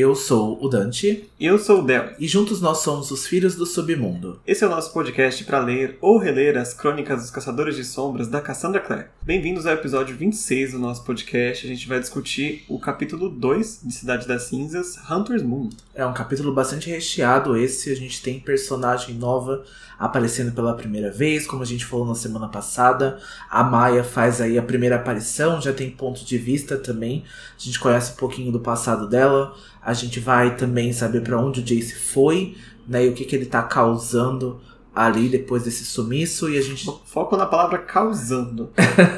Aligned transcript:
Eu 0.00 0.14
sou 0.14 0.64
o 0.64 0.68
Dante. 0.68 1.28
Eu 1.40 1.58
sou 1.58 1.80
o 1.80 1.82
Del. 1.84 2.10
E 2.20 2.28
juntos 2.28 2.60
nós 2.60 2.78
somos 2.78 3.10
os 3.10 3.26
Filhos 3.26 3.56
do 3.56 3.66
Submundo. 3.66 4.38
Esse 4.46 4.62
é 4.62 4.66
o 4.68 4.70
nosso 4.70 4.92
podcast 4.92 5.42
para 5.42 5.58
ler 5.58 5.98
ou 6.00 6.18
reler 6.18 6.56
as 6.56 6.72
crônicas 6.72 7.20
dos 7.20 7.32
Caçadores 7.32 7.74
de 7.74 7.82
Sombras 7.82 8.28
da 8.28 8.40
Cassandra 8.40 8.78
Clare. 8.78 9.06
Bem-vindos 9.20 9.66
ao 9.66 9.74
episódio 9.74 10.16
26 10.16 10.70
do 10.70 10.78
nosso 10.78 11.02
podcast. 11.02 11.66
A 11.66 11.68
gente 11.68 11.88
vai 11.88 11.98
discutir 11.98 12.64
o 12.68 12.78
capítulo 12.78 13.28
2 13.28 13.80
de 13.82 13.92
Cidade 13.92 14.28
das 14.28 14.44
Cinzas, 14.44 14.96
Hunter's 15.10 15.42
Moon. 15.42 15.68
É 15.92 16.06
um 16.06 16.14
capítulo 16.14 16.54
bastante 16.54 16.88
recheado 16.88 17.56
esse. 17.56 17.90
A 17.90 17.96
gente 17.96 18.22
tem 18.22 18.38
personagem 18.38 19.16
nova 19.16 19.64
aparecendo 19.98 20.52
pela 20.52 20.76
primeira 20.76 21.10
vez, 21.10 21.44
como 21.44 21.64
a 21.64 21.66
gente 21.66 21.84
falou 21.84 22.06
na 22.06 22.14
semana 22.14 22.46
passada. 22.46 23.18
A 23.50 23.64
Maia 23.64 24.04
faz 24.04 24.40
aí 24.40 24.56
a 24.56 24.62
primeira 24.62 24.94
aparição, 24.94 25.60
já 25.60 25.72
tem 25.72 25.90
ponto 25.90 26.24
de 26.24 26.38
vista 26.38 26.76
também. 26.76 27.24
A 27.58 27.60
gente 27.60 27.80
conhece 27.80 28.12
um 28.12 28.16
pouquinho 28.16 28.52
do 28.52 28.60
passado 28.60 29.08
dela. 29.08 29.56
A 29.88 29.94
gente 29.94 30.20
vai 30.20 30.54
também 30.54 30.92
saber 30.92 31.22
para 31.22 31.40
onde 31.40 31.60
o 31.60 31.62
Jace 31.62 31.94
foi, 31.94 32.54
né, 32.86 33.06
e 33.06 33.08
o 33.08 33.14
que, 33.14 33.24
que 33.24 33.34
ele 33.34 33.46
tá 33.46 33.62
causando 33.62 34.60
ali 34.94 35.30
depois 35.30 35.62
desse 35.62 35.82
sumiço. 35.82 36.50
E 36.50 36.58
a 36.58 36.60
gente. 36.60 36.84
Foco 37.06 37.38
na 37.38 37.46
palavra 37.46 37.78
causando. 37.78 38.70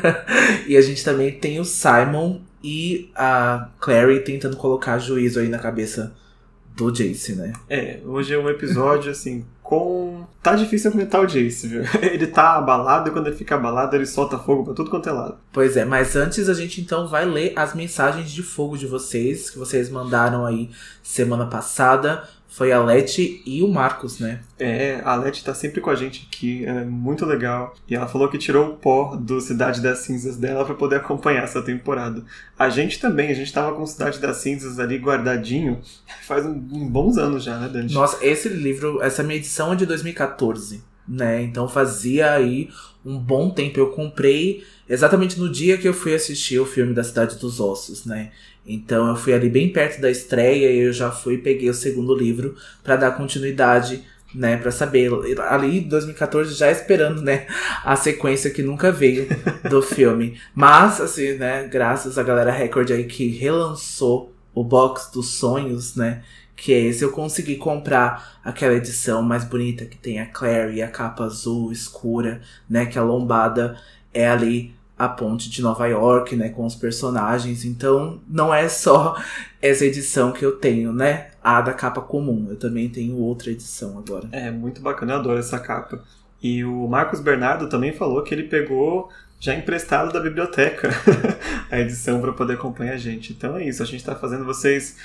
e 0.68 0.76
a 0.76 0.80
gente 0.80 1.02
também 1.04 1.32
tem 1.32 1.58
o 1.58 1.64
Simon 1.64 2.42
e 2.62 3.10
a 3.16 3.70
Clary 3.80 4.20
tentando 4.20 4.56
colocar 4.56 4.96
juízo 5.00 5.40
aí 5.40 5.48
na 5.48 5.58
cabeça 5.58 6.14
do 6.76 6.92
Jace, 6.92 7.34
né? 7.34 7.52
É, 7.68 7.98
hoje 8.04 8.32
é 8.32 8.38
um 8.38 8.48
episódio 8.48 9.10
assim 9.10 9.44
com. 9.70 10.26
Tá 10.42 10.56
difícil 10.56 10.90
comentar 10.90 11.20
o 11.20 11.26
Jace, 11.26 11.68
viu? 11.68 11.82
Ele 12.02 12.26
tá 12.26 12.56
abalado 12.56 13.08
e 13.08 13.12
quando 13.12 13.28
ele 13.28 13.36
fica 13.36 13.54
abalado 13.54 13.94
ele 13.94 14.06
solta 14.06 14.38
fogo 14.38 14.64
pra 14.64 14.74
tudo 14.74 14.90
quanto 14.90 15.08
é 15.08 15.12
lado. 15.12 15.36
Pois 15.52 15.76
é, 15.76 15.84
mas 15.84 16.16
antes 16.16 16.48
a 16.48 16.54
gente 16.54 16.80
então 16.80 17.06
vai 17.06 17.24
ler 17.24 17.52
as 17.54 17.74
mensagens 17.74 18.30
de 18.32 18.42
fogo 18.42 18.76
de 18.76 18.86
vocês, 18.86 19.50
que 19.50 19.58
vocês 19.58 19.90
mandaram 19.90 20.44
aí 20.44 20.70
semana 21.02 21.46
passada 21.46 22.24
foi 22.50 22.72
a 22.72 22.82
Leti 22.82 23.42
e 23.46 23.62
o 23.62 23.68
Marcos, 23.68 24.18
né? 24.18 24.40
É, 24.58 25.00
a 25.04 25.14
Leti 25.14 25.44
tá 25.44 25.54
sempre 25.54 25.80
com 25.80 25.88
a 25.88 25.94
gente 25.94 26.26
aqui, 26.28 26.66
ela 26.66 26.80
é 26.80 26.84
muito 26.84 27.24
legal. 27.24 27.74
E 27.88 27.94
ela 27.94 28.08
falou 28.08 28.28
que 28.28 28.36
tirou 28.36 28.70
o 28.70 28.76
pó 28.76 29.14
do 29.14 29.40
Cidade 29.40 29.80
das 29.80 30.00
Cinzas 30.00 30.36
dela 30.36 30.64
para 30.64 30.74
poder 30.74 30.96
acompanhar 30.96 31.44
essa 31.44 31.62
temporada. 31.62 32.24
A 32.58 32.68
gente 32.68 32.98
também, 32.98 33.30
a 33.30 33.34
gente 33.34 33.52
tava 33.52 33.72
com 33.74 33.86
Cidade 33.86 34.18
das 34.18 34.38
Cinzas 34.38 34.80
ali 34.80 34.98
guardadinho 34.98 35.80
faz 36.26 36.44
um, 36.44 36.50
um 36.72 36.88
bons 36.88 37.16
anos 37.16 37.44
já, 37.44 37.56
né, 37.56 37.68
Dante? 37.68 37.94
Nossa, 37.94 38.18
esse 38.20 38.48
livro, 38.48 39.00
essa 39.00 39.22
minha 39.22 39.36
edição 39.36 39.72
é 39.72 39.76
de 39.76 39.86
2014, 39.86 40.82
né? 41.06 41.42
Então 41.42 41.68
fazia 41.68 42.32
aí 42.32 42.68
um 43.04 43.16
bom 43.16 43.50
tempo. 43.50 43.78
Eu 43.78 43.90
comprei 43.90 44.64
exatamente 44.88 45.38
no 45.38 45.48
dia 45.48 45.78
que 45.78 45.86
eu 45.86 45.94
fui 45.94 46.14
assistir 46.14 46.58
o 46.58 46.66
filme 46.66 46.92
da 46.94 47.04
Cidade 47.04 47.36
dos 47.36 47.60
Ossos, 47.60 48.04
né? 48.04 48.32
Então 48.66 49.08
eu 49.08 49.16
fui 49.16 49.32
ali 49.32 49.48
bem 49.48 49.72
perto 49.72 50.00
da 50.00 50.10
estreia 50.10 50.70
e 50.70 50.78
eu 50.80 50.92
já 50.92 51.10
fui 51.10 51.34
e 51.34 51.38
peguei 51.38 51.68
o 51.70 51.74
segundo 51.74 52.14
livro 52.14 52.54
para 52.82 52.96
dar 52.96 53.12
continuidade, 53.12 54.04
né, 54.34 54.56
para 54.56 54.70
saber 54.70 55.10
ali 55.48 55.78
em 55.78 55.88
2014 55.88 56.54
já 56.54 56.70
esperando, 56.70 57.20
né, 57.22 57.46
a 57.84 57.96
sequência 57.96 58.50
que 58.50 58.62
nunca 58.62 58.92
veio 58.92 59.26
do 59.68 59.82
filme. 59.82 60.38
Mas 60.54 61.00
assim, 61.00 61.34
né, 61.34 61.66
graças 61.66 62.18
à 62.18 62.22
galera 62.22 62.52
Record 62.52 62.90
aí 62.90 63.04
que 63.04 63.28
relançou 63.28 64.32
o 64.54 64.62
box 64.62 65.10
dos 65.12 65.30
sonhos, 65.30 65.96
né, 65.96 66.22
que 66.54 66.72
é 66.72 66.80
esse 66.80 67.02
eu 67.02 67.10
consegui 67.10 67.56
comprar 67.56 68.38
aquela 68.44 68.74
edição 68.74 69.22
mais 69.22 69.44
bonita 69.44 69.86
que 69.86 69.96
tem 69.96 70.20
a 70.20 70.26
Claire 70.26 70.74
e 70.74 70.82
a 70.82 70.88
capa 70.88 71.24
azul 71.24 71.72
escura, 71.72 72.40
né, 72.68 72.86
que 72.86 72.98
a 72.98 73.02
lombada 73.02 73.76
é 74.12 74.28
ali 74.28 74.74
a 75.00 75.08
ponte 75.08 75.48
de 75.48 75.62
Nova 75.62 75.86
York, 75.86 76.36
né, 76.36 76.50
com 76.50 76.66
os 76.66 76.74
personagens. 76.74 77.64
Então, 77.64 78.20
não 78.28 78.52
é 78.52 78.68
só 78.68 79.16
essa 79.62 79.86
edição 79.86 80.30
que 80.30 80.44
eu 80.44 80.52
tenho, 80.52 80.92
né? 80.92 81.28
A 81.42 81.62
da 81.62 81.72
capa 81.72 82.02
comum. 82.02 82.48
Eu 82.50 82.56
também 82.56 82.86
tenho 82.90 83.16
outra 83.16 83.50
edição 83.50 83.96
agora. 83.98 84.28
É, 84.30 84.50
muito 84.50 84.82
bacana, 84.82 85.14
eu 85.14 85.16
adoro 85.16 85.38
essa 85.38 85.58
capa. 85.58 86.04
E 86.42 86.62
o 86.62 86.86
Marcos 86.86 87.20
Bernardo 87.20 87.66
também 87.66 87.94
falou 87.94 88.22
que 88.22 88.34
ele 88.34 88.42
pegou 88.42 89.08
já 89.38 89.54
emprestado 89.54 90.12
da 90.12 90.20
biblioteca 90.20 90.90
a 91.72 91.80
edição 91.80 92.20
para 92.20 92.34
poder 92.34 92.54
acompanhar 92.54 92.92
a 92.92 92.98
gente. 92.98 93.32
Então 93.32 93.56
é 93.56 93.64
isso, 93.64 93.82
a 93.82 93.86
gente 93.86 94.00
está 94.00 94.14
fazendo 94.14 94.44
vocês 94.44 94.98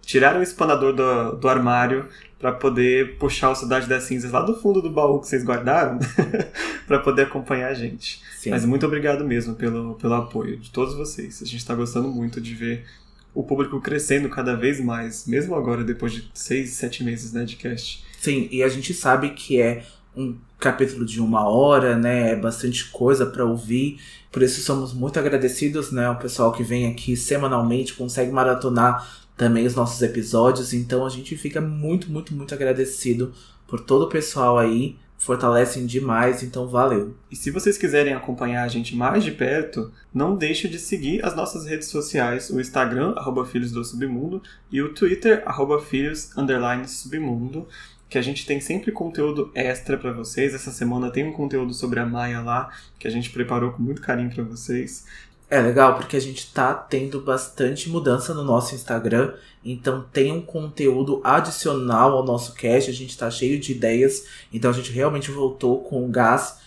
tirar 0.00 0.34
o 0.34 0.42
espanador 0.42 0.94
do, 0.94 1.32
do 1.36 1.46
armário 1.46 2.08
para 2.42 2.50
poder 2.50 3.18
puxar 3.18 3.50
o 3.50 3.54
Cidade 3.54 3.88
das 3.88 4.02
Cinzas 4.02 4.32
lá 4.32 4.42
do 4.42 4.60
fundo 4.60 4.82
do 4.82 4.90
baú 4.90 5.20
que 5.20 5.28
vocês 5.28 5.44
guardaram 5.44 6.00
para 6.88 6.98
poder 6.98 7.22
acompanhar 7.22 7.68
a 7.68 7.74
gente. 7.74 8.20
Sim. 8.36 8.50
Mas 8.50 8.64
muito 8.64 8.84
obrigado 8.84 9.24
mesmo 9.24 9.54
pelo, 9.54 9.94
pelo 9.94 10.14
apoio 10.14 10.58
de 10.58 10.68
todos 10.70 10.96
vocês. 10.96 11.40
A 11.40 11.44
gente 11.44 11.58
está 11.58 11.72
gostando 11.72 12.08
muito 12.08 12.40
de 12.40 12.52
ver 12.52 12.84
o 13.32 13.44
público 13.44 13.80
crescendo 13.80 14.28
cada 14.28 14.56
vez 14.56 14.80
mais, 14.80 15.24
mesmo 15.24 15.54
agora, 15.54 15.84
depois 15.84 16.12
de 16.12 16.28
seis, 16.34 16.70
sete 16.70 17.04
meses 17.04 17.32
né, 17.32 17.44
de 17.44 17.54
cast. 17.54 18.04
Sim, 18.20 18.48
e 18.50 18.60
a 18.64 18.68
gente 18.68 18.92
sabe 18.92 19.30
que 19.30 19.60
é 19.60 19.84
um 20.16 20.36
capítulo 20.58 21.06
de 21.06 21.20
uma 21.20 21.48
hora, 21.48 21.96
né? 21.96 22.32
É 22.32 22.36
bastante 22.36 22.90
coisa 22.90 23.24
para 23.24 23.44
ouvir. 23.44 24.00
Por 24.32 24.42
isso 24.42 24.60
somos 24.62 24.92
muito 24.92 25.16
agradecidos, 25.16 25.92
né? 25.92 26.10
O 26.10 26.16
pessoal 26.16 26.52
que 26.52 26.64
vem 26.64 26.90
aqui 26.90 27.16
semanalmente, 27.16 27.94
consegue 27.94 28.32
maratonar 28.32 29.21
também 29.42 29.66
os 29.66 29.74
nossos 29.74 30.00
episódios. 30.00 30.72
Então 30.72 31.04
a 31.04 31.08
gente 31.08 31.36
fica 31.36 31.60
muito, 31.60 32.08
muito, 32.08 32.32
muito 32.32 32.54
agradecido 32.54 33.32
por 33.66 33.80
todo 33.80 34.02
o 34.02 34.08
pessoal 34.08 34.56
aí 34.56 34.96
fortalecem 35.18 35.86
demais, 35.86 36.42
então 36.42 36.68
valeu. 36.68 37.14
E 37.30 37.36
se 37.36 37.50
vocês 37.50 37.78
quiserem 37.78 38.12
acompanhar 38.12 38.64
a 38.64 38.68
gente 38.68 38.96
mais 38.96 39.22
de 39.22 39.30
perto, 39.30 39.92
não 40.12 40.36
deixe 40.36 40.68
de 40.68 40.80
seguir 40.80 41.24
as 41.24 41.36
nossas 41.36 41.64
redes 41.64 41.88
sociais, 41.88 42.50
o 42.50 42.60
Instagram, 42.60 43.14
arroba 43.16 43.44
Filhos 43.44 43.70
do 43.70 43.84
Submundo, 43.84 44.42
e 44.70 44.82
o 44.82 44.92
Twitter, 44.92 45.42
arroba 45.46 45.80
Filhos, 45.80 46.36
underline 46.36 46.88
Submundo, 46.88 47.68
que 48.08 48.18
a 48.18 48.22
gente 48.22 48.44
tem 48.44 48.60
sempre 48.60 48.90
conteúdo 48.90 49.50
extra 49.54 49.96
para 49.96 50.12
vocês. 50.12 50.54
Essa 50.54 50.72
semana 50.72 51.10
tem 51.10 51.24
um 51.24 51.32
conteúdo 51.32 51.72
sobre 51.72 52.00
a 52.00 52.06
Maia 52.06 52.40
lá, 52.40 52.70
que 52.98 53.06
a 53.06 53.10
gente 53.10 53.30
preparou 53.30 53.72
com 53.72 53.82
muito 53.82 54.02
carinho 54.02 54.30
para 54.34 54.42
vocês. 54.42 55.06
É 55.52 55.60
legal 55.60 55.96
porque 55.96 56.16
a 56.16 56.20
gente 56.20 56.50
tá 56.50 56.72
tendo 56.72 57.20
bastante 57.20 57.90
mudança 57.90 58.32
no 58.32 58.42
nosso 58.42 58.74
Instagram, 58.74 59.34
então 59.62 60.02
tem 60.10 60.32
um 60.32 60.40
conteúdo 60.40 61.20
adicional 61.22 62.16
ao 62.16 62.24
nosso 62.24 62.54
cast, 62.54 62.88
a 62.88 62.94
gente 62.94 63.18
tá 63.18 63.30
cheio 63.30 63.60
de 63.60 63.72
ideias, 63.72 64.24
então 64.50 64.70
a 64.70 64.72
gente 64.72 64.90
realmente 64.90 65.30
voltou 65.30 65.82
com 65.84 66.06
o 66.06 66.08
gás 66.08 66.58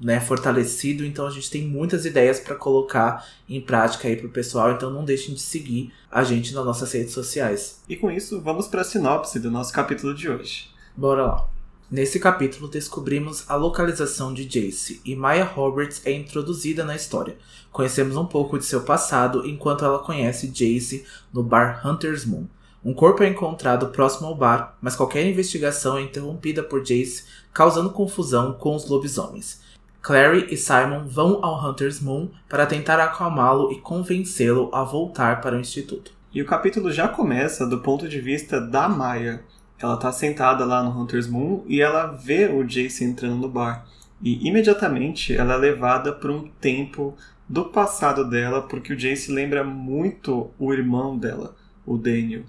né, 0.00 0.18
fortalecido, 0.18 1.04
então 1.04 1.24
a 1.24 1.30
gente 1.30 1.48
tem 1.48 1.62
muitas 1.62 2.04
ideias 2.04 2.40
para 2.40 2.56
colocar 2.56 3.24
em 3.48 3.60
prática 3.60 4.08
aí 4.08 4.16
pro 4.16 4.28
pessoal, 4.28 4.72
então 4.72 4.90
não 4.90 5.04
deixem 5.04 5.36
de 5.36 5.40
seguir 5.40 5.92
a 6.10 6.24
gente 6.24 6.52
nas 6.52 6.64
nossas 6.64 6.90
redes 6.90 7.12
sociais. 7.12 7.80
E 7.88 7.94
com 7.94 8.10
isso, 8.10 8.40
vamos 8.40 8.66
para 8.66 8.80
a 8.80 8.84
sinopse 8.84 9.38
do 9.38 9.52
nosso 9.52 9.72
capítulo 9.72 10.12
de 10.12 10.28
hoje. 10.28 10.68
Bora 10.96 11.26
lá. 11.26 11.51
Nesse 11.92 12.18
capítulo 12.18 12.70
descobrimos 12.70 13.44
a 13.50 13.54
localização 13.54 14.32
de 14.32 14.46
Jace 14.46 15.02
e 15.04 15.14
Maya 15.14 15.44
Roberts 15.44 16.00
é 16.06 16.12
introduzida 16.12 16.82
na 16.84 16.96
história. 16.96 17.36
Conhecemos 17.70 18.16
um 18.16 18.24
pouco 18.24 18.58
de 18.58 18.64
seu 18.64 18.80
passado 18.80 19.46
enquanto 19.46 19.84
ela 19.84 19.98
conhece 19.98 20.48
Jace 20.48 21.04
no 21.30 21.42
bar 21.42 21.86
Hunter's 21.86 22.24
Moon. 22.24 22.46
Um 22.82 22.94
corpo 22.94 23.22
é 23.22 23.28
encontrado 23.28 23.88
próximo 23.88 24.26
ao 24.26 24.34
bar, 24.34 24.74
mas 24.80 24.96
qualquer 24.96 25.26
investigação 25.26 25.98
é 25.98 26.00
interrompida 26.00 26.62
por 26.62 26.82
Jace, 26.82 27.24
causando 27.52 27.90
confusão 27.90 28.54
com 28.54 28.74
os 28.74 28.88
lobisomens. 28.88 29.60
Clary 30.00 30.46
e 30.50 30.56
Simon 30.56 31.04
vão 31.06 31.44
ao 31.44 31.62
Hunter's 31.62 32.00
Moon 32.00 32.30
para 32.48 32.64
tentar 32.64 32.98
acalmá-lo 33.00 33.70
e 33.70 33.78
convencê-lo 33.78 34.70
a 34.72 34.82
voltar 34.82 35.42
para 35.42 35.58
o 35.58 35.60
instituto. 35.60 36.10
E 36.32 36.40
o 36.40 36.46
capítulo 36.46 36.90
já 36.90 37.06
começa 37.06 37.66
do 37.66 37.80
ponto 37.80 38.08
de 38.08 38.18
vista 38.18 38.58
da 38.58 38.88
Maya, 38.88 39.44
ela 39.82 39.96
tá 39.96 40.12
sentada 40.12 40.64
lá 40.64 40.80
no 40.80 40.96
Hunter's 40.96 41.26
Moon 41.26 41.64
e 41.66 41.80
ela 41.80 42.06
vê 42.06 42.46
o 42.46 42.62
Jace 42.62 43.02
entrando 43.02 43.34
no 43.34 43.48
bar. 43.48 43.84
E 44.22 44.46
imediatamente 44.46 45.34
ela 45.34 45.54
é 45.54 45.56
levada 45.56 46.12
para 46.12 46.30
um 46.30 46.46
tempo 46.60 47.16
do 47.48 47.64
passado 47.64 48.30
dela, 48.30 48.62
porque 48.62 48.92
o 48.92 48.96
Jace 48.96 49.32
lembra 49.32 49.64
muito 49.64 50.50
o 50.56 50.72
irmão 50.72 51.18
dela, 51.18 51.56
o 51.84 51.98
Daniel. 51.98 52.44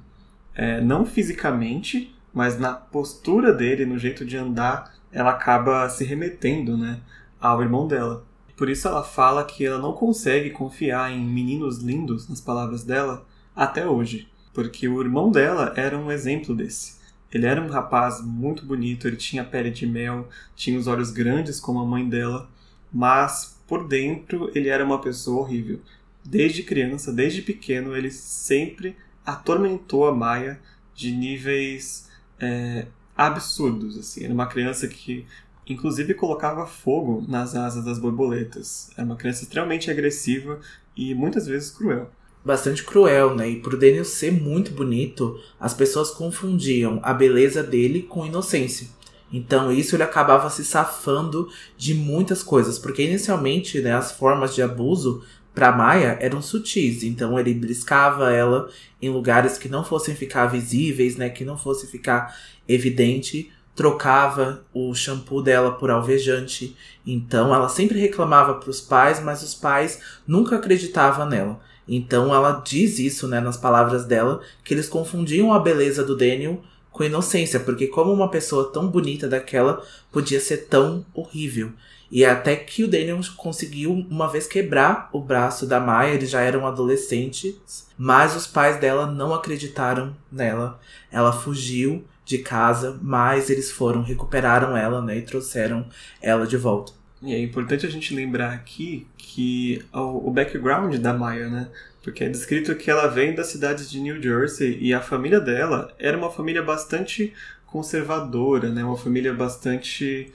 É, 0.53 0.79
não 0.79 1.07
fisicamente, 1.07 2.15
mas 2.31 2.59
na 2.59 2.73
postura 2.73 3.51
dele, 3.51 3.83
no 3.83 3.97
jeito 3.97 4.23
de 4.23 4.37
andar, 4.37 4.93
ela 5.11 5.31
acaba 5.31 5.89
se 5.89 6.05
remetendo 6.05 6.77
né, 6.77 6.99
ao 7.41 7.63
irmão 7.63 7.87
dela. 7.87 8.23
Por 8.55 8.69
isso 8.69 8.87
ela 8.87 9.03
fala 9.03 9.43
que 9.43 9.65
ela 9.65 9.79
não 9.79 9.93
consegue 9.93 10.51
confiar 10.51 11.11
em 11.11 11.25
meninos 11.25 11.79
lindos, 11.79 12.29
nas 12.29 12.39
palavras 12.39 12.83
dela, 12.83 13.25
até 13.55 13.87
hoje. 13.87 14.27
Porque 14.53 14.87
o 14.87 15.01
irmão 15.01 15.31
dela 15.31 15.73
era 15.75 15.97
um 15.97 16.11
exemplo 16.11 16.55
desse. 16.55 17.01
Ele 17.33 17.47
era 17.47 17.61
um 17.61 17.67
rapaz 17.67 18.21
muito 18.21 18.65
bonito, 18.65 19.07
ele 19.07 19.17
tinha 19.17 19.43
pele 19.43 19.71
de 19.71 19.87
mel, 19.87 20.29
tinha 20.55 20.77
os 20.77 20.85
olhos 20.85 21.09
grandes 21.09 21.59
como 21.59 21.79
a 21.79 21.85
mãe 21.85 22.07
dela, 22.07 22.47
mas 22.91 23.59
por 23.67 23.87
dentro 23.87 24.51
ele 24.53 24.69
era 24.69 24.85
uma 24.85 25.01
pessoa 25.01 25.41
horrível. 25.41 25.81
Desde 26.23 26.61
criança, 26.61 27.11
desde 27.11 27.41
pequeno, 27.41 27.97
ele 27.97 28.11
sempre 28.11 28.95
atormentou 29.25 30.07
a 30.07 30.13
Maia 30.13 30.59
de 30.93 31.11
níveis 31.11 32.07
é, 32.39 32.85
absurdos. 33.17 33.97
Assim. 33.97 34.23
Era 34.23 34.33
uma 34.33 34.47
criança 34.47 34.87
que, 34.87 35.25
inclusive, 35.67 36.13
colocava 36.13 36.67
fogo 36.67 37.25
nas 37.27 37.55
asas 37.55 37.83
das 37.83 37.99
borboletas. 37.99 38.91
Era 38.95 39.05
uma 39.05 39.15
criança 39.15 39.43
extremamente 39.43 39.89
agressiva 39.89 40.59
e 40.95 41.13
muitas 41.15 41.47
vezes 41.47 41.71
cruel. 41.71 42.11
Bastante 42.43 42.83
cruel, 42.83 43.35
né? 43.35 43.49
E 43.49 43.55
por 43.59 43.77
Daniel 43.77 44.05
ser 44.05 44.31
muito 44.31 44.71
bonito, 44.71 45.39
as 45.59 45.73
pessoas 45.73 46.11
confundiam 46.11 46.99
a 47.01 47.13
beleza 47.13 47.63
dele 47.63 48.01
com 48.01 48.25
inocência. 48.25 48.87
Então 49.31 49.71
isso 49.71 49.95
ele 49.95 50.03
acabava 50.03 50.49
se 50.49 50.63
safando 50.63 51.49
de 51.75 51.95
muitas 51.95 52.43
coisas, 52.43 52.77
porque 52.77 53.03
inicialmente 53.03 53.81
né, 53.81 53.93
as 53.93 54.11
formas 54.11 54.53
de 54.53 54.61
abuso 54.61 55.23
para 55.55 55.71
Maia 55.71 56.17
eram 56.19 56.41
sutis, 56.41 57.03
então 57.03 57.39
ele 57.39 57.53
briscava 57.53 58.31
ela 58.31 58.69
em 59.01 59.09
lugares 59.09 59.57
que 59.57 59.69
não 59.69 59.83
fossem 59.83 60.15
ficar 60.15 60.47
visíveis, 60.47 61.15
né, 61.15 61.29
que 61.29 61.45
não 61.45 61.57
fosse 61.57 61.87
ficar 61.87 62.35
evidente, 62.67 63.51
trocava 63.75 64.63
o 64.73 64.93
shampoo 64.93 65.41
dela 65.41 65.71
por 65.71 65.89
alvejante. 65.89 66.75
Então 67.05 67.53
ela 67.53 67.69
sempre 67.69 67.99
reclamava 67.99 68.55
para 68.55 68.69
os 68.69 68.81
pais, 68.81 69.21
mas 69.21 69.41
os 69.41 69.55
pais 69.55 69.99
nunca 70.27 70.57
acreditavam 70.57 71.27
nela. 71.27 71.59
Então 71.87 72.33
ela 72.33 72.61
diz 72.65 72.99
isso, 72.99 73.27
né, 73.27 73.39
nas 73.39 73.57
palavras 73.57 74.05
dela, 74.05 74.41
que 74.63 74.73
eles 74.73 74.87
confundiam 74.87 75.53
a 75.53 75.59
beleza 75.59 76.03
do 76.03 76.15
Daniel 76.15 76.61
com 76.91 77.03
inocência, 77.03 77.59
porque 77.59 77.87
como 77.87 78.13
uma 78.13 78.29
pessoa 78.29 78.71
tão 78.71 78.87
bonita 78.87 79.27
daquela 79.27 79.83
podia 80.11 80.39
ser 80.39 80.67
tão 80.67 81.05
horrível. 81.13 81.71
E 82.11 82.23
até 82.23 82.55
que 82.55 82.83
o 82.83 82.87
Daniel 82.87 83.19
conseguiu 83.35 83.91
uma 83.91 84.29
vez 84.29 84.45
quebrar 84.45 85.09
o 85.11 85.19
braço 85.19 85.65
da 85.65 85.79
Maya, 85.79 86.13
eles 86.13 86.29
já 86.29 86.41
eram 86.41 86.67
adolescentes, 86.67 87.55
mas 87.97 88.35
os 88.35 88.45
pais 88.45 88.79
dela 88.79 89.07
não 89.07 89.33
acreditaram 89.33 90.15
nela. 90.31 90.79
Ela 91.11 91.33
fugiu 91.33 92.05
de 92.23 92.37
casa, 92.37 92.99
mas 93.01 93.49
eles 93.49 93.71
foram, 93.71 94.03
recuperaram 94.03 94.77
ela, 94.77 95.01
né, 95.01 95.17
e 95.17 95.21
trouxeram 95.23 95.87
ela 96.21 96.45
de 96.45 96.55
volta. 96.55 96.93
E 97.23 97.33
é 97.33 97.39
importante 97.41 97.85
a 97.85 97.89
gente 97.89 98.13
lembrar 98.13 98.51
aqui 98.51 99.07
que 99.17 99.83
o 99.93 100.29
background 100.29 100.95
da 100.97 101.13
Maya, 101.13 101.49
né? 101.49 101.69
Porque 102.01 102.23
é 102.23 102.29
descrito 102.29 102.75
que 102.75 102.91
ela 102.91 103.07
vem 103.07 103.33
das 103.33 103.47
cidades 103.47 103.89
de 103.89 104.01
New 104.01 104.21
Jersey 104.21 104.77
e 104.81 104.93
a 104.93 104.99
família 104.99 105.39
dela 105.39 105.95
era 105.97 106.17
uma 106.17 106.29
família 106.29 106.61
bastante 106.61 107.33
conservadora, 107.65 108.69
né? 108.69 108.83
Uma 108.83 108.97
família 108.97 109.33
bastante 109.33 110.33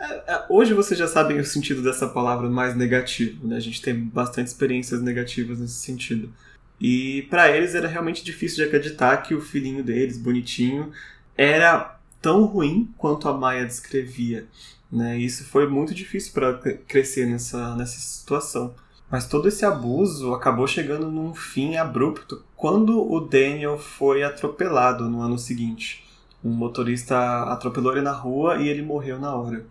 é, 0.00 0.34
é, 0.34 0.46
Hoje 0.48 0.72
vocês 0.72 0.98
já 0.98 1.06
sabem 1.06 1.38
o 1.38 1.44
sentido 1.44 1.82
dessa 1.82 2.08
palavra 2.08 2.48
mais 2.48 2.74
negativo, 2.74 3.46
né? 3.46 3.56
A 3.56 3.60
gente 3.60 3.82
tem 3.82 3.94
bastante 3.94 4.46
experiências 4.46 5.02
negativas 5.02 5.60
nesse 5.60 5.74
sentido. 5.74 6.32
E 6.80 7.26
para 7.28 7.54
eles 7.54 7.74
era 7.74 7.86
realmente 7.86 8.24
difícil 8.24 8.56
de 8.56 8.62
acreditar 8.64 9.18
que 9.18 9.34
o 9.34 9.42
filhinho 9.42 9.84
deles, 9.84 10.16
bonitinho, 10.16 10.90
era 11.36 11.98
tão 12.22 12.44
ruim 12.46 12.88
quanto 12.96 13.28
a 13.28 13.36
Maia 13.36 13.66
descrevia. 13.66 14.46
Né? 14.90 15.18
E 15.18 15.24
isso 15.24 15.44
foi 15.44 15.68
muito 15.68 15.94
difícil 15.94 16.32
para 16.32 16.54
crescer 16.86 17.26
nessa, 17.26 17.74
nessa 17.76 17.98
situação. 17.98 18.74
Mas 19.10 19.26
todo 19.26 19.48
esse 19.48 19.64
abuso 19.64 20.34
acabou 20.34 20.66
chegando 20.66 21.10
num 21.10 21.34
fim 21.34 21.76
abrupto 21.76 22.44
quando 22.56 23.00
o 23.00 23.20
Daniel 23.20 23.76
foi 23.78 24.22
atropelado 24.22 25.08
no 25.08 25.20
ano 25.20 25.38
seguinte. 25.38 26.04
Um 26.44 26.50
motorista 26.50 27.42
atropelou 27.44 27.92
ele 27.92 28.02
na 28.02 28.12
rua 28.12 28.58
e 28.58 28.68
ele 28.68 28.82
morreu 28.82 29.18
na 29.18 29.34
hora. 29.34 29.66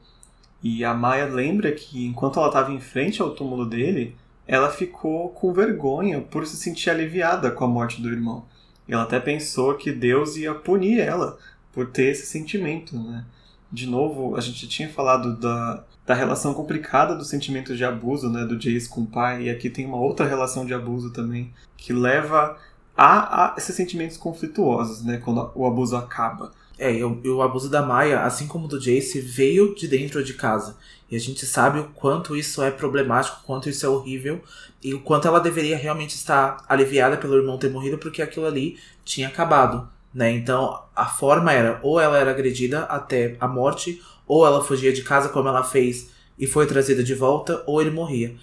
E 0.62 0.84
a 0.84 0.94
Maia 0.94 1.26
lembra 1.26 1.72
que 1.72 2.06
enquanto 2.06 2.38
ela 2.38 2.50
estava 2.50 2.72
em 2.72 2.82
frente 2.82 3.22
ao 3.22 3.32
túmulo 3.32 3.66
dele, 3.66 4.16
ela 4.46 4.70
ficou 4.70 5.30
com 5.30 5.54
vergonha 5.54 6.22
por 6.22 6.46
se 6.46 6.58
sentir 6.58 6.90
aliviada 6.90 7.50
com 7.50 7.64
a 7.64 7.68
morte 7.68 8.02
do 8.02 8.10
irmão. 8.10 8.46
Ela 8.88 9.04
até 9.04 9.20
pensou 9.20 9.76
que 9.76 9.92
Deus 9.92 10.36
ia 10.36 10.54
punir 10.54 11.00
ela 11.00 11.38
por 11.72 11.88
ter 11.92 12.12
esse 12.12 12.26
sentimento, 12.26 12.98
né? 12.98 13.24
De 13.72 13.88
novo, 13.88 14.36
a 14.36 14.42
gente 14.42 14.68
tinha 14.68 14.90
falado 14.90 15.36
da, 15.38 15.84
da 16.06 16.14
relação 16.14 16.54
complicada 16.54 17.16
do 17.16 17.24
sentimento 17.24 17.76
de 17.76 17.86
abuso, 17.86 18.30
né, 18.30 18.46
do 18.46 18.58
Jace 18.58 18.90
com 18.90 19.02
o 19.02 19.08
pai, 19.08 19.44
e 19.44 19.50
aqui 19.50 19.70
tem 19.70 19.86
uma 19.86 20.00
outra 20.00 20.26
relação 20.26 20.66
de 20.66 20.74
abuso 20.74 21.12
também, 21.12 21.54
que 21.78 21.94
leva 21.94 22.58
a, 22.98 23.54
a 23.54 23.56
esses 23.58 23.76
sentimentos 23.76 24.18
conflituosos, 24.18 25.04
né, 25.04 25.18
quando 25.24 25.52
o 25.54 25.66
abuso 25.68 25.96
acaba. 25.96 26.52
É, 26.80 26.94
e 26.96 27.04
o, 27.04 27.22
o, 27.36 27.42
abuso 27.42 27.70
da 27.70 27.82
Maia, 27.82 28.22
assim 28.22 28.48
como 28.48 28.68
do 28.68 28.80
Jace, 28.80 29.20
veio 29.20 29.76
de 29.76 29.88
dentro 29.88 30.24
de 30.24 30.34
casa. 30.34 30.78
E 31.12 31.16
a 31.16 31.20
gente 31.20 31.46
sabe 31.46 31.80
o 31.80 31.90
quanto 31.90 32.36
isso 32.36 32.64
é 32.64 32.72
problemático, 32.72 33.42
o 33.44 33.46
quanto 33.46 33.70
isso 33.70 33.86
é 33.86 33.90
horrível, 33.90 34.42
e 34.82 34.94
o 34.94 35.02
quanto 35.02 35.28
ela 35.28 35.40
deveria 35.40 35.78
realmente 35.78 36.16
estar 36.16 36.64
aliviada 36.68 37.18
pelo 37.18 37.36
irmão 37.36 37.58
ter 37.58 37.70
morrido, 37.70 37.98
porque 37.98 38.22
aquilo 38.22 38.46
ali 38.46 38.78
tinha 39.04 39.28
acabado. 39.28 39.90
Né? 40.14 40.32
Então 40.32 40.84
a 40.96 41.06
forma 41.06 41.52
era 41.52 41.80
ou 41.84 42.00
ela 42.00 42.18
era 42.18 42.32
agredida 42.32 42.84
até 42.84 43.36
a 43.40 43.48
morte, 43.48 44.02
ou 44.28 44.46
ela 44.46 44.64
fugia 44.64 44.94
de 44.94 45.04
casa 45.04 45.30
como 45.30 45.48
ela 45.50 45.64
fez 45.64 46.12
e 46.38 46.48
foi 46.48 46.66
trazida 46.66 47.04
de 47.04 47.14
volta, 47.14 47.64
ou 47.66 47.82
ele 47.82 47.92
morria. 47.92 48.36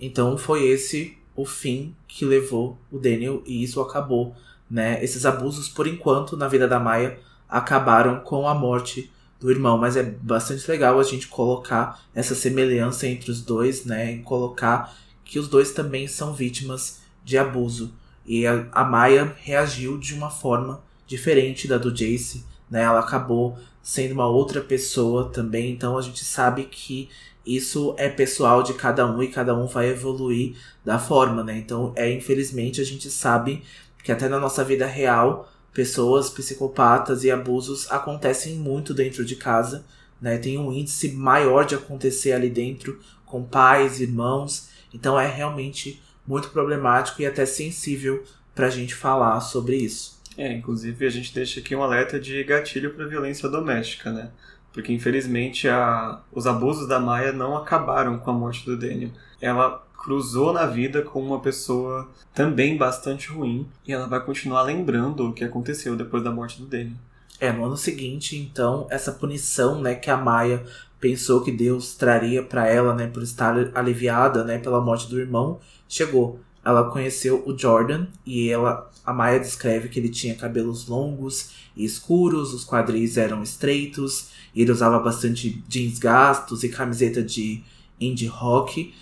Então 0.00 0.36
foi 0.36 0.66
esse 0.66 1.16
o 1.34 1.44
fim 1.44 1.94
que 2.06 2.24
levou 2.24 2.76
o 2.90 2.98
Daniel 2.98 3.42
e 3.46 3.62
isso 3.62 3.80
acabou. 3.80 4.34
Né? 4.70 5.02
Esses 5.02 5.24
abusos, 5.24 5.68
por 5.68 5.86
enquanto, 5.86 6.36
na 6.36 6.48
vida 6.48 6.68
da 6.68 6.78
Maia 6.78 7.18
acabaram 7.48 8.20
com 8.20 8.46
a 8.46 8.54
morte 8.54 9.10
do 9.40 9.50
irmão, 9.50 9.78
mas 9.78 9.96
é 9.96 10.02
bastante 10.02 10.68
legal 10.68 10.98
a 10.98 11.02
gente 11.02 11.28
colocar 11.28 12.00
essa 12.14 12.34
semelhança 12.34 13.06
entre 13.06 13.30
os 13.30 13.40
dois, 13.40 13.84
né? 13.84 14.14
E 14.14 14.18
colocar 14.22 14.94
que 15.24 15.38
os 15.38 15.48
dois 15.48 15.70
também 15.70 16.08
são 16.08 16.34
vítimas 16.34 17.00
de 17.24 17.38
abuso. 17.38 17.94
E 18.26 18.46
a, 18.46 18.66
a 18.72 18.84
Maia 18.84 19.34
reagiu 19.38 19.96
de 19.96 20.12
uma 20.12 20.28
forma 20.28 20.82
diferente 21.08 21.66
da 21.66 21.76
do 21.76 21.90
Jace, 21.90 22.44
né? 22.70 22.82
Ela 22.82 23.00
acabou 23.00 23.58
sendo 23.82 24.12
uma 24.12 24.28
outra 24.28 24.60
pessoa 24.60 25.30
também, 25.30 25.72
então 25.72 25.98
a 25.98 26.02
gente 26.02 26.24
sabe 26.24 26.64
que 26.64 27.08
isso 27.44 27.94
é 27.96 28.10
pessoal 28.10 28.62
de 28.62 28.74
cada 28.74 29.10
um 29.10 29.22
e 29.22 29.28
cada 29.28 29.56
um 29.56 29.66
vai 29.66 29.88
evoluir 29.88 30.54
da 30.84 30.98
forma, 30.98 31.42
né? 31.42 31.56
Então, 31.56 31.94
é 31.96 32.12
infelizmente 32.12 32.80
a 32.80 32.84
gente 32.84 33.10
sabe 33.10 33.62
que 34.04 34.12
até 34.12 34.28
na 34.28 34.38
nossa 34.38 34.62
vida 34.62 34.86
real, 34.86 35.50
pessoas 35.72 36.28
psicopatas 36.28 37.24
e 37.24 37.30
abusos 37.30 37.90
acontecem 37.90 38.56
muito 38.56 38.92
dentro 38.92 39.24
de 39.24 39.34
casa, 39.34 39.86
né? 40.20 40.36
Tem 40.36 40.58
um 40.58 40.70
índice 40.70 41.12
maior 41.12 41.64
de 41.64 41.74
acontecer 41.74 42.32
ali 42.32 42.50
dentro 42.50 43.00
com 43.24 43.42
pais, 43.42 43.98
irmãos. 43.98 44.68
Então 44.92 45.18
é 45.18 45.26
realmente 45.26 46.02
muito 46.26 46.50
problemático 46.50 47.22
e 47.22 47.26
até 47.26 47.46
sensível 47.46 48.22
pra 48.54 48.68
gente 48.68 48.94
falar 48.94 49.40
sobre 49.40 49.76
isso. 49.76 50.17
É, 50.38 50.52
inclusive 50.52 51.04
a 51.04 51.10
gente 51.10 51.34
deixa 51.34 51.58
aqui 51.58 51.74
um 51.74 51.82
alerta 51.82 52.18
de 52.20 52.44
gatilho 52.44 52.94
para 52.94 53.08
violência 53.08 53.48
doméstica, 53.48 54.12
né? 54.12 54.30
Porque 54.72 54.92
infelizmente 54.92 55.68
a... 55.68 56.20
os 56.30 56.46
abusos 56.46 56.86
da 56.86 57.00
Maia 57.00 57.32
não 57.32 57.56
acabaram 57.56 58.16
com 58.18 58.30
a 58.30 58.34
morte 58.34 58.64
do 58.64 58.76
Daniel. 58.76 59.10
Ela 59.40 59.84
cruzou 59.96 60.52
na 60.52 60.64
vida 60.64 61.02
com 61.02 61.20
uma 61.20 61.40
pessoa 61.40 62.08
também 62.32 62.76
bastante 62.76 63.28
ruim 63.30 63.66
e 63.84 63.92
ela 63.92 64.06
vai 64.06 64.24
continuar 64.24 64.62
lembrando 64.62 65.28
o 65.28 65.32
que 65.32 65.42
aconteceu 65.42 65.96
depois 65.96 66.22
da 66.22 66.30
morte 66.30 66.60
do 66.60 66.68
Daniel. 66.68 66.96
É, 67.40 67.50
no 67.50 67.64
ano 67.64 67.76
seguinte, 67.76 68.38
então, 68.38 68.86
essa 68.90 69.10
punição, 69.10 69.80
né, 69.80 69.96
que 69.96 70.08
a 70.10 70.16
Maia 70.16 70.64
pensou 71.00 71.42
que 71.42 71.50
Deus 71.50 71.96
traria 71.96 72.44
para 72.44 72.68
ela, 72.68 72.94
né, 72.94 73.08
por 73.08 73.24
estar 73.24 73.56
aliviada, 73.76 74.44
né, 74.44 74.58
pela 74.58 74.80
morte 74.80 75.08
do 75.08 75.18
irmão, 75.18 75.58
chegou 75.88 76.40
ela 76.68 76.90
conheceu 76.90 77.42
o 77.46 77.56
Jordan 77.56 78.06
e 78.26 78.50
ela, 78.50 78.90
a 79.08 79.12
Maya 79.14 79.40
descreve 79.40 79.88
que 79.88 79.98
ele 79.98 80.10
tinha 80.10 80.34
cabelos 80.34 80.86
longos 80.86 81.52
e 81.74 81.82
escuros, 81.82 82.52
os 82.52 82.62
quadris 82.62 83.16
eram 83.16 83.42
estreitos, 83.42 84.28
e 84.54 84.60
ele 84.60 84.70
usava 84.70 84.98
bastante 84.98 85.64
jeans 85.66 85.98
gastos 85.98 86.62
e 86.62 86.68
camiseta 86.68 87.22
de 87.22 87.62
indie 87.98 88.26
rock. 88.26 88.92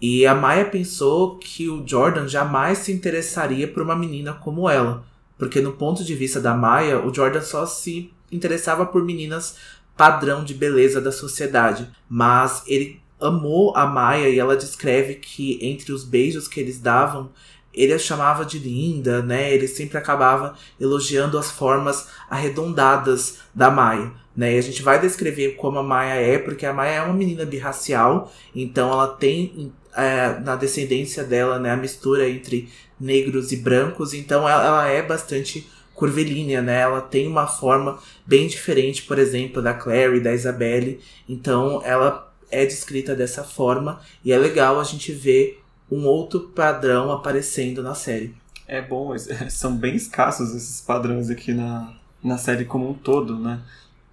E 0.00 0.24
a 0.24 0.36
Maya 0.36 0.66
pensou 0.66 1.36
que 1.36 1.68
o 1.68 1.84
Jordan 1.84 2.28
jamais 2.28 2.78
se 2.78 2.92
interessaria 2.92 3.66
por 3.66 3.82
uma 3.82 3.96
menina 3.96 4.34
como 4.34 4.70
ela, 4.70 5.04
porque 5.36 5.60
no 5.60 5.72
ponto 5.72 6.04
de 6.04 6.14
vista 6.14 6.40
da 6.40 6.54
Maya, 6.54 7.04
o 7.04 7.12
Jordan 7.12 7.42
só 7.42 7.66
se 7.66 8.12
interessava 8.30 8.86
por 8.86 9.04
meninas 9.04 9.56
padrão 9.96 10.44
de 10.44 10.54
beleza 10.54 11.00
da 11.00 11.10
sociedade, 11.10 11.90
mas 12.08 12.62
ele 12.68 13.00
amou 13.20 13.76
a 13.76 13.84
Maia 13.84 14.28
e 14.28 14.38
ela 14.38 14.56
descreve 14.56 15.16
que 15.16 15.58
entre 15.60 15.90
os 15.90 16.04
beijos 16.04 16.46
que 16.46 16.60
eles 16.60 16.78
davam, 16.78 17.32
ele 17.76 17.92
a 17.92 17.98
chamava 17.98 18.44
de 18.44 18.58
linda, 18.58 19.22
né? 19.22 19.52
Ele 19.52 19.68
sempre 19.68 19.98
acabava 19.98 20.56
elogiando 20.80 21.38
as 21.38 21.50
formas 21.50 22.08
arredondadas 22.28 23.38
da 23.54 23.70
Maia, 23.70 24.10
né? 24.34 24.54
E 24.54 24.58
a 24.58 24.62
gente 24.62 24.82
vai 24.82 24.98
descrever 24.98 25.56
como 25.56 25.78
a 25.78 25.82
Maia 25.82 26.14
é, 26.14 26.38
porque 26.38 26.64
a 26.64 26.72
Maia 26.72 26.96
é 26.96 27.02
uma 27.02 27.12
menina 27.14 27.44
birracial, 27.44 28.32
então 28.54 28.90
ela 28.90 29.08
tem 29.08 29.72
é, 29.94 30.40
na 30.40 30.56
descendência 30.56 31.22
dela, 31.22 31.58
né, 31.58 31.70
a 31.70 31.76
mistura 31.76 32.28
entre 32.28 32.68
negros 32.98 33.52
e 33.52 33.56
brancos, 33.56 34.14
então 34.14 34.48
ela, 34.48 34.64
ela 34.66 34.88
é 34.88 35.02
bastante 35.02 35.68
curvilínea, 35.94 36.62
né? 36.62 36.80
Ela 36.80 37.00
tem 37.00 37.26
uma 37.26 37.46
forma 37.46 37.98
bem 38.24 38.46
diferente, 38.46 39.02
por 39.02 39.18
exemplo, 39.18 39.62
da 39.62 39.74
Clary, 39.74 40.20
da 40.20 40.32
Isabelle. 40.32 41.00
Então 41.28 41.80
ela 41.84 42.32
é 42.50 42.64
descrita 42.64 43.14
dessa 43.14 43.42
forma 43.42 44.00
e 44.24 44.32
é 44.32 44.38
legal 44.38 44.78
a 44.78 44.84
gente 44.84 45.10
ver 45.10 45.62
um 45.90 46.04
outro 46.04 46.40
padrão 46.48 47.10
aparecendo 47.12 47.82
na 47.82 47.94
série. 47.94 48.34
É 48.66 48.82
bom, 48.82 49.16
são 49.48 49.76
bem 49.76 49.94
escassos 49.94 50.54
esses 50.54 50.80
padrões 50.80 51.30
aqui 51.30 51.52
na, 51.52 51.94
na 52.22 52.38
série 52.38 52.64
como 52.64 52.90
um 52.90 52.94
todo, 52.94 53.38
né? 53.38 53.60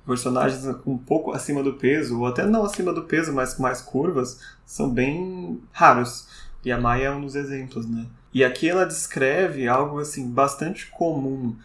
Personagens 0.05 0.65
um 0.85 0.97
pouco 0.97 1.31
acima 1.31 1.63
do 1.63 1.73
peso, 1.73 2.19
ou 2.19 2.27
até 2.27 2.45
não 2.45 2.63
acima 2.63 2.91
do 2.91 3.03
peso, 3.03 3.31
mas 3.33 3.53
com 3.53 3.63
mais 3.63 3.81
curvas, 3.81 4.39
são 4.65 4.89
bem 4.89 5.61
raros. 5.71 6.27
E 6.63 6.71
a 6.71 6.79
Maya 6.79 7.05
é 7.05 7.11
um 7.11 7.21
dos 7.21 7.35
exemplos, 7.35 7.85
né? 7.85 8.05
E 8.33 8.43
aqui 8.43 8.69
ela 8.69 8.85
descreve 8.85 9.67
algo 9.67 9.99
assim 9.99 10.29
bastante 10.29 10.87
comum 10.87 11.55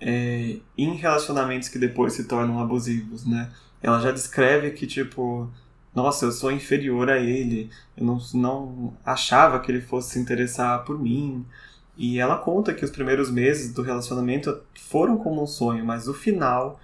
é, 0.00 0.56
em 0.76 0.94
relacionamentos 0.94 1.68
que 1.68 1.78
depois 1.78 2.12
se 2.14 2.24
tornam 2.24 2.60
abusivos, 2.60 3.24
né? 3.24 3.50
Ela 3.82 4.00
já 4.00 4.10
descreve 4.10 4.70
que 4.70 4.86
tipo, 4.86 5.50
nossa, 5.94 6.24
eu 6.24 6.32
sou 6.32 6.50
inferior 6.50 7.10
a 7.10 7.18
ele, 7.18 7.70
eu 7.96 8.04
não, 8.04 8.18
não 8.34 8.94
achava 9.04 9.60
que 9.60 9.70
ele 9.70 9.80
fosse 9.80 10.12
se 10.12 10.18
interessar 10.18 10.84
por 10.84 10.98
mim. 10.98 11.44
E 11.96 12.18
ela 12.18 12.38
conta 12.38 12.72
que 12.72 12.84
os 12.84 12.90
primeiros 12.90 13.30
meses 13.30 13.72
do 13.72 13.82
relacionamento 13.82 14.62
foram 14.74 15.18
como 15.18 15.42
um 15.42 15.46
sonho, 15.46 15.84
mas 15.84 16.08
o 16.08 16.14
final 16.14 16.80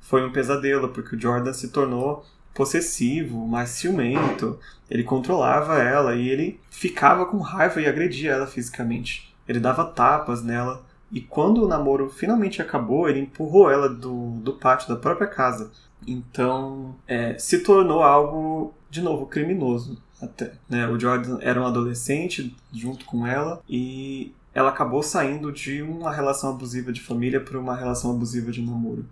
foi 0.00 0.24
um 0.24 0.32
pesadelo, 0.32 0.88
porque 0.90 1.16
o 1.16 1.20
Jordan 1.20 1.52
se 1.52 1.68
tornou 1.68 2.24
possessivo, 2.54 3.46
mais 3.46 3.70
ciumento, 3.70 4.58
ele 4.90 5.02
controlava 5.02 5.78
ela 5.78 6.14
e 6.14 6.28
ele 6.28 6.60
ficava 6.70 7.26
com 7.26 7.38
raiva 7.38 7.80
e 7.80 7.86
agredia 7.86 8.32
ela 8.32 8.46
fisicamente. 8.46 9.34
Ele 9.48 9.58
dava 9.58 9.84
tapas 9.84 10.42
nela. 10.42 10.84
E 11.10 11.20
quando 11.20 11.64
o 11.64 11.68
namoro 11.68 12.08
finalmente 12.08 12.62
acabou, 12.62 13.08
ele 13.08 13.20
empurrou 13.20 13.70
ela 13.70 13.88
do, 13.88 14.32
do 14.40 14.54
pátio 14.54 14.88
da 14.88 14.96
própria 14.96 15.26
casa. 15.26 15.70
Então, 16.06 16.94
é, 17.06 17.36
se 17.38 17.60
tornou 17.60 18.02
algo, 18.02 18.74
de 18.90 19.00
novo, 19.00 19.26
criminoso 19.26 20.00
até. 20.20 20.52
Né? 20.68 20.86
O 20.88 20.98
Jordan 20.98 21.38
era 21.40 21.60
um 21.60 21.66
adolescente 21.66 22.54
junto 22.72 23.04
com 23.04 23.26
ela 23.26 23.62
e 23.68 24.32
ela 24.54 24.68
acabou 24.68 25.02
saindo 25.02 25.50
de 25.50 25.82
uma 25.82 26.12
relação 26.12 26.50
abusiva 26.50 26.92
de 26.92 27.00
família 27.00 27.40
para 27.40 27.58
uma 27.58 27.76
relação 27.76 28.10
abusiva 28.10 28.50
de 28.50 28.62
namoro. 28.62 29.04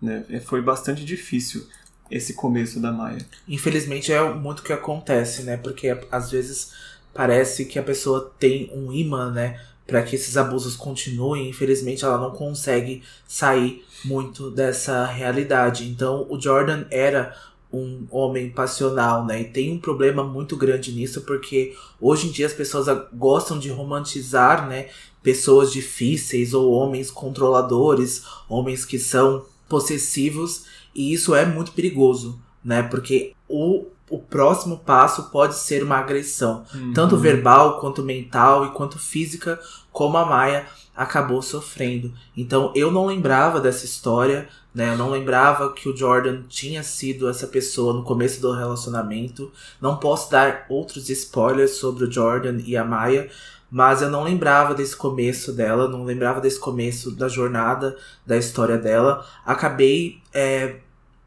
Né? 0.00 0.24
É, 0.28 0.40
foi 0.40 0.60
bastante 0.60 1.04
difícil 1.04 1.66
esse 2.10 2.34
começo 2.34 2.80
da 2.80 2.90
Maia. 2.90 3.18
Infelizmente 3.46 4.12
é 4.12 4.32
muito 4.32 4.60
o 4.60 4.62
que 4.62 4.72
acontece, 4.72 5.42
né? 5.42 5.56
Porque 5.56 5.96
às 6.10 6.30
vezes 6.30 6.72
parece 7.12 7.64
que 7.64 7.78
a 7.78 7.82
pessoa 7.82 8.32
tem 8.38 8.70
um 8.74 8.92
imã, 8.92 9.30
né? 9.30 9.60
Para 9.88 10.02
que 10.02 10.14
esses 10.14 10.36
abusos 10.36 10.76
continuem. 10.76 11.48
Infelizmente 11.48 12.04
ela 12.04 12.18
não 12.18 12.30
consegue 12.30 13.02
sair 13.26 13.84
muito 14.04 14.50
dessa 14.50 15.04
realidade. 15.06 15.88
Então 15.88 16.26
o 16.30 16.40
Jordan 16.40 16.84
era 16.90 17.34
um 17.72 18.06
homem 18.10 18.50
passional, 18.50 19.24
né? 19.26 19.40
E 19.42 19.44
tem 19.44 19.72
um 19.72 19.78
problema 19.78 20.22
muito 20.22 20.56
grande 20.56 20.92
nisso, 20.92 21.22
porque 21.22 21.74
hoje 22.00 22.28
em 22.28 22.30
dia 22.30 22.46
as 22.46 22.52
pessoas 22.52 22.86
gostam 23.12 23.58
de 23.58 23.68
romantizar, 23.70 24.68
né? 24.68 24.88
Pessoas 25.22 25.72
difíceis 25.72 26.54
ou 26.54 26.70
homens 26.70 27.10
controladores, 27.10 28.22
homens 28.48 28.84
que 28.84 28.98
são 28.98 29.44
possessivos 29.68 30.64
e 30.94 31.12
isso 31.12 31.34
é 31.34 31.44
muito 31.44 31.72
perigoso, 31.72 32.40
né? 32.64 32.82
Porque 32.82 33.34
o, 33.48 33.86
o 34.10 34.18
próximo 34.18 34.78
passo 34.78 35.30
pode 35.30 35.54
ser 35.54 35.82
uma 35.82 35.96
agressão, 35.96 36.64
uhum. 36.74 36.92
tanto 36.92 37.16
verbal 37.16 37.78
quanto 37.80 38.02
mental 38.02 38.66
e 38.66 38.70
quanto 38.70 38.98
física, 38.98 39.60
como 39.92 40.16
a 40.16 40.24
Maia 40.24 40.66
acabou 40.96 41.40
sofrendo. 41.40 42.12
Então 42.36 42.72
eu 42.74 42.90
não 42.90 43.06
lembrava 43.06 43.60
dessa 43.60 43.84
história, 43.84 44.48
né? 44.74 44.92
Eu 44.92 44.98
não 44.98 45.10
lembrava 45.10 45.72
que 45.72 45.88
o 45.88 45.96
Jordan 45.96 46.42
tinha 46.48 46.82
sido 46.82 47.28
essa 47.28 47.46
pessoa 47.46 47.94
no 47.94 48.02
começo 48.02 48.40
do 48.40 48.52
relacionamento. 48.52 49.50
Não 49.80 49.96
posso 49.96 50.30
dar 50.30 50.66
outros 50.68 51.08
spoilers 51.08 51.72
sobre 51.72 52.04
o 52.04 52.10
Jordan 52.10 52.58
e 52.64 52.76
a 52.76 52.84
Maia, 52.84 53.30
mas 53.70 54.02
eu 54.02 54.10
não 54.10 54.24
lembrava 54.24 54.74
desse 54.74 54.96
começo 54.96 55.52
dela, 55.52 55.88
não 55.88 56.04
lembrava 56.04 56.40
desse 56.40 56.58
começo 56.58 57.10
da 57.10 57.28
jornada, 57.28 57.96
da 58.26 58.36
história 58.36 58.78
dela. 58.78 59.24
Acabei 59.44 60.20
é, 60.32 60.76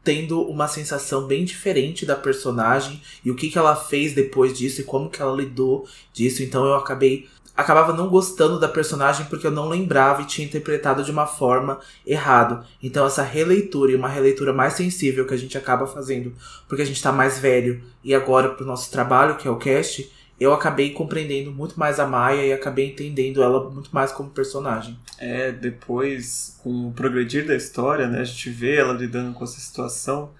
tendo 0.04 0.42
uma 0.42 0.66
sensação 0.66 1.26
bem 1.26 1.44
diferente 1.44 2.04
da 2.04 2.16
personagem 2.16 3.00
e 3.24 3.30
o 3.30 3.36
que, 3.36 3.50
que 3.50 3.58
ela 3.58 3.76
fez 3.76 4.14
depois 4.14 4.56
disso 4.56 4.80
e 4.80 4.84
como 4.84 5.10
que 5.10 5.22
ela 5.22 5.36
lidou 5.36 5.86
disso. 6.12 6.42
Então 6.42 6.64
eu 6.64 6.74
acabei 6.74 7.28
acabava 7.54 7.92
não 7.92 8.08
gostando 8.08 8.58
da 8.58 8.66
personagem 8.66 9.26
porque 9.26 9.46
eu 9.46 9.50
não 9.50 9.68
lembrava 9.68 10.22
e 10.22 10.26
tinha 10.26 10.46
interpretado 10.46 11.04
de 11.04 11.10
uma 11.10 11.26
forma 11.26 11.78
errado. 12.06 12.64
Então 12.82 13.06
essa 13.06 13.22
releitura 13.22 13.92
e 13.92 13.94
uma 13.94 14.08
releitura 14.08 14.52
mais 14.52 14.72
sensível 14.74 15.26
que 15.26 15.34
a 15.34 15.38
gente 15.38 15.56
acaba 15.56 15.86
fazendo 15.86 16.34
porque 16.66 16.82
a 16.82 16.86
gente 16.86 16.96
está 16.96 17.12
mais 17.12 17.38
velho 17.38 17.82
e 18.02 18.14
agora 18.14 18.48
pro 18.50 18.66
nosso 18.66 18.90
trabalho, 18.90 19.36
que 19.36 19.46
é 19.46 19.50
o 19.50 19.56
cast, 19.56 20.10
eu 20.42 20.52
acabei 20.52 20.90
compreendendo 20.90 21.52
muito 21.52 21.78
mais 21.78 22.00
a 22.00 22.06
Maia 22.06 22.44
e 22.44 22.52
acabei 22.52 22.90
entendendo 22.90 23.42
ela 23.42 23.68
muito 23.70 23.90
mais 23.92 24.12
como 24.12 24.30
personagem. 24.30 24.98
É, 25.18 25.52
depois, 25.52 26.58
com 26.62 26.88
o 26.88 26.92
progredir 26.92 27.46
da 27.46 27.54
história, 27.54 28.06
né, 28.08 28.20
a 28.20 28.24
gente 28.24 28.50
vê 28.50 28.76
ela 28.76 28.92
lidando 28.92 29.32
com 29.32 29.44
essa 29.44 29.60
situação 29.60 30.30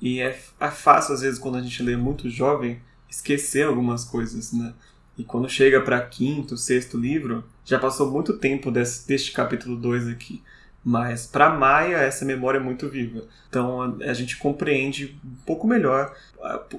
e 0.00 0.20
é, 0.20 0.38
é 0.60 0.70
fácil, 0.70 1.14
às 1.14 1.22
vezes, 1.22 1.38
quando 1.38 1.56
a 1.56 1.60
gente 1.60 1.82
lê 1.82 1.96
muito 1.96 2.30
jovem, 2.30 2.80
esquecer 3.10 3.66
algumas 3.66 4.04
coisas, 4.04 4.52
né? 4.52 4.72
E 5.16 5.24
quando 5.24 5.48
chega 5.48 5.80
para 5.80 6.00
quinto, 6.00 6.56
sexto 6.56 6.96
livro, 6.96 7.44
já 7.64 7.78
passou 7.78 8.08
muito 8.10 8.38
tempo 8.38 8.70
desse, 8.70 9.06
deste 9.08 9.32
capítulo 9.32 9.76
2 9.76 10.08
aqui. 10.08 10.42
Mas 10.84 11.26
para 11.26 11.50
Maia 11.50 11.96
essa 11.96 12.24
memória 12.24 12.58
é 12.58 12.62
muito 12.62 12.88
viva. 12.88 13.24
Então 13.48 13.82
a, 13.82 14.10
a, 14.10 14.14
gente 14.14 14.36
compreende 14.36 15.18
um 15.24 15.44
pouco 15.44 15.66
melhor 15.66 16.14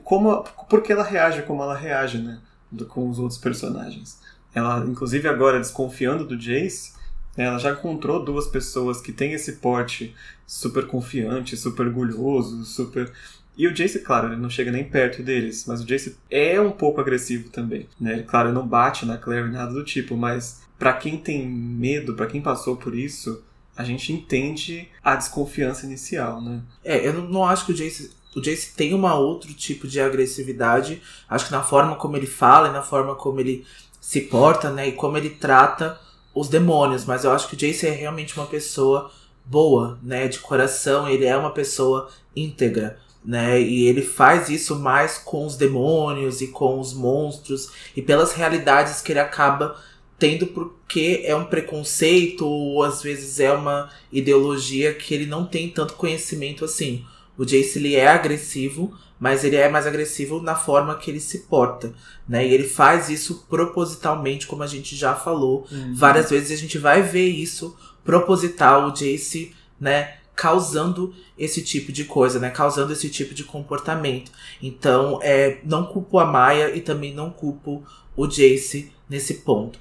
como 0.05 0.41
por 0.69 0.81
que 0.81 0.93
ela 0.93 1.03
reage 1.03 1.41
como 1.41 1.61
ela 1.61 1.75
reage, 1.75 2.19
né? 2.19 2.39
Do, 2.71 2.85
com 2.85 3.09
os 3.09 3.19
outros 3.19 3.39
personagens. 3.39 4.19
Ela, 4.53 4.85
inclusive 4.85 5.27
agora 5.27 5.59
desconfiando 5.59 6.25
do 6.25 6.37
Jace, 6.37 6.93
ela 7.37 7.57
já 7.57 7.71
encontrou 7.71 8.23
duas 8.23 8.47
pessoas 8.47 8.99
que 8.99 9.11
têm 9.11 9.33
esse 9.33 9.53
porte 9.53 10.15
super 10.45 10.87
confiante, 10.87 11.55
super 11.55 11.87
orgulhoso, 11.87 12.65
super. 12.65 13.11
E 13.55 13.67
o 13.67 13.73
Jace, 13.73 13.99
claro, 13.99 14.27
ele 14.27 14.41
não 14.41 14.49
chega 14.49 14.71
nem 14.71 14.83
perto 14.83 15.21
deles, 15.21 15.65
mas 15.67 15.81
o 15.81 15.85
Jace 15.85 16.17
é 16.29 16.59
um 16.59 16.71
pouco 16.71 16.99
agressivo 16.99 17.49
também, 17.49 17.87
né? 17.99 18.23
Claro, 18.23 18.49
ele 18.49 18.55
não 18.55 18.67
bate 18.67 19.05
na 19.05 19.17
Claire 19.17 19.51
nada 19.51 19.71
do 19.71 19.83
tipo, 19.83 20.17
mas 20.17 20.61
para 20.77 20.93
quem 20.93 21.17
tem 21.17 21.47
medo, 21.47 22.15
para 22.15 22.27
quem 22.27 22.41
passou 22.41 22.77
por 22.77 22.95
isso, 22.95 23.43
a 23.75 23.83
gente 23.83 24.11
entende 24.11 24.89
a 25.03 25.15
desconfiança 25.15 25.85
inicial, 25.85 26.41
né? 26.41 26.61
É, 26.83 27.07
eu 27.07 27.13
não 27.13 27.45
acho 27.45 27.65
que 27.65 27.71
o 27.71 27.75
Jace 27.75 28.11
o 28.35 28.41
Jace 28.41 28.73
tem 28.75 28.93
uma 28.93 29.15
outro 29.15 29.53
tipo 29.53 29.87
de 29.87 29.99
agressividade, 29.99 31.01
acho 31.27 31.45
que 31.45 31.51
na 31.51 31.63
forma 31.63 31.95
como 31.95 32.15
ele 32.15 32.27
fala 32.27 32.69
e 32.69 32.71
na 32.71 32.81
forma 32.81 33.15
como 33.15 33.39
ele 33.39 33.65
se 33.99 34.21
porta, 34.21 34.69
né, 34.69 34.87
e 34.87 34.91
como 34.91 35.17
ele 35.17 35.29
trata 35.29 35.99
os 36.33 36.47
demônios, 36.47 37.05
mas 37.05 37.23
eu 37.23 37.31
acho 37.31 37.47
que 37.47 37.55
o 37.55 37.57
Jace 37.57 37.87
é 37.87 37.91
realmente 37.91 38.37
uma 38.37 38.45
pessoa 38.45 39.11
boa, 39.45 39.99
né, 40.03 40.27
de 40.27 40.39
coração, 40.39 41.09
ele 41.09 41.25
é 41.25 41.35
uma 41.35 41.51
pessoa 41.51 42.09
íntegra, 42.35 42.99
né, 43.25 43.59
e 43.59 43.85
ele 43.85 44.01
faz 44.01 44.49
isso 44.49 44.75
mais 44.77 45.17
com 45.17 45.45
os 45.45 45.57
demônios 45.57 46.39
e 46.41 46.47
com 46.47 46.79
os 46.79 46.93
monstros 46.93 47.71
e 47.95 48.01
pelas 48.01 48.33
realidades 48.33 49.01
que 49.01 49.11
ele 49.11 49.19
acaba 49.19 49.75
tendo 50.19 50.47
porque 50.47 51.21
é 51.23 51.35
um 51.35 51.45
preconceito 51.45 52.45
ou 52.45 52.83
às 52.83 53.01
vezes 53.01 53.39
é 53.39 53.51
uma 53.53 53.89
ideologia 54.11 54.93
que 54.93 55.13
ele 55.13 55.25
não 55.25 55.45
tem 55.45 55.69
tanto 55.69 55.93
conhecimento 55.93 56.65
assim. 56.65 57.05
O 57.39 57.45
Jace 57.45 57.79
ele 57.79 57.95
é 57.95 58.05
agressivo, 58.05 58.93
mas 59.17 59.45
ele 59.45 59.55
é 59.55 59.69
mais 59.69 59.87
agressivo 59.87 60.41
na 60.41 60.55
forma 60.55 60.93
que 60.95 61.09
ele 61.09 61.21
se 61.21 61.39
porta, 61.39 61.93
né? 62.27 62.45
E 62.45 62.53
ele 62.53 62.67
faz 62.67 63.09
isso 63.09 63.45
propositalmente, 63.49 64.45
como 64.45 64.61
a 64.61 64.67
gente 64.67 64.93
já 64.93 65.15
falou 65.15 65.65
uhum. 65.71 65.93
várias 65.95 66.29
vezes. 66.29 66.51
A 66.51 66.61
gente 66.61 66.77
vai 66.77 67.01
ver 67.01 67.29
isso 67.29 67.75
proposital, 68.03 68.89
o 68.89 68.91
Jace, 68.91 69.53
né? 69.79 70.15
Causando 70.35 71.13
esse 71.37 71.61
tipo 71.61 71.93
de 71.93 72.03
coisa, 72.03 72.39
né? 72.39 72.49
Causando 72.49 72.91
esse 72.91 73.09
tipo 73.09 73.33
de 73.33 73.45
comportamento. 73.45 74.31
Então, 74.61 75.19
é, 75.23 75.59
não 75.63 75.85
culpo 75.85 76.19
a 76.19 76.25
Maia 76.25 76.75
e 76.75 76.81
também 76.81 77.13
não 77.13 77.29
culpo 77.29 77.85
o 78.17 78.27
Jace 78.27 78.91
nesse 79.09 79.35
ponto. 79.35 79.79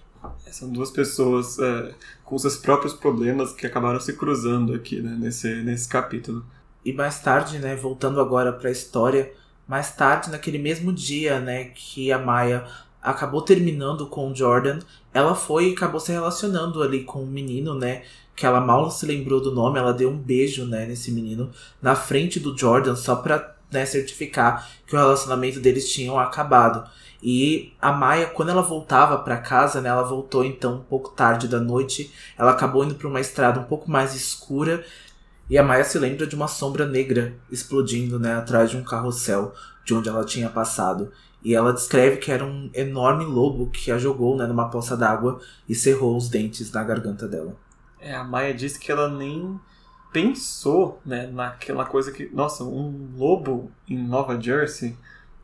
São 0.50 0.71
duas 0.71 0.91
pessoas 0.93 1.59
é, 1.59 1.95
com 2.25 2.38
seus 2.38 2.57
próprios 2.57 2.95
problemas 2.95 3.53
que 3.53 3.67
acabaram 3.67 4.00
se 4.00 4.12
cruzando 4.12 4.73
aqui, 4.75 5.00
né? 5.00 5.17
Nesse, 5.19 5.49
nesse 5.62 5.88
capítulo. 5.88 6.45
E 6.88 6.92
mais 6.95 7.21
tarde, 7.21 7.59
né, 7.59 7.76
voltando 7.76 8.18
agora 8.18 8.50
para 8.50 8.71
a 8.71 8.73
história, 8.73 9.30
mais 9.66 9.95
tarde, 9.95 10.30
naquele 10.30 10.57
mesmo 10.57 10.90
dia, 10.90 11.38
né, 11.38 11.64
que 11.64 12.11
a 12.11 12.18
Maya 12.18 12.64
acabou 13.02 13.42
terminando 13.42 14.07
com 14.07 14.33
o 14.33 14.35
Jordan, 14.35 14.78
ela 15.12 15.35
foi 15.35 15.68
e 15.68 15.73
acabou 15.75 16.00
se 16.00 16.11
relacionando 16.12 16.83
ali 16.83 17.04
com 17.04 17.25
um 17.25 17.26
menino, 17.26 17.75
né, 17.75 18.04
que 18.35 18.47
ela 18.47 18.59
mal 18.59 18.90
se 18.90 19.04
lembrou 19.04 19.38
do 19.38 19.54
nome, 19.54 19.78
ela 19.78 19.92
deu 19.92 20.09
um 20.09 20.16
beijo, 20.16 20.64
né, 20.64 20.87
nesse 20.87 21.12
menino, 21.12 21.50
na 21.83 21.95
frente 21.95 22.40
do 22.40 22.57
Jordan, 22.57 22.97
só 22.97 23.16
pra, 23.16 23.54
né, 23.71 23.85
certificar 23.85 24.66
que 24.87 24.97
o 24.97 24.99
relacionamento 24.99 25.61
deles 25.61 25.92
tinham 25.92 26.18
acabado. 26.18 26.88
E 27.23 27.75
a 27.83 27.92
Maia, 27.92 28.28
quando 28.28 28.49
ela 28.49 28.62
voltava 28.62 29.18
para 29.18 29.37
casa, 29.37 29.83
né, 29.83 29.90
ela 29.90 30.04
voltou 30.04 30.42
então 30.42 30.76
um 30.76 30.85
pouco 30.85 31.11
tarde 31.11 31.49
da 31.49 31.61
noite, 31.61 32.11
ela 32.38 32.52
acabou 32.52 32.83
indo 32.83 32.95
para 32.95 33.09
uma 33.09 33.21
estrada 33.21 33.61
um 33.61 33.64
pouco 33.64 33.90
mais 33.90 34.14
escura 34.14 34.83
e 35.49 35.57
a 35.57 35.62
Maia 35.62 35.85
se 35.85 35.99
lembra 35.99 36.26
de 36.26 36.37
uma 36.37 36.49
sombra 36.49 36.87
negra 36.87 37.35
explodindo 37.50 38.19
né, 38.19 38.35
atrás 38.35 38.71
de 38.71 38.76
um 38.76 38.85
carrossel 38.85 39.55
de 39.85 39.95
onde 39.95 40.09
ela 40.09 40.25
tinha 40.25 40.50
passado. 40.50 41.11
E 41.43 41.55
ela 41.55 41.73
descreve 41.73 42.19
que 42.19 42.31
era 42.31 42.45
um 42.45 42.69
enorme 42.75 43.25
lobo 43.25 43.71
que 43.71 43.90
a 43.90 43.99
jogou 43.99 44.37
né, 44.37 44.47
numa 44.47 44.69
poça 44.69 44.97
d'água 44.97 45.40
e 45.69 45.75
cerrou 45.75 46.17
os 46.17 46.28
dentes 46.28 46.71
na 46.73 46.85
garganta 46.85 47.26
dela. 47.26 47.57
É, 48.00 48.14
a 48.14 48.25
Maia 48.25 48.52
disse 48.52 48.78
que 48.78 48.93
ela 48.93 49.09
nem 49.09 49.59
pensou 50.12 51.00
né, 51.05 51.26
naquela 51.26 51.85
coisa 51.85 52.12
que. 52.12 52.28
Nossa, 52.35 52.64
um 52.64 53.11
lobo 53.17 53.71
em 53.88 53.97
Nova 53.97 54.38
Jersey. 54.40 54.97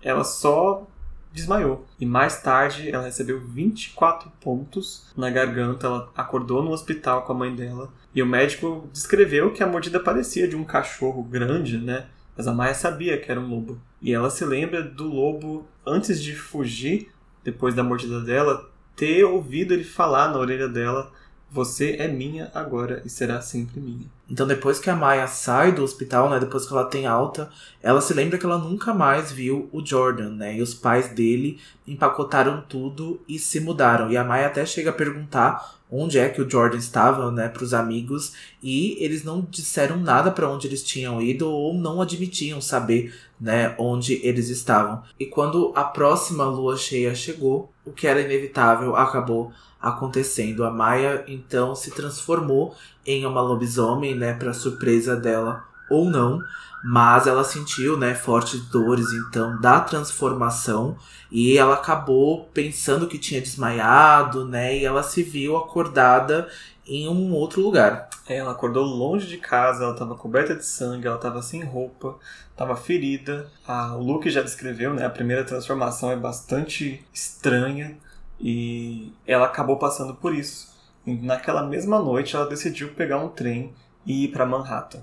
Ela 0.02 0.24
só 0.24 0.86
desmaiou. 1.32 1.84
E 1.98 2.06
mais 2.06 2.40
tarde 2.40 2.90
ela 2.90 3.04
recebeu 3.04 3.40
24 3.40 4.30
pontos 4.40 5.12
na 5.16 5.30
garganta, 5.30 5.86
ela 5.86 6.10
acordou 6.16 6.62
no 6.62 6.70
hospital 6.70 7.22
com 7.22 7.32
a 7.32 7.36
mãe 7.36 7.54
dela. 7.54 7.90
E 8.14 8.22
o 8.22 8.26
médico 8.26 8.88
descreveu 8.92 9.52
que 9.52 9.62
a 9.62 9.66
mordida 9.66 9.98
parecia 9.98 10.46
de 10.46 10.54
um 10.54 10.64
cachorro 10.64 11.22
grande, 11.22 11.78
né? 11.78 12.06
Mas 12.36 12.46
a 12.46 12.52
Maia 12.52 12.74
sabia 12.74 13.18
que 13.18 13.30
era 13.30 13.40
um 13.40 13.48
lobo. 13.48 13.80
E 14.00 14.12
ela 14.12 14.30
se 14.30 14.44
lembra 14.44 14.82
do 14.82 15.04
lobo, 15.04 15.66
antes 15.86 16.22
de 16.22 16.34
fugir, 16.34 17.10
depois 17.42 17.74
da 17.74 17.82
mordida 17.82 18.20
dela, 18.20 18.70
ter 18.96 19.24
ouvido 19.24 19.74
ele 19.74 19.84
falar 19.84 20.28
na 20.28 20.38
orelha 20.38 20.68
dela: 20.68 21.10
Você 21.50 21.96
é 21.98 22.06
minha 22.06 22.50
agora 22.54 23.02
e 23.04 23.08
será 23.08 23.40
sempre 23.40 23.80
minha. 23.80 24.06
Então, 24.34 24.48
depois 24.48 24.80
que 24.80 24.90
a 24.90 24.96
Maya 24.96 25.28
sai 25.28 25.70
do 25.70 25.84
hospital, 25.84 26.28
né, 26.28 26.40
depois 26.40 26.66
que 26.66 26.72
ela 26.72 26.86
tem 26.86 27.06
alta, 27.06 27.48
ela 27.80 28.00
se 28.00 28.12
lembra 28.12 28.36
que 28.36 28.44
ela 28.44 28.58
nunca 28.58 28.92
mais 28.92 29.30
viu 29.30 29.68
o 29.70 29.80
Jordan, 29.86 30.30
né? 30.30 30.56
E 30.56 30.60
os 30.60 30.74
pais 30.74 31.06
dele 31.14 31.60
empacotaram 31.86 32.60
tudo 32.68 33.20
e 33.28 33.38
se 33.38 33.60
mudaram. 33.60 34.10
E 34.10 34.16
a 34.16 34.24
Maya 34.24 34.48
até 34.48 34.66
chega 34.66 34.90
a 34.90 34.92
perguntar 34.92 35.76
onde 35.88 36.18
é 36.18 36.28
que 36.28 36.42
o 36.42 36.50
Jordan 36.50 36.78
estava, 36.78 37.30
né, 37.30 37.48
para 37.48 37.62
os 37.62 37.72
amigos, 37.72 38.32
e 38.60 38.96
eles 38.98 39.22
não 39.22 39.40
disseram 39.48 39.98
nada 39.98 40.32
para 40.32 40.50
onde 40.50 40.66
eles 40.66 40.82
tinham 40.82 41.22
ido 41.22 41.48
ou 41.48 41.72
não 41.72 42.02
admitiam 42.02 42.60
saber, 42.60 43.14
né, 43.40 43.76
onde 43.78 44.14
eles 44.26 44.48
estavam. 44.48 45.00
E 45.16 45.26
quando 45.26 45.72
a 45.76 45.84
próxima 45.84 46.44
lua 46.44 46.76
cheia 46.76 47.14
chegou, 47.14 47.72
o 47.84 47.92
que 47.92 48.08
era 48.08 48.20
inevitável 48.20 48.96
acabou 48.96 49.52
acontecendo. 49.80 50.64
A 50.64 50.70
Maya 50.70 51.24
então 51.28 51.74
se 51.74 51.90
transformou 51.90 52.74
em 53.06 53.26
uma 53.26 53.40
lobisomem, 53.40 54.14
né, 54.14 54.34
para 54.34 54.52
surpresa 54.52 55.16
dela 55.16 55.64
ou 55.90 56.04
não, 56.04 56.40
mas 56.82 57.26
ela 57.26 57.44
sentiu, 57.44 57.96
né, 57.96 58.14
fortes 58.14 58.60
dores 58.68 59.06
então 59.12 59.60
da 59.60 59.80
transformação 59.80 60.96
e 61.30 61.56
ela 61.56 61.74
acabou 61.74 62.44
pensando 62.52 63.06
que 63.06 63.18
tinha 63.18 63.40
desmaiado, 63.40 64.44
né, 64.44 64.76
e 64.78 64.84
ela 64.84 65.02
se 65.02 65.22
viu 65.22 65.56
acordada 65.56 66.48
em 66.86 67.08
um 67.08 67.32
outro 67.32 67.62
lugar. 67.62 68.08
É, 68.26 68.36
ela 68.36 68.52
acordou 68.52 68.84
longe 68.84 69.26
de 69.26 69.38
casa, 69.38 69.84
ela 69.84 69.92
estava 69.92 70.14
coberta 70.14 70.54
de 70.54 70.64
sangue, 70.64 71.06
ela 71.06 71.16
estava 71.16 71.40
sem 71.42 71.62
roupa, 71.62 72.18
estava 72.50 72.76
ferida. 72.76 73.46
O 73.96 74.02
Luke 74.02 74.30
já 74.30 74.42
descreveu, 74.42 74.92
né, 74.92 75.04
a 75.06 75.10
primeira 75.10 75.44
transformação 75.44 76.10
é 76.10 76.16
bastante 76.16 77.04
estranha 77.12 77.96
e 78.38 79.12
ela 79.26 79.46
acabou 79.46 79.78
passando 79.78 80.14
por 80.14 80.34
isso. 80.34 80.73
Naquela 81.06 81.62
mesma 81.62 81.98
noite 81.98 82.34
ela 82.34 82.48
decidiu 82.48 82.94
pegar 82.94 83.18
um 83.18 83.28
trem 83.28 83.72
e 84.06 84.24
ir 84.24 84.28
para 84.28 84.46
Manhattan. 84.46 85.02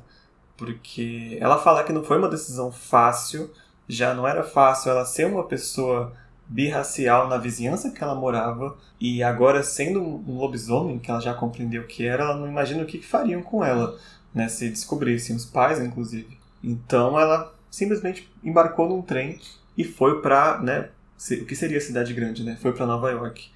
Porque 0.57 1.37
ela 1.39 1.57
fala 1.57 1.83
que 1.83 1.93
não 1.93 2.03
foi 2.03 2.17
uma 2.17 2.29
decisão 2.29 2.71
fácil, 2.71 3.51
já 3.87 4.13
não 4.13 4.27
era 4.27 4.43
fácil 4.43 4.91
ela 4.91 5.05
ser 5.05 5.25
uma 5.25 5.43
pessoa 5.43 6.13
birracial 6.47 7.27
na 7.27 7.37
vizinhança 7.37 7.91
que 7.91 8.03
ela 8.03 8.13
morava 8.13 8.77
e 8.99 9.23
agora 9.23 9.63
sendo 9.63 10.01
um 10.01 10.37
lobisomem 10.37 10.99
que 10.99 11.09
ela 11.09 11.21
já 11.21 11.33
compreendeu 11.33 11.87
que 11.87 12.05
era, 12.05 12.23
ela 12.23 12.35
não 12.35 12.47
imagina 12.47 12.83
o 12.83 12.85
que, 12.85 13.01
fariam 13.01 13.41
com 13.41 13.63
ela, 13.63 13.97
né, 14.33 14.49
se 14.49 14.69
descobrissem 14.69 15.35
os 15.35 15.45
pais 15.45 15.79
inclusive. 15.79 16.37
Então 16.61 17.17
ela 17.19 17.53
simplesmente 17.69 18.29
embarcou 18.43 18.89
num 18.89 19.01
trem 19.01 19.39
e 19.77 19.83
foi 19.83 20.21
para, 20.21 20.59
né, 20.61 20.89
o 21.41 21.45
que 21.45 21.55
seria 21.55 21.77
a 21.77 21.81
cidade 21.81 22.13
grande, 22.13 22.43
né? 22.43 22.57
Foi 22.59 22.73
para 22.73 22.85
Nova 22.85 23.11
York. 23.11 23.49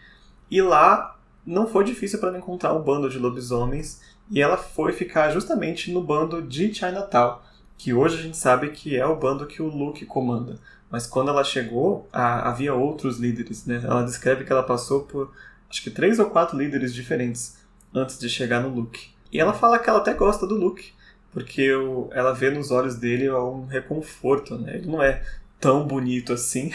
E 0.49 0.61
lá 0.61 1.14
não 1.45 1.67
foi 1.67 1.83
difícil 1.83 2.19
para 2.19 2.29
ela 2.29 2.37
encontrar 2.37 2.73
um 2.73 2.81
bando 2.81 3.09
de 3.09 3.19
lobisomens 3.19 4.01
e 4.29 4.41
ela 4.41 4.57
foi 4.57 4.91
ficar 4.91 5.31
justamente 5.31 5.91
no 5.91 6.01
bando 6.01 6.41
de 6.41 6.73
Chinatown, 6.73 7.39
que 7.77 7.93
hoje 7.93 8.17
a 8.17 8.21
gente 8.21 8.37
sabe 8.37 8.69
que 8.69 8.95
é 8.95 9.05
o 9.05 9.15
bando 9.15 9.45
que 9.45 9.61
o 9.61 9.67
Luke 9.67 10.05
comanda. 10.05 10.59
Mas 10.89 11.05
quando 11.05 11.29
ela 11.29 11.43
chegou, 11.43 12.07
a, 12.11 12.49
havia 12.49 12.73
outros 12.73 13.19
líderes, 13.19 13.65
né? 13.65 13.81
Ela 13.83 14.03
descreve 14.03 14.43
que 14.43 14.51
ela 14.51 14.63
passou 14.63 15.01
por 15.01 15.31
acho 15.69 15.83
que 15.83 15.91
três 15.91 16.19
ou 16.19 16.29
quatro 16.29 16.57
líderes 16.57 16.93
diferentes 16.93 17.57
antes 17.93 18.17
de 18.17 18.29
chegar 18.29 18.61
no 18.61 18.69
Luke. 18.69 19.09
E 19.31 19.39
ela 19.39 19.53
fala 19.53 19.77
que 19.79 19.89
ela 19.89 19.99
até 19.99 20.13
gosta 20.13 20.47
do 20.47 20.55
Luke, 20.55 20.93
porque 21.31 21.73
o, 21.73 22.09
ela 22.13 22.33
vê 22.33 22.49
nos 22.49 22.71
olhos 22.71 22.95
dele 22.95 23.29
um 23.29 23.65
reconforto, 23.65 24.57
né? 24.57 24.77
Ele 24.77 24.87
não 24.87 25.03
é 25.03 25.21
tão 25.59 25.85
bonito 25.85 26.33
assim. 26.33 26.71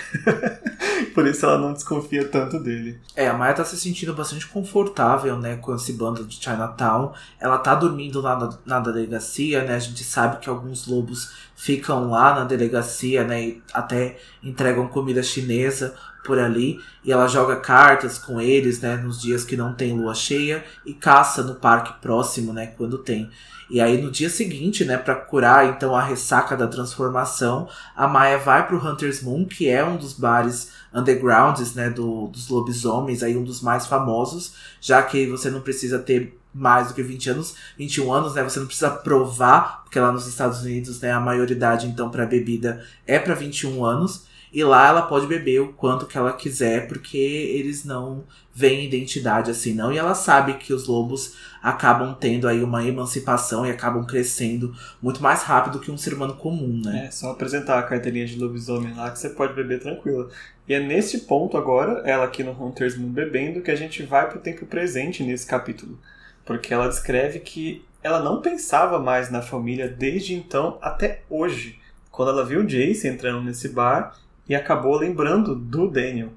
Por 1.15 1.27
isso 1.27 1.45
ela 1.47 1.59
não 1.59 1.73
desconfia 1.73 2.27
tanto 2.27 2.59
dele. 2.59 2.99
É, 3.17 3.29
a 3.29 3.35
Maya 3.35 3.55
tá 3.55 3.65
se 3.65 3.77
sentindo 3.79 4.15
bastante 4.15 4.47
confortável, 4.47 5.39
né, 5.39 5.57
com 5.57 5.75
esse 5.75 5.93
bando 5.93 6.25
de 6.25 6.37
Chinatown. 6.37 7.13
Ela 7.39 7.59
tá 7.59 7.75
dormindo 7.75 8.21
lá 8.21 8.39
na, 8.39 8.59
na 8.65 8.81
delegacia, 8.81 9.65
né? 9.65 9.77
A 9.77 9.79
gente 9.79 10.05
sabe 10.05 10.39
que 10.39 10.49
alguns 10.49 10.87
lobos 10.87 11.33
ficam 11.55 12.11
lá 12.11 12.35
na 12.35 12.45
delegacia, 12.45 13.25
né, 13.25 13.43
e 13.43 13.63
até 13.73 14.19
entregam 14.43 14.89
comida 14.89 15.23
chinesa 15.23 15.95
por 16.31 16.39
ali. 16.39 16.79
E 17.05 17.11
ela 17.11 17.27
joga 17.27 17.57
cartas 17.57 18.19
com 18.19 18.41
eles, 18.41 18.81
né, 18.81 18.97
nos 18.97 19.21
dias 19.21 19.43
que 19.43 19.57
não 19.57 19.75
tem 19.75 19.93
lua 19.93 20.15
cheia 20.15 20.65
e 20.87 20.95
caça 20.95 21.43
no 21.43 21.57
parque 21.57 22.01
próximo, 22.01 22.53
né, 22.53 22.69
quando 22.69 22.99
tem. 22.99 23.29
E 23.69 23.81
aí 23.81 24.01
no 24.01 24.13
dia 24.13 24.31
seguinte, 24.31 24.85
né, 24.85 24.97
para 24.97 25.17
curar 25.17 25.69
então 25.69 25.97
a 25.97 26.03
ressaca 26.03 26.57
da 26.57 26.69
transformação, 26.69 27.69
a 27.97 28.07
Maya 28.07 28.39
vai 28.39 28.65
pro 28.65 28.79
Hunter's 28.79 29.23
Moon, 29.23 29.45
que 29.45 29.69
é 29.69 29.85
um 29.85 29.97
dos 29.97 30.13
bares 30.13 30.71
undergrounds, 30.95 31.75
né, 31.75 31.91
do, 31.91 32.29
dos 32.29 32.49
lobisomens, 32.49 33.25
aí 33.25 33.37
um 33.37 33.45
dos 33.45 33.61
mais 33.61 33.87
famosos, 33.87 34.55
já 34.81 35.03
que 35.03 35.27
você 35.27 35.51
não 35.51 35.61
precisa 35.61 35.99
ter 35.99 36.39
mais 36.55 36.89
do 36.89 36.95
que 36.95 37.03
20 37.03 37.31
anos, 37.31 37.55
21 37.77 38.13
anos, 38.13 38.35
né? 38.35 38.43
Você 38.43 38.59
não 38.59 38.67
precisa 38.67 38.91
provar, 38.91 39.83
porque 39.85 40.01
lá 40.01 40.11
nos 40.11 40.27
Estados 40.27 40.63
Unidos, 40.63 41.01
né, 41.01 41.13
a 41.13 41.21
maioridade 41.21 41.87
então 41.87 42.11
para 42.11 42.27
bebida 42.27 42.85
é 43.07 43.21
para 43.21 43.35
21 43.35 43.85
anos. 43.85 44.29
E 44.53 44.65
lá 44.65 44.89
ela 44.89 45.03
pode 45.03 45.27
beber 45.27 45.61
o 45.61 45.73
quanto 45.73 46.07
que 46.07 46.19
ela 46.19 46.33
quiser, 46.33 46.89
porque 46.89 47.17
eles 47.17 47.85
não 47.85 48.25
veem 48.53 48.85
identidade 48.85 49.51
assim, 49.51 49.73
não. 49.73 49.93
E 49.93 49.99
ela 49.99 50.15
sabe 50.15 50.55
que 50.55 50.73
os 50.73 50.87
lobos 50.89 51.37
acabam 51.63 52.15
tendo 52.19 52.49
aí 52.49 52.63
uma 52.63 52.85
emancipação 52.85 53.65
e 53.65 53.71
acabam 53.71 54.05
crescendo 54.05 54.75
muito 55.01 55.23
mais 55.23 55.43
rápido 55.43 55.79
que 55.79 55.91
um 55.91 55.97
ser 55.97 56.15
humano 56.15 56.35
comum, 56.35 56.81
né? 56.85 57.07
É, 57.07 57.11
só 57.11 57.31
apresentar 57.31 57.79
a 57.79 57.83
carteirinha 57.83 58.27
de 58.27 58.39
lobisomem 58.39 58.95
lá 58.95 59.11
que 59.11 59.19
você 59.19 59.31
pode 59.31 59.55
beber 59.55 59.81
tranquilo. 59.81 60.29
E 60.67 60.75
é 60.75 60.81
nesse 60.81 61.21
ponto 61.21 61.57
agora, 61.57 62.03
ela 62.05 62.25
aqui 62.25 62.43
no 62.43 62.53
Hunter's 62.53 62.97
Moon 62.97 63.11
bebendo, 63.11 63.61
que 63.61 63.71
a 63.71 63.77
gente 63.77 64.03
vai 64.03 64.29
pro 64.29 64.41
tempo 64.41 64.67
presente 64.67 65.23
nesse 65.23 65.47
capítulo. 65.47 65.99
Porque 66.45 66.75
ela 66.75 66.89
descreve 66.89 67.39
que 67.39 67.85
ela 68.03 68.21
não 68.21 68.41
pensava 68.41 68.99
mais 68.99 69.31
na 69.31 69.43
família 69.43 69.89
desde 69.89 70.35
então 70.35 70.79
até 70.81 71.23
hoje. 71.29 71.79
Quando 72.11 72.31
ela 72.31 72.45
viu 72.45 72.65
Jace 72.65 73.07
entrando 73.07 73.43
nesse 73.43 73.69
bar 73.69 74.17
e 74.51 74.55
acabou 74.57 74.97
lembrando 74.97 75.55
do 75.55 75.89
Daniel. 75.89 76.31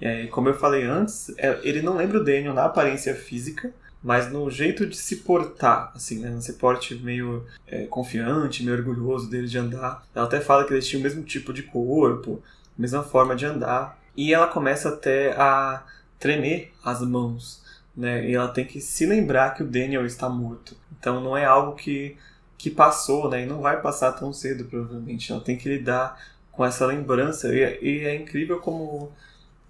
E 0.00 0.26
como 0.28 0.48
eu 0.48 0.54
falei 0.54 0.84
antes, 0.84 1.30
é, 1.36 1.60
ele 1.62 1.82
não 1.82 1.96
lembra 1.96 2.18
o 2.18 2.24
Daniel 2.24 2.54
na 2.54 2.64
aparência 2.64 3.14
física, 3.14 3.74
mas 4.02 4.32
no 4.32 4.50
jeito 4.50 4.86
de 4.86 4.96
se 4.96 5.16
portar, 5.16 5.92
assim, 5.94 6.20
né? 6.20 6.30
Nesse 6.30 6.54
porte 6.54 6.94
meio 6.94 7.44
é, 7.66 7.84
confiante, 7.84 8.64
meio 8.64 8.78
orgulhoso 8.78 9.28
dele 9.28 9.46
de 9.46 9.58
andar. 9.58 10.02
Ela 10.14 10.24
até 10.24 10.40
fala 10.40 10.64
que 10.64 10.72
eles 10.72 10.86
tinham 10.86 11.00
o 11.00 11.02
mesmo 11.02 11.22
tipo 11.24 11.52
de 11.52 11.62
corpo, 11.62 12.42
mesma 12.76 13.02
forma 13.02 13.36
de 13.36 13.44
andar. 13.44 13.98
E 14.16 14.32
ela 14.32 14.46
começa 14.46 14.88
até 14.88 15.32
a 15.32 15.84
tremer 16.18 16.72
as 16.82 17.02
mãos, 17.02 17.62
né? 17.94 18.26
E 18.30 18.34
ela 18.34 18.48
tem 18.48 18.64
que 18.64 18.80
se 18.80 19.04
lembrar 19.04 19.54
que 19.54 19.62
o 19.62 19.66
Daniel 19.66 20.06
está 20.06 20.26
morto. 20.26 20.74
Então 20.98 21.20
não 21.20 21.36
é 21.36 21.44
algo 21.44 21.76
que, 21.76 22.16
que 22.56 22.70
passou, 22.70 23.28
né? 23.28 23.42
E 23.42 23.46
não 23.46 23.60
vai 23.60 23.82
passar 23.82 24.12
tão 24.12 24.32
cedo, 24.32 24.64
provavelmente. 24.64 25.30
Ela 25.30 25.42
tem 25.42 25.58
que 25.58 25.68
lidar 25.68 26.18
com 26.58 26.66
essa 26.66 26.84
lembrança. 26.84 27.54
E, 27.54 27.60
é, 27.60 27.78
e 27.80 28.04
é 28.04 28.16
incrível 28.16 28.58
como 28.58 29.12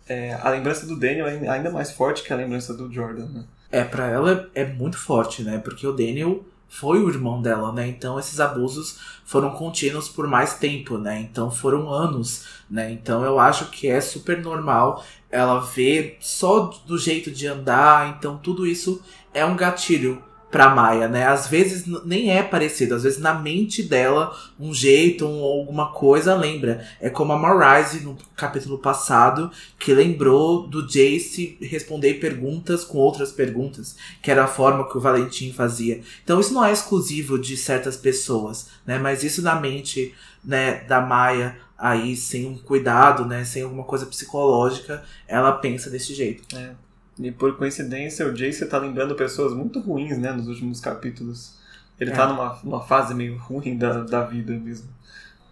é, 0.09 0.33
a 0.41 0.49
lembrança 0.49 0.87
do 0.87 0.99
Daniel 0.99 1.29
é 1.29 1.47
ainda 1.47 1.71
mais 1.71 1.93
forte 1.93 2.23
que 2.23 2.33
a 2.33 2.37
lembrança 2.37 2.73
do 2.73 2.91
Jordan, 2.91 3.27
né? 3.27 3.45
É, 3.71 3.85
para 3.85 4.07
ela 4.07 4.49
é 4.55 4.65
muito 4.65 4.97
forte, 4.97 5.43
né? 5.43 5.59
Porque 5.59 5.87
o 5.87 5.93
Daniel 5.93 6.43
foi 6.67 6.99
o 6.99 7.11
irmão 7.11 7.43
dela, 7.43 7.71
né? 7.73 7.87
Então 7.87 8.19
esses 8.19 8.41
abusos 8.41 8.99
foram 9.23 9.51
contínuos 9.51 10.09
por 10.09 10.27
mais 10.27 10.55
tempo, 10.55 10.97
né? 10.97 11.21
Então 11.21 11.51
foram 11.51 11.93
anos, 11.93 12.47
né? 12.71 12.91
Então 12.91 13.23
eu 13.23 13.39
acho 13.39 13.71
que 13.71 13.87
é 13.87 14.01
super 14.01 14.41
normal 14.43 15.05
ela 15.31 15.61
ver 15.61 16.17
só 16.21 16.71
do 16.87 16.97
jeito 16.97 17.31
de 17.31 17.47
andar, 17.47 18.17
então 18.17 18.39
tudo 18.39 18.67
isso 18.67 19.03
é 19.35 19.45
um 19.45 19.55
gatilho 19.55 20.23
pra 20.51 20.75
Maia, 20.75 21.09
né? 21.09 21.27
Às 21.27 21.47
vezes 21.47 21.85
nem 22.05 22.31
é 22.31 22.43
parecido, 22.43 22.95
às 22.95 23.03
vezes 23.03 23.19
na 23.19 23.35
mente 23.35 23.83
dela, 23.83 24.35
um 24.59 24.73
jeito, 24.73 25.27
um, 25.27 25.43
alguma 25.43 25.93
coisa 25.93 26.35
lembra. 26.35 26.87
É 27.01 27.11
como 27.11 27.33
a 27.33 27.39
Marise 27.39 28.01
no 28.01 28.17
capítulo 28.35 28.79
passado, 28.79 29.51
que 29.79 29.93
lembrou 29.93 30.67
do 30.67 30.87
Jace 30.87 31.59
responder 31.61 32.15
perguntas 32.15 32.83
com 32.85 32.99
outras 32.99 33.31
perguntas, 33.31 33.97
que 34.23 34.31
era 34.31 34.45
a 34.45 34.49
forma 34.49 34.89
que 34.89 34.97
o 34.97 35.01
Valentim 35.01 35.53
fazia. 35.53 36.01
Então 36.25 36.41
isso 36.41 36.55
não 36.55 36.65
é 36.65 36.73
exclusivo 36.73 37.39
de 37.39 37.57
certas 37.57 37.97
pessoas, 37.97 38.69
né? 38.87 38.99
Mas 38.99 39.23
isso 39.23 39.43
na 39.43 39.55
mente, 39.55 40.15
né, 40.43 40.85
da 40.85 41.01
Maia 41.01 41.57
aí 41.77 42.17
sem 42.17 42.47
um 42.47 42.59
cuidado, 42.59 43.25
né, 43.25 43.45
sem 43.45 43.63
alguma 43.63 43.85
coisa 43.85 44.05
psicológica, 44.05 45.05
ela 45.29 45.53
pensa 45.53 45.89
desse 45.89 46.13
jeito. 46.13 46.43
É. 46.57 46.88
E 47.19 47.33
por 47.33 47.57
coincidência, 47.57 48.27
o 48.27 48.33
Jace 48.33 48.67
tá 48.67 48.79
lembrando 48.79 49.15
pessoas 49.15 49.53
muito 49.53 49.81
ruins, 49.81 50.17
né, 50.19 50.33
nos 50.33 50.47
últimos 50.47 50.81
capítulos. 50.81 51.55
Ele 51.99 52.11
tá 52.11 52.17
é. 52.17 52.27
tá 52.27 52.33
numa, 52.33 52.61
numa 52.63 52.81
fase 52.81 53.15
meio 53.15 53.37
ruim 53.37 53.77
da, 53.77 54.05
da 54.05 54.23
vida 54.23 54.53
mesmo. 54.53 54.89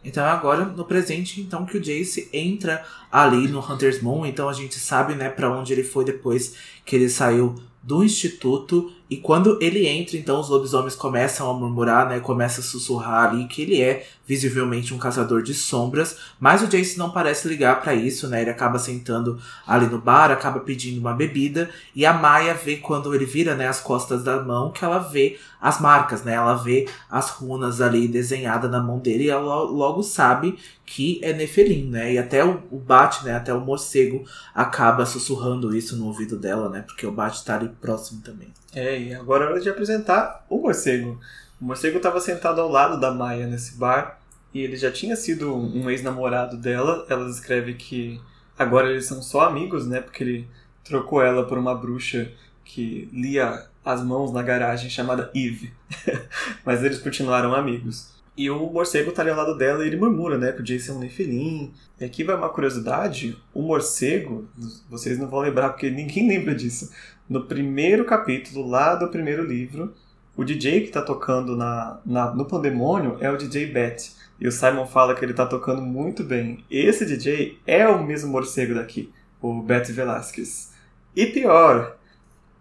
Então 0.05 0.25
é 0.25 0.29
agora 0.29 0.65
no 0.65 0.85
presente 0.85 1.41
então 1.41 1.67
que 1.67 1.77
o 1.77 1.81
Jace 1.81 2.29
entra 2.33 2.85
ali 3.11 3.49
no 3.49 3.59
Hunter's 3.59 4.01
Moon, 4.01 4.25
então 4.25 4.49
a 4.49 4.53
gente 4.53 4.79
sabe, 4.79 5.17
né, 5.17 5.29
para 5.29 5.51
onde 5.51 5.73
ele 5.73 5.83
foi 5.83 6.05
depois 6.05 6.55
que 6.85 6.95
ele 6.95 7.09
saiu 7.09 7.57
do 7.83 8.05
instituto 8.05 8.93
e 9.09 9.17
quando 9.17 9.59
ele 9.61 9.87
entra, 9.87 10.17
então 10.17 10.41
os 10.41 10.49
lobisomens 10.49 10.97
começam 10.97 11.49
a 11.49 11.55
murmurar, 11.55 12.09
né? 12.09 12.19
Começa 12.19 12.61
a 12.61 12.65
sussurrar 12.65 13.29
ali 13.29 13.47
que 13.47 13.63
ele 13.63 13.81
é 13.81 14.05
visivelmente 14.27 14.93
um 14.93 14.99
caçador 14.99 15.43
de 15.43 15.55
sombras, 15.55 16.17
mas 16.41 16.63
o 16.63 16.67
Jace 16.67 16.99
não 16.99 17.11
parece 17.11 17.47
ligar 17.49 17.81
para 17.81 17.95
isso, 17.95 18.29
né? 18.29 18.43
Ele 18.43 18.51
acaba 18.51 18.79
sentando 18.79 19.39
ali 19.67 19.87
no 19.87 19.99
bar, 19.99 20.31
acaba 20.31 20.61
pedindo 20.61 21.01
uma 21.01 21.15
bebida 21.15 21.71
e 21.95 22.05
a 22.05 22.13
Maia 22.13 22.55
vê 22.55 22.77
quando 22.77 23.15
ele 23.15 23.25
vira, 23.25 23.55
né, 23.55 23.69
as 23.69 23.81
costas 23.81 24.25
da 24.25 24.43
mão, 24.43 24.73
que 24.73 24.85
ela 24.85 24.99
vê 24.99 25.39
as 25.61 25.81
marcas, 25.81 26.23
né? 26.23 26.35
Ela 26.35 26.55
vê 26.55 26.89
as 27.11 27.31
runas 27.31 27.81
ali 27.81 28.09
desenhadas 28.09 28.71
na 28.71 28.81
mão 28.81 28.99
dele 28.99 29.25
e 29.25 29.31
ela 29.31 29.63
logo 29.63 30.03
sabe 30.03 30.59
que 30.85 31.21
é 31.23 31.33
Nefelim, 31.33 31.89
né? 31.91 32.13
E 32.13 32.19
até 32.19 32.45
o, 32.45 32.63
o 32.71 32.79
Bat, 32.79 33.25
né? 33.25 33.35
Até 33.35 33.53
o 33.53 33.61
morcego 33.61 34.25
acaba 34.55 35.07
sussurrando 35.07 35.75
isso 35.77 35.97
no 35.97 36.07
ouvido 36.07 36.39
dela, 36.39 36.69
né? 36.69 36.83
Porque 36.83 37.07
o 37.07 37.13
Bat 37.13 37.45
tá 37.45 37.57
ali 37.57 37.69
próximo 37.69 38.23
também. 38.23 38.49
É, 38.75 38.99
e 39.01 39.15
agora 39.15 39.45
é 39.45 39.49
hora 39.49 39.61
de 39.61 39.69
apresentar 39.69 40.45
o 40.49 40.59
morcego. 40.59 41.19
O 41.61 41.65
morcego 41.65 41.97
estava 41.97 42.21
sentado 42.21 42.61
ao 42.61 42.69
lado 42.69 43.01
da 43.01 43.11
Maia 43.11 43.47
nesse 43.47 43.77
bar 43.77 44.21
e 44.53 44.61
ele 44.61 44.77
já 44.77 44.91
tinha 44.91 45.17
sido 45.17 45.55
um 45.55 45.89
ex-namorado 45.91 46.57
dela. 46.57 47.07
Ela 47.09 47.29
escreve 47.31 47.75
que 47.75 48.21
agora 48.59 48.91
eles 48.91 49.07
são 49.07 49.23
só 49.23 49.43
amigos, 49.43 49.87
né? 49.87 50.01
Porque 50.01 50.23
ele 50.23 50.49
trocou 50.85 51.23
ela 51.23 51.47
por 51.47 51.59
uma 51.59 51.75
bruxa 51.75 52.31
que 52.65 53.09
lia 53.13 53.67
as 53.85 54.03
mãos 54.03 54.33
na 54.33 54.43
garagem 54.43 54.91
chamada 54.91 55.31
Eve. 55.35 55.73
Mas 56.65 56.83
eles 56.83 56.99
continuaram 56.99 57.55
amigos. 57.55 58.15
E 58.37 58.51
o 58.51 58.71
morcego 58.71 59.13
tá 59.13 59.23
ali 59.23 59.31
ao 59.31 59.37
lado 59.37 59.57
dela 59.57 59.83
e 59.83 59.87
ele 59.87 59.97
murmura, 59.97 60.37
né? 60.37 60.53
Que 60.53 60.61
o 60.61 60.65
Jason 60.65 60.93
é 60.93 60.97
um 60.97 60.99
nefilim. 60.99 61.73
E 61.99 62.05
aqui 62.05 62.23
vai 62.23 62.37
uma 62.37 62.51
curiosidade: 62.51 63.35
o 63.55 63.63
morcego, 63.63 64.47
vocês 64.91 65.19
não 65.19 65.29
vão 65.29 65.41
lembrar 65.41 65.71
porque 65.71 65.91
ninguém 65.91 66.29
lembra 66.29 66.55
disso 66.55 66.91
no 67.29 67.47
primeiro 67.47 68.05
capítulo, 68.05 68.69
lá 68.69 68.95
do 68.95 69.09
primeiro 69.09 69.45
livro, 69.45 69.95
o 70.37 70.45
DJ 70.45 70.83
que 70.83 70.89
está 70.89 71.01
tocando 71.01 71.57
na, 71.57 71.99
na, 72.05 72.35
no 72.35 72.45
Pandemônio 72.45 73.17
é 73.21 73.31
o 73.31 73.39
DJ 73.39 73.67
Bet. 73.67 74.13
E 74.39 74.47
o 74.47 74.53
Simon 74.53 74.87
fala 74.87 75.15
que 75.15 75.25
ele 75.25 75.33
está 75.33 75.47
tocando 75.47 75.81
muito 75.81 76.23
bem. 76.23 76.63
Esse 76.71 77.07
DJ 77.07 77.59
é 77.67 77.89
o 77.89 78.05
mesmo 78.05 78.31
morcego 78.31 78.75
daqui, 78.75 79.11
o 79.41 79.63
Bet 79.63 79.91
Velasquez. 79.91 80.75
E 81.15 81.25
pior, 81.25 81.97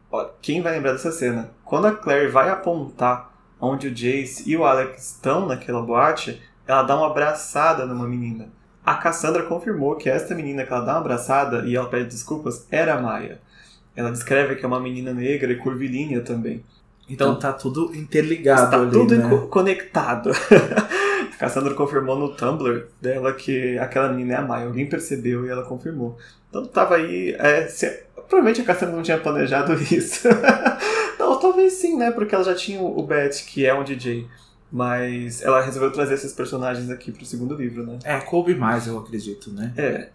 ó, 0.10 0.30
quem 0.42 0.62
vai 0.62 0.72
lembrar 0.72 0.94
dessa 0.94 1.12
cena? 1.12 1.52
Quando 1.66 1.88
a 1.88 1.92
Claire 1.92 2.32
vai 2.32 2.50
apontar 2.50 3.34
onde 3.60 3.88
o 3.88 3.94
Jace 3.94 4.50
e 4.50 4.56
o 4.56 4.64
Alex 4.64 5.12
estão 5.12 5.46
naquela 5.46 5.82
boate, 5.82 6.42
ela 6.66 6.84
dá 6.84 6.96
uma 6.96 7.08
abraçada 7.08 7.86
numa 7.86 8.08
menina. 8.08 8.48
A 8.86 8.96
Cassandra 8.96 9.44
confirmou 9.44 9.96
que 9.98 10.10
esta 10.10 10.34
menina 10.34 10.66
que 10.66 10.72
ela 10.72 10.86
dá 10.86 10.94
uma 10.94 11.02
abraçada 11.02 11.66
e 11.66 11.76
ela 11.76 11.90
pede 11.90 12.06
desculpas 12.06 12.66
era 12.72 12.94
a 12.94 13.02
Maia. 13.02 13.42
Ela 13.96 14.12
descreve 14.12 14.56
que 14.56 14.64
é 14.64 14.68
uma 14.68 14.80
menina 14.80 15.14
negra 15.14 15.52
e 15.52 15.58
curvilínea 15.58 16.22
também. 16.22 16.64
Então, 17.10 17.30
então 17.30 17.40
tá 17.40 17.54
tudo 17.54 17.96
interligado 17.96 18.72
tá 18.72 18.78
ali, 18.78 18.92
tudo 18.92 19.16
né? 19.16 19.48
conectado. 19.50 20.32
a 21.34 21.38
Cassandra 21.38 21.74
confirmou 21.74 22.18
no 22.18 22.30
Tumblr 22.30 22.88
dela 23.00 23.34
que 23.34 23.78
aquela 23.78 24.10
menina 24.10 24.34
é 24.34 24.38
a 24.38 24.42
Maya. 24.42 24.66
Alguém 24.66 24.88
percebeu 24.88 25.46
e 25.46 25.50
ela 25.50 25.64
confirmou. 25.64 26.18
Então 26.50 26.66
tava 26.66 26.96
aí... 26.96 27.36
É, 27.38 27.68
se, 27.68 28.06
provavelmente 28.28 28.62
a 28.62 28.66
Cassandra 28.66 28.96
não 28.96 29.04
tinha 29.04 29.20
planejado 29.20 29.74
isso. 29.94 30.28
não, 31.20 31.40
talvez 31.40 31.74
sim, 31.74 31.98
né? 31.98 32.12
Porque 32.12 32.34
ela 32.34 32.44
já 32.44 32.56
tinha 32.56 32.82
o 32.82 33.04
Beth, 33.04 33.44
que 33.48 33.66
é 33.66 33.74
um 33.74 33.84
DJ. 33.84 34.28
Mas 34.72 35.42
ela 35.42 35.62
resolveu 35.62 35.92
trazer 35.92 36.16
esses 36.16 36.34
personagens 36.34 36.90
aqui 36.90 37.12
pro 37.12 37.26
segundo 37.26 37.54
livro, 37.54 37.86
né? 37.86 38.00
É, 38.04 38.20
coube 38.20 38.56
mais, 38.56 38.88
eu 38.88 38.98
acredito, 38.98 39.52
né? 39.52 39.74
É. 39.78 40.10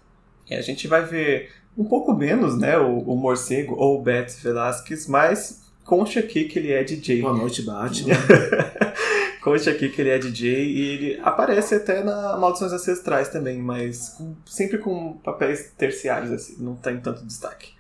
E 0.50 0.54
a 0.54 0.60
gente 0.60 0.88
vai 0.88 1.04
ver 1.04 1.50
um 1.78 1.84
pouco 1.84 2.12
menos, 2.12 2.58
né, 2.58 2.76
o, 2.76 2.98
o 2.98 3.16
morcego 3.16 3.74
ou 3.76 3.98
o 3.98 4.02
Beth 4.02 4.32
Velasquez, 4.42 5.06
mas 5.06 5.69
conte 5.84 6.18
aqui 6.18 6.44
que 6.44 6.58
ele 6.58 6.72
é 6.72 6.82
DJ. 6.82 7.22
Boa 7.22 7.36
noite, 7.36 7.62
Batman. 7.62 8.14
conte 9.42 9.68
aqui 9.68 9.88
que 9.88 10.00
ele 10.00 10.10
é 10.10 10.18
DJ 10.18 10.64
e 10.64 10.80
ele 10.80 11.20
aparece 11.22 11.74
até 11.74 12.04
na 12.04 12.36
Maldições 12.36 12.72
Ancestrais 12.72 13.28
também, 13.28 13.58
mas 13.58 14.10
com, 14.10 14.34
sempre 14.46 14.78
com 14.78 15.14
papéis 15.14 15.72
terciários, 15.76 16.30
assim, 16.32 16.56
não 16.62 16.76
tem 16.76 16.98
tanto 17.00 17.24
destaque. 17.24 17.72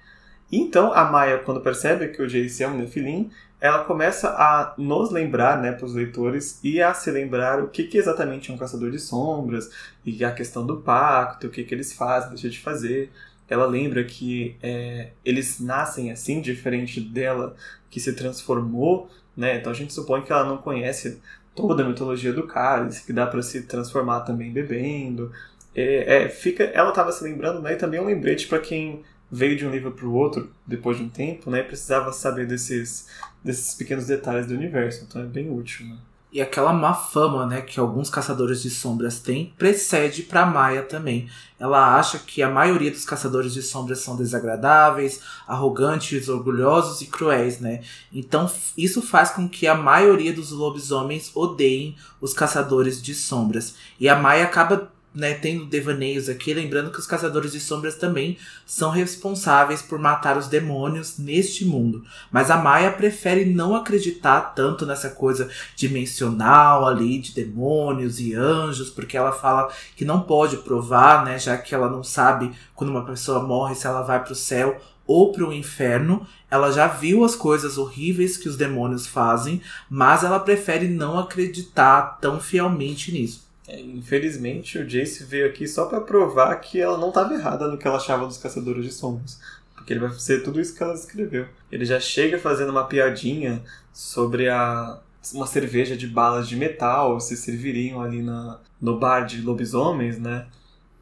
Então 0.50 0.92
a 0.92 1.04
Maia, 1.04 1.38
quando 1.38 1.60
percebe 1.60 2.08
que 2.08 2.22
o 2.22 2.26
Jace 2.26 2.64
é 2.64 2.68
um 2.68 2.76
Nefilim, 2.76 3.30
ela 3.60 3.84
começa 3.84 4.30
a 4.30 4.74
nos 4.78 5.10
lembrar, 5.10 5.60
né, 5.60 5.72
para 5.72 5.84
os 5.84 5.94
leitores, 5.94 6.58
e 6.64 6.80
a 6.80 6.94
se 6.94 7.10
lembrar 7.10 7.62
o 7.62 7.68
que, 7.68 7.84
que 7.84 7.98
exatamente 7.98 8.50
é 8.50 8.54
um 8.54 8.56
caçador 8.56 8.90
de 8.90 8.98
sombras, 8.98 9.70
e 10.04 10.24
a 10.24 10.32
questão 10.32 10.66
do 10.66 10.78
pacto, 10.78 11.46
o 11.46 11.50
que, 11.50 11.62
que 11.62 11.74
eles 11.74 11.92
fazem, 11.92 12.30
deixam 12.30 12.50
de 12.50 12.58
fazer 12.58 13.12
ela 13.50 13.66
lembra 13.66 14.04
que 14.04 14.56
é, 14.62 15.10
eles 15.24 15.58
nascem 15.60 16.12
assim, 16.12 16.40
diferente 16.40 17.00
dela, 17.00 17.56
que 17.90 17.98
se 17.98 18.12
transformou, 18.14 19.10
né? 19.36 19.56
Então 19.56 19.72
a 19.72 19.74
gente 19.74 19.92
supõe 19.92 20.22
que 20.22 20.32
ela 20.32 20.44
não 20.44 20.56
conhece 20.58 21.20
toda 21.54 21.82
a 21.82 21.88
mitologia 21.88 22.32
do 22.32 22.46
cálice, 22.46 23.04
que 23.04 23.12
dá 23.12 23.26
para 23.26 23.42
se 23.42 23.62
transformar 23.62 24.20
também 24.20 24.52
bebendo. 24.52 25.32
É, 25.74 26.24
é, 26.24 26.28
fica, 26.28 26.64
ela 26.64 26.90
estava 26.90 27.10
se 27.10 27.24
lembrando, 27.24 27.60
né? 27.60 27.72
E 27.72 27.76
também 27.76 28.00
um 28.00 28.06
lembrete 28.06 28.46
para 28.46 28.60
quem 28.60 29.02
veio 29.30 29.56
de 29.56 29.66
um 29.66 29.70
livro 29.70 29.92
para 29.92 30.06
o 30.06 30.14
outro 30.14 30.52
depois 30.66 30.96
de 30.96 31.02
um 31.02 31.08
tempo, 31.08 31.50
né? 31.50 31.62
Precisava 31.62 32.12
saber 32.12 32.46
desses, 32.46 33.08
desses 33.42 33.74
pequenos 33.74 34.06
detalhes 34.06 34.46
do 34.46 34.54
universo. 34.54 35.04
Então 35.08 35.22
é 35.22 35.26
bem 35.26 35.50
útil, 35.50 35.86
né? 35.86 35.98
E 36.32 36.40
aquela 36.40 36.72
má 36.72 36.94
fama, 36.94 37.44
né, 37.44 37.60
que 37.60 37.80
alguns 37.80 38.08
caçadores 38.08 38.62
de 38.62 38.70
sombras 38.70 39.18
têm, 39.18 39.52
precede 39.58 40.22
para 40.22 40.46
Maia 40.46 40.82
também. 40.82 41.28
Ela 41.58 41.98
acha 41.98 42.20
que 42.20 42.40
a 42.40 42.48
maioria 42.48 42.90
dos 42.90 43.04
caçadores 43.04 43.52
de 43.52 43.62
sombras 43.62 43.98
são 43.98 44.16
desagradáveis, 44.16 45.20
arrogantes, 45.46 46.28
orgulhosos 46.28 47.00
e 47.00 47.06
cruéis, 47.06 47.58
né? 47.58 47.82
Então 48.12 48.50
isso 48.78 49.02
faz 49.02 49.30
com 49.30 49.48
que 49.48 49.66
a 49.66 49.74
maioria 49.74 50.32
dos 50.32 50.52
lobisomens 50.52 51.32
odeiem 51.34 51.96
os 52.20 52.32
caçadores 52.32 53.02
de 53.02 53.14
sombras. 53.14 53.74
E 53.98 54.08
a 54.08 54.14
Maia 54.14 54.44
acaba 54.44 54.90
né, 55.12 55.34
tendo 55.34 55.64
devaneios 55.64 56.28
aqui, 56.28 56.54
lembrando 56.54 56.90
que 56.90 56.98
os 56.98 57.06
caçadores 57.06 57.52
de 57.52 57.60
sombras 57.60 57.96
também 57.96 58.38
são 58.64 58.90
responsáveis 58.90 59.82
por 59.82 59.98
matar 59.98 60.38
os 60.38 60.46
demônios 60.46 61.18
neste 61.18 61.64
mundo. 61.64 62.04
Mas 62.30 62.50
a 62.50 62.56
Maia 62.56 62.92
prefere 62.92 63.44
não 63.44 63.74
acreditar 63.74 64.52
tanto 64.54 64.86
nessa 64.86 65.10
coisa 65.10 65.50
dimensional 65.74 66.86
ali 66.86 67.18
de 67.18 67.34
demônios 67.34 68.20
e 68.20 68.34
anjos, 68.34 68.88
porque 68.88 69.16
ela 69.16 69.32
fala 69.32 69.68
que 69.96 70.04
não 70.04 70.22
pode 70.22 70.58
provar, 70.58 71.24
né, 71.24 71.38
já 71.38 71.58
que 71.58 71.74
ela 71.74 71.90
não 71.90 72.04
sabe 72.04 72.52
quando 72.74 72.90
uma 72.90 73.04
pessoa 73.04 73.42
morre 73.42 73.74
se 73.74 73.86
ela 73.86 74.02
vai 74.02 74.22
para 74.22 74.32
o 74.32 74.36
céu 74.36 74.80
ou 75.06 75.32
para 75.32 75.44
o 75.44 75.52
inferno. 75.52 76.24
Ela 76.48 76.70
já 76.70 76.86
viu 76.86 77.24
as 77.24 77.34
coisas 77.34 77.76
horríveis 77.76 78.36
que 78.36 78.48
os 78.48 78.56
demônios 78.56 79.08
fazem, 79.08 79.60
mas 79.88 80.22
ela 80.22 80.38
prefere 80.38 80.86
não 80.86 81.18
acreditar 81.18 82.18
tão 82.20 82.38
fielmente 82.38 83.10
nisso. 83.10 83.49
Infelizmente, 83.78 84.78
o 84.78 84.86
Jace 84.86 85.24
veio 85.24 85.46
aqui 85.46 85.68
só 85.68 85.86
para 85.86 86.00
provar 86.00 86.54
que 86.56 86.80
ela 86.80 86.98
não 86.98 87.10
estava 87.10 87.34
errada 87.34 87.68
no 87.68 87.78
que 87.78 87.86
ela 87.86 87.96
achava 87.98 88.26
dos 88.26 88.38
Caçadores 88.38 88.84
de 88.84 88.90
Sombras. 88.90 89.40
Porque 89.74 89.92
ele 89.92 90.00
vai 90.00 90.10
fazer 90.10 90.40
tudo 90.40 90.60
isso 90.60 90.74
que 90.74 90.82
ela 90.82 90.94
escreveu. 90.94 91.46
Ele 91.70 91.84
já 91.84 92.00
chega 92.00 92.38
fazendo 92.38 92.70
uma 92.70 92.84
piadinha 92.84 93.62
sobre 93.92 94.48
a 94.48 95.00
uma 95.34 95.46
cerveja 95.46 95.96
de 95.96 96.06
balas 96.06 96.48
de 96.48 96.56
metal 96.56 97.20
se 97.20 97.36
serviriam 97.36 98.00
ali 98.00 98.22
na, 98.22 98.58
no 98.80 98.98
bar 98.98 99.26
de 99.26 99.42
lobisomens, 99.42 100.18
né? 100.18 100.46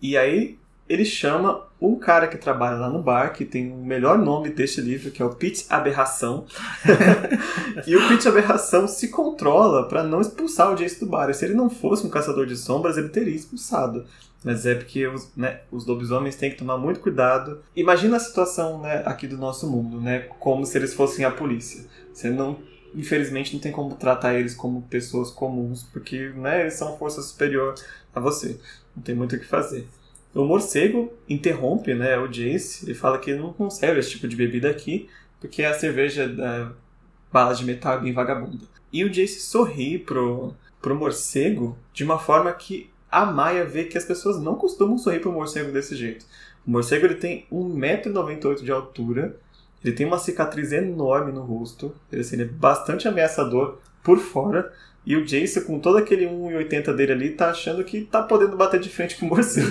E 0.03 0.17
aí 0.17 0.58
ele 0.89 1.05
chama 1.05 1.69
um 1.81 1.97
cara 1.97 2.27
que 2.27 2.37
trabalha 2.37 2.77
lá 2.77 2.89
no 2.89 3.03
bar, 3.03 3.33
que 3.33 3.45
tem 3.45 3.71
o 3.71 3.77
melhor 3.77 4.19
nome 4.19 4.49
deste 4.49 4.81
livro, 4.81 5.11
que 5.11 5.23
é 5.23 5.25
o 5.25 5.35
Pete 5.35 5.67
Aberração. 5.69 6.47
e 7.87 7.95
o 7.95 8.09
Pete 8.09 8.27
Aberração 8.27 8.89
se 8.89 9.09
controla 9.09 9.87
para 9.87 10.03
não 10.03 10.21
expulsar 10.21 10.73
o 10.73 10.75
Jace 10.75 10.99
do 10.99 11.07
bar. 11.07 11.31
E 11.31 11.35
se 11.35 11.45
ele 11.45 11.55
não 11.55 11.71
fosse 11.71 12.07
um 12.07 12.11
caçador 12.11 12.47
de 12.47 12.57
sombras, 12.57 12.97
ele 12.97 13.11
teria 13.11 13.35
expulsado. 13.35 14.05
Mas 14.43 14.67
é 14.67 14.75
porque 14.75 15.07
os, 15.07 15.31
né, 15.37 15.61
os 15.71 15.87
lobisomens 15.87 16.37
têm 16.37 16.51
que 16.51 16.57
tomar 16.57 16.79
muito 16.79 17.01
cuidado. 17.01 17.61
Imagina 17.77 18.17
a 18.17 18.21
situação 18.21 18.81
né, 18.81 19.03
aqui 19.05 19.27
do 19.27 19.37
nosso 19.37 19.69
mundo, 19.69 20.01
né? 20.01 20.21
Como 20.39 20.65
se 20.65 20.79
eles 20.79 20.95
fossem 20.95 21.25
a 21.25 21.31
polícia. 21.31 21.85
Você 22.13 22.31
não 22.31 22.57
infelizmente 22.95 23.53
não 23.53 23.61
tem 23.61 23.71
como 23.71 23.95
tratar 23.95 24.35
eles 24.35 24.55
como 24.55 24.83
pessoas 24.83 25.31
comuns, 25.31 25.83
porque 25.83 26.31
né, 26.31 26.63
eles 26.63 26.75
são 26.75 26.97
força 26.97 27.21
superior 27.21 27.75
a 28.15 28.21
você. 28.21 28.59
Não 28.97 29.03
tem 29.03 29.15
muito 29.15 29.37
o 29.37 29.39
que 29.39 29.45
fazer. 29.45 29.87
O 30.35 30.45
morcego 30.45 31.13
interrompe 31.29 31.95
né, 31.95 32.19
o 32.19 32.29
Jace 32.29 32.91
e 32.91 32.95
fala 32.95 33.19
que 33.19 33.35
não 33.35 33.53
conserva 33.53 33.99
esse 33.99 34.11
tipo 34.11 34.29
de 34.29 34.37
bebida 34.37 34.71
aqui, 34.71 35.09
porque 35.41 35.65
a 35.65 35.75
cerveja 35.75 36.29
da 36.29 36.73
bala 37.33 37.55
de 37.55 37.65
metal 37.65 37.99
é 37.99 38.01
bem 38.01 38.13
vagabunda. 38.13 38.65
E 38.93 39.05
o 39.05 39.11
Jace 39.11 39.41
sorri 39.41 39.99
pro, 39.99 40.55
pro 40.81 40.95
morcego 40.95 41.77
de 41.93 42.05
uma 42.05 42.19
forma 42.19 42.53
que 42.53 42.91
a 43.11 43.25
Maia 43.27 43.65
vê 43.65 43.85
que 43.85 43.97
as 43.97 44.05
pessoas 44.05 44.41
não 44.41 44.55
costumam 44.55 44.99
sorrir 44.99 45.21
pro 45.21 45.33
morcego 45.33 45.73
desse 45.73 45.97
jeito. 45.97 46.27
O 46.67 46.71
morcego 46.71 47.07
ele 47.07 47.15
tem 47.15 47.47
1,98m 47.51 48.63
de 48.63 48.71
altura, 48.71 49.37
ele 49.83 49.95
tem 49.95 50.07
uma 50.07 50.19
cicatriz 50.19 50.73
enorme 50.73 51.33
no 51.33 51.43
rosto, 51.43 51.95
ele, 52.13 52.21
assim, 52.21 52.37
ele 52.37 52.45
é 52.45 52.53
bastante 52.53 53.09
ameaçador 53.09 53.79
por 54.03 54.19
fora, 54.19 54.73
E 55.07 55.17
o 55.17 55.25
Jace, 55.25 55.65
com 55.65 55.79
todo 55.79 55.97
aquele 55.97 56.27
1,80 56.27 56.95
dele 56.95 57.13
ali, 57.13 57.31
tá 57.31 57.51
achando 57.51 57.83
que 57.83 58.03
tá 58.03 58.23
podendo 58.23 58.57
bater 58.57 58.79
de 58.79 58.89
frente 58.89 59.17
com 59.17 59.27
o 59.27 59.29
morcego. 59.31 59.71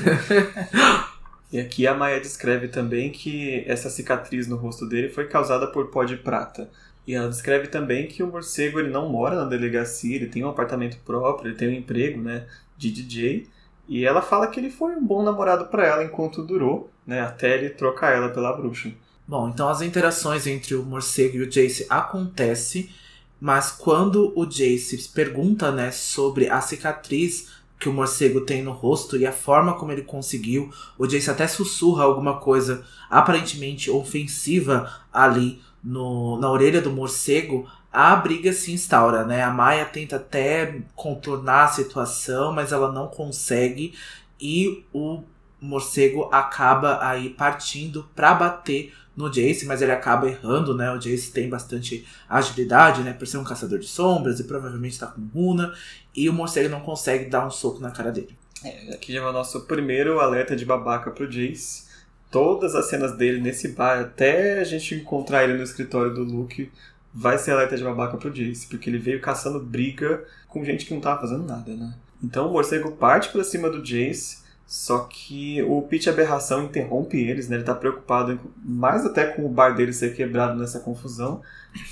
e 1.51 1.59
aqui 1.59 1.85
a 1.85 1.93
Maia 1.93 2.19
descreve 2.19 2.67
também 2.67 3.11
que 3.11 3.63
essa 3.67 3.89
cicatriz 3.89 4.47
no 4.47 4.55
rosto 4.55 4.87
dele 4.87 5.09
foi 5.09 5.27
causada 5.27 5.67
por 5.67 5.87
pó 5.87 6.03
de 6.03 6.17
prata. 6.17 6.69
E 7.07 7.13
ela 7.13 7.29
descreve 7.29 7.67
também 7.67 8.07
que 8.07 8.21
o 8.21 8.27
morcego 8.27 8.79
ele 8.79 8.89
não 8.89 9.09
mora 9.09 9.35
na 9.35 9.45
delegacia, 9.45 10.15
ele 10.15 10.27
tem 10.27 10.43
um 10.43 10.49
apartamento 10.49 10.97
próprio, 11.05 11.49
ele 11.49 11.57
tem 11.57 11.69
um 11.69 11.73
emprego, 11.73 12.21
né, 12.21 12.45
de 12.77 12.91
DJ. 12.91 13.47
E 13.87 14.05
ela 14.05 14.21
fala 14.21 14.47
que 14.47 14.59
ele 14.59 14.69
foi 14.69 14.93
um 14.93 15.05
bom 15.05 15.23
namorado 15.23 15.67
para 15.67 15.85
ela 15.85 16.03
enquanto 16.03 16.43
durou, 16.43 16.91
né, 17.05 17.21
até 17.21 17.57
ele 17.57 17.69
trocar 17.69 18.13
ela 18.13 18.29
pela 18.29 18.51
bruxa. 18.51 18.91
Bom, 19.25 19.49
então 19.49 19.69
as 19.69 19.81
interações 19.81 20.45
entre 20.47 20.75
o 20.75 20.83
morcego 20.83 21.37
e 21.37 21.41
o 21.41 21.49
Jace 21.49 21.85
acontecem, 21.89 22.89
mas 23.39 23.71
quando 23.71 24.33
o 24.35 24.45
Jace 24.45 25.09
pergunta, 25.09 25.71
né, 25.71 25.91
sobre 25.91 26.49
a 26.49 26.59
cicatriz 26.61 27.49
que 27.79 27.87
o 27.87 27.93
morcego 27.93 28.41
tem 28.41 28.63
no 28.63 28.71
rosto 28.71 29.15
e 29.17 29.25
a 29.25 29.31
forma 29.31 29.73
como 29.73 29.91
ele 29.91 30.01
conseguiu, 30.01 30.71
o 30.97 31.05
Jace 31.05 31.29
até 31.29 31.47
sussurra 31.47 32.03
alguma 32.03 32.39
coisa 32.39 32.83
aparentemente 33.09 33.91
ofensiva 33.91 34.91
ali 35.13 35.61
no, 35.83 36.39
na 36.39 36.49
orelha 36.49 36.81
do 36.81 36.91
morcego, 36.91 37.69
a 37.91 38.15
briga 38.15 38.51
se 38.51 38.71
instaura, 38.71 39.23
né? 39.23 39.43
A 39.43 39.51
Maia 39.51 39.85
tenta 39.85 40.17
até 40.17 40.81
contornar 40.95 41.65
a 41.65 41.69
situação, 41.69 42.51
mas 42.51 42.71
ela 42.71 42.91
não 42.91 43.07
consegue 43.07 43.93
e 44.39 44.85
o 44.93 45.23
morcego 45.59 46.29
acaba 46.31 46.99
aí 47.01 47.29
partindo 47.29 48.07
para 48.15 48.33
bater 48.33 48.93
no 49.17 49.31
Jace, 49.31 49.65
mas 49.65 49.81
ele 49.81 49.91
acaba 49.91 50.29
errando, 50.29 50.75
né? 50.75 50.91
O 50.91 50.99
Jace 50.99 51.31
tem 51.31 51.49
bastante 51.49 52.07
agilidade, 52.29 53.01
né? 53.01 53.13
Por 53.13 53.25
ser 53.25 53.39
um 53.39 53.43
caçador 53.43 53.79
de 53.79 53.87
sombras 53.87 54.39
e 54.39 54.43
provavelmente 54.43 54.93
está 54.93 55.07
com 55.07 55.21
runa. 55.33 55.73
E 56.15 56.29
o 56.29 56.33
morcego 56.33 56.69
não 56.69 56.81
consegue 56.81 57.25
dar 57.25 57.45
um 57.45 57.49
soco 57.49 57.81
na 57.81 57.89
cara 57.89 58.11
dele. 58.11 58.37
É, 58.63 58.93
aqui 58.93 59.11
já 59.11 59.21
é 59.21 59.27
o 59.27 59.33
nosso 59.33 59.61
primeiro 59.61 60.19
alerta 60.19 60.55
de 60.55 60.63
babaca 60.63 61.09
pro 61.09 61.27
Jace. 61.27 61.87
Todas 62.29 62.75
as 62.75 62.89
cenas 62.89 63.17
dele 63.17 63.41
nesse 63.41 63.69
bar, 63.69 63.99
até 63.99 64.59
a 64.59 64.63
gente 64.63 64.93
encontrar 64.93 65.43
ele 65.43 65.57
no 65.57 65.63
escritório 65.63 66.13
do 66.13 66.23
Luke, 66.23 66.71
vai 67.11 67.39
ser 67.39 67.51
alerta 67.51 67.75
de 67.75 67.83
babaca 67.83 68.17
pro 68.17 68.31
Jace, 68.31 68.67
porque 68.67 68.87
ele 68.87 68.99
veio 68.99 69.19
caçando 69.19 69.59
briga 69.59 70.23
com 70.47 70.63
gente 70.63 70.85
que 70.85 70.93
não 70.93 71.01
tava 71.01 71.21
fazendo 71.21 71.43
nada, 71.43 71.73
né? 71.73 71.95
Então 72.23 72.47
o 72.47 72.51
morcego 72.51 72.91
parte 72.91 73.29
pra 73.29 73.43
cima 73.43 73.69
do 73.69 73.81
Jace 73.81 74.45
só 74.67 74.99
que 75.09 75.63
o 75.63 75.81
Pitch 75.83 76.07
Aberração 76.07 76.65
interrompe 76.65 77.17
eles, 77.17 77.47
né? 77.47 77.55
Ele 77.55 77.63
tá 77.63 77.73
preocupado 77.73 78.37
mais 78.61 79.05
até 79.05 79.25
com 79.25 79.45
o 79.45 79.49
bar 79.49 79.69
dele 79.69 79.93
ser 79.93 80.13
quebrado 80.13 80.59
nessa 80.59 80.81
confusão. 80.81 81.41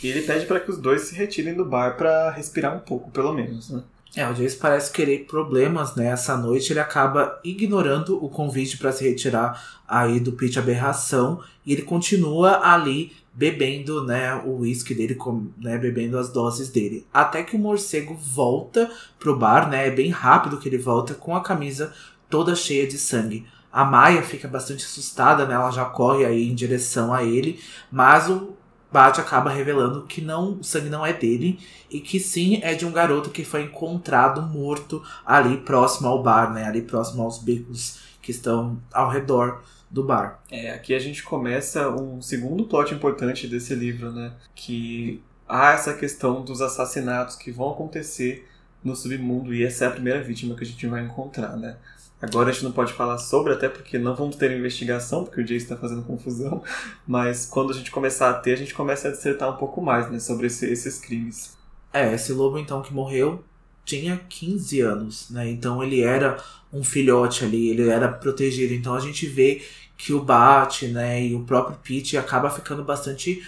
E 0.03 0.07
ele 0.07 0.23
pede 0.23 0.45
para 0.45 0.59
que 0.59 0.69
os 0.69 0.77
dois 0.77 1.03
se 1.03 1.15
retirem 1.15 1.53
do 1.53 1.63
bar 1.63 1.95
para 1.95 2.29
respirar 2.31 2.75
um 2.75 2.79
pouco, 2.79 3.09
pelo 3.11 3.33
menos, 3.33 3.69
né? 3.69 3.81
É, 4.13 4.27
o 4.29 4.33
Jace 4.33 4.57
parece 4.57 4.91
querer 4.91 5.25
problemas, 5.25 5.95
né? 5.95 6.07
Essa 6.07 6.37
noite 6.37 6.73
ele 6.73 6.79
acaba 6.79 7.39
ignorando 7.43 8.23
o 8.23 8.29
convite 8.29 8.77
para 8.77 8.91
se 8.91 9.07
retirar 9.07 9.81
aí 9.87 10.19
do 10.19 10.33
Pitch 10.33 10.57
Aberração 10.57 11.41
e 11.65 11.71
ele 11.71 11.81
continua 11.81 12.59
ali 12.61 13.11
bebendo, 13.33 14.05
né, 14.05 14.33
o 14.45 14.59
whisky 14.59 14.95
dele, 14.95 15.17
né, 15.57 15.77
bebendo 15.77 16.17
as 16.17 16.29
doses 16.29 16.69
dele. 16.69 17.05
Até 17.13 17.43
que 17.43 17.57
o 17.57 17.59
morcego 17.59 18.15
volta 18.15 18.89
pro 19.19 19.37
bar, 19.37 19.69
né? 19.69 19.87
É 19.87 19.91
bem 19.91 20.09
rápido 20.09 20.57
que 20.57 20.69
ele 20.69 20.77
volta 20.77 21.13
com 21.13 21.35
a 21.35 21.43
camisa 21.43 21.93
toda 22.29 22.55
cheia 22.55 22.87
de 22.87 22.97
sangue. 22.97 23.45
A 23.71 23.83
Maia 23.83 24.23
fica 24.23 24.47
bastante 24.47 24.85
assustada, 24.85 25.45
né? 25.45 25.53
Ela 25.53 25.71
já 25.71 25.85
corre 25.85 26.25
aí 26.25 26.47
em 26.47 26.55
direção 26.55 27.13
a 27.13 27.23
ele, 27.23 27.59
mas 27.91 28.29
o 28.29 28.55
Bate 28.95 29.19
acaba 29.19 29.49
revelando 29.49 30.03
que 30.03 30.21
não, 30.21 30.53
o 30.53 30.63
sangue 30.63 30.87
não 30.87 31.05
é 31.05 31.11
dele 31.11 31.59
e 31.91 31.99
que 31.99 32.17
sim 32.17 32.61
é 32.63 32.73
de 32.73 32.85
um 32.85 32.91
garoto 32.93 33.29
que 33.29 33.43
foi 33.43 33.63
encontrado 33.63 34.41
morto 34.41 35.03
ali 35.25 35.57
próximo 35.57 36.07
ao 36.07 36.23
bar, 36.23 36.53
né? 36.53 36.63
Ali 36.63 36.81
próximo 36.81 37.21
aos 37.21 37.37
becos 37.37 37.99
que 38.21 38.31
estão 38.31 38.81
ao 38.93 39.09
redor 39.09 39.61
do 39.91 40.01
bar. 40.01 40.39
É, 40.49 40.71
aqui 40.71 40.93
a 40.93 40.99
gente 40.99 41.23
começa 41.23 41.89
um 41.89 42.21
segundo 42.21 42.63
plot 42.63 42.93
importante 42.93 43.47
desse 43.47 43.75
livro, 43.75 44.13
né? 44.13 44.31
Que 44.55 45.21
há 45.45 45.73
essa 45.73 45.93
questão 45.93 46.41
dos 46.43 46.61
assassinatos 46.61 47.35
que 47.35 47.51
vão 47.51 47.71
acontecer 47.71 48.47
no 48.81 48.95
submundo 48.95 49.53
e 49.53 49.65
essa 49.65 49.85
é 49.85 49.87
a 49.89 49.91
primeira 49.91 50.23
vítima 50.23 50.55
que 50.55 50.63
a 50.63 50.67
gente 50.67 50.87
vai 50.87 51.03
encontrar, 51.03 51.57
né? 51.57 51.75
Agora 52.21 52.49
a 52.49 52.51
gente 52.51 52.63
não 52.63 52.71
pode 52.71 52.93
falar 52.93 53.17
sobre, 53.17 53.53
até 53.53 53.67
porque 53.67 53.99
não 53.99 54.15
vamos 54.15 54.35
ter 54.35 54.51
investigação, 54.51 55.23
porque 55.23 55.41
o 55.41 55.43
Jace 55.43 55.63
está 55.63 55.75
fazendo 55.75 56.03
confusão. 56.03 56.63
Mas 57.05 57.45
quando 57.45 57.71
a 57.71 57.75
gente 57.75 57.91
começar 57.91 58.29
a 58.29 58.33
ter, 58.33 58.53
a 58.53 58.57
gente 58.57 58.73
começa 58.73 59.07
a 59.07 59.11
dissertar 59.11 59.49
um 59.49 59.57
pouco 59.57 59.81
mais 59.81 60.09
né, 60.09 60.19
sobre 60.19 60.47
esse, 60.47 60.65
esses 60.65 60.99
crimes. 60.99 61.55
É, 61.93 62.13
esse 62.13 62.33
lobo 62.33 62.57
então 62.57 62.81
que 62.81 62.93
morreu 62.93 63.43
tinha 63.85 64.19
15 64.27 64.81
anos, 64.81 65.29
né? 65.29 65.47
Então 65.49 65.83
ele 65.83 66.01
era 66.01 66.37
um 66.73 66.83
filhote 66.83 67.45
ali, 67.45 67.69
ele 67.69 67.87
era 67.87 68.07
protegido. 68.07 68.73
Então 68.73 68.95
a 68.95 68.99
gente 68.99 69.27
vê 69.27 69.61
que 69.97 70.11
o 70.11 70.21
Bat, 70.21 70.87
né, 70.87 71.23
e 71.23 71.35
o 71.35 71.43
próprio 71.43 71.77
Pete 71.81 72.17
acaba 72.17 72.49
ficando 72.49 72.83
bastante 72.83 73.41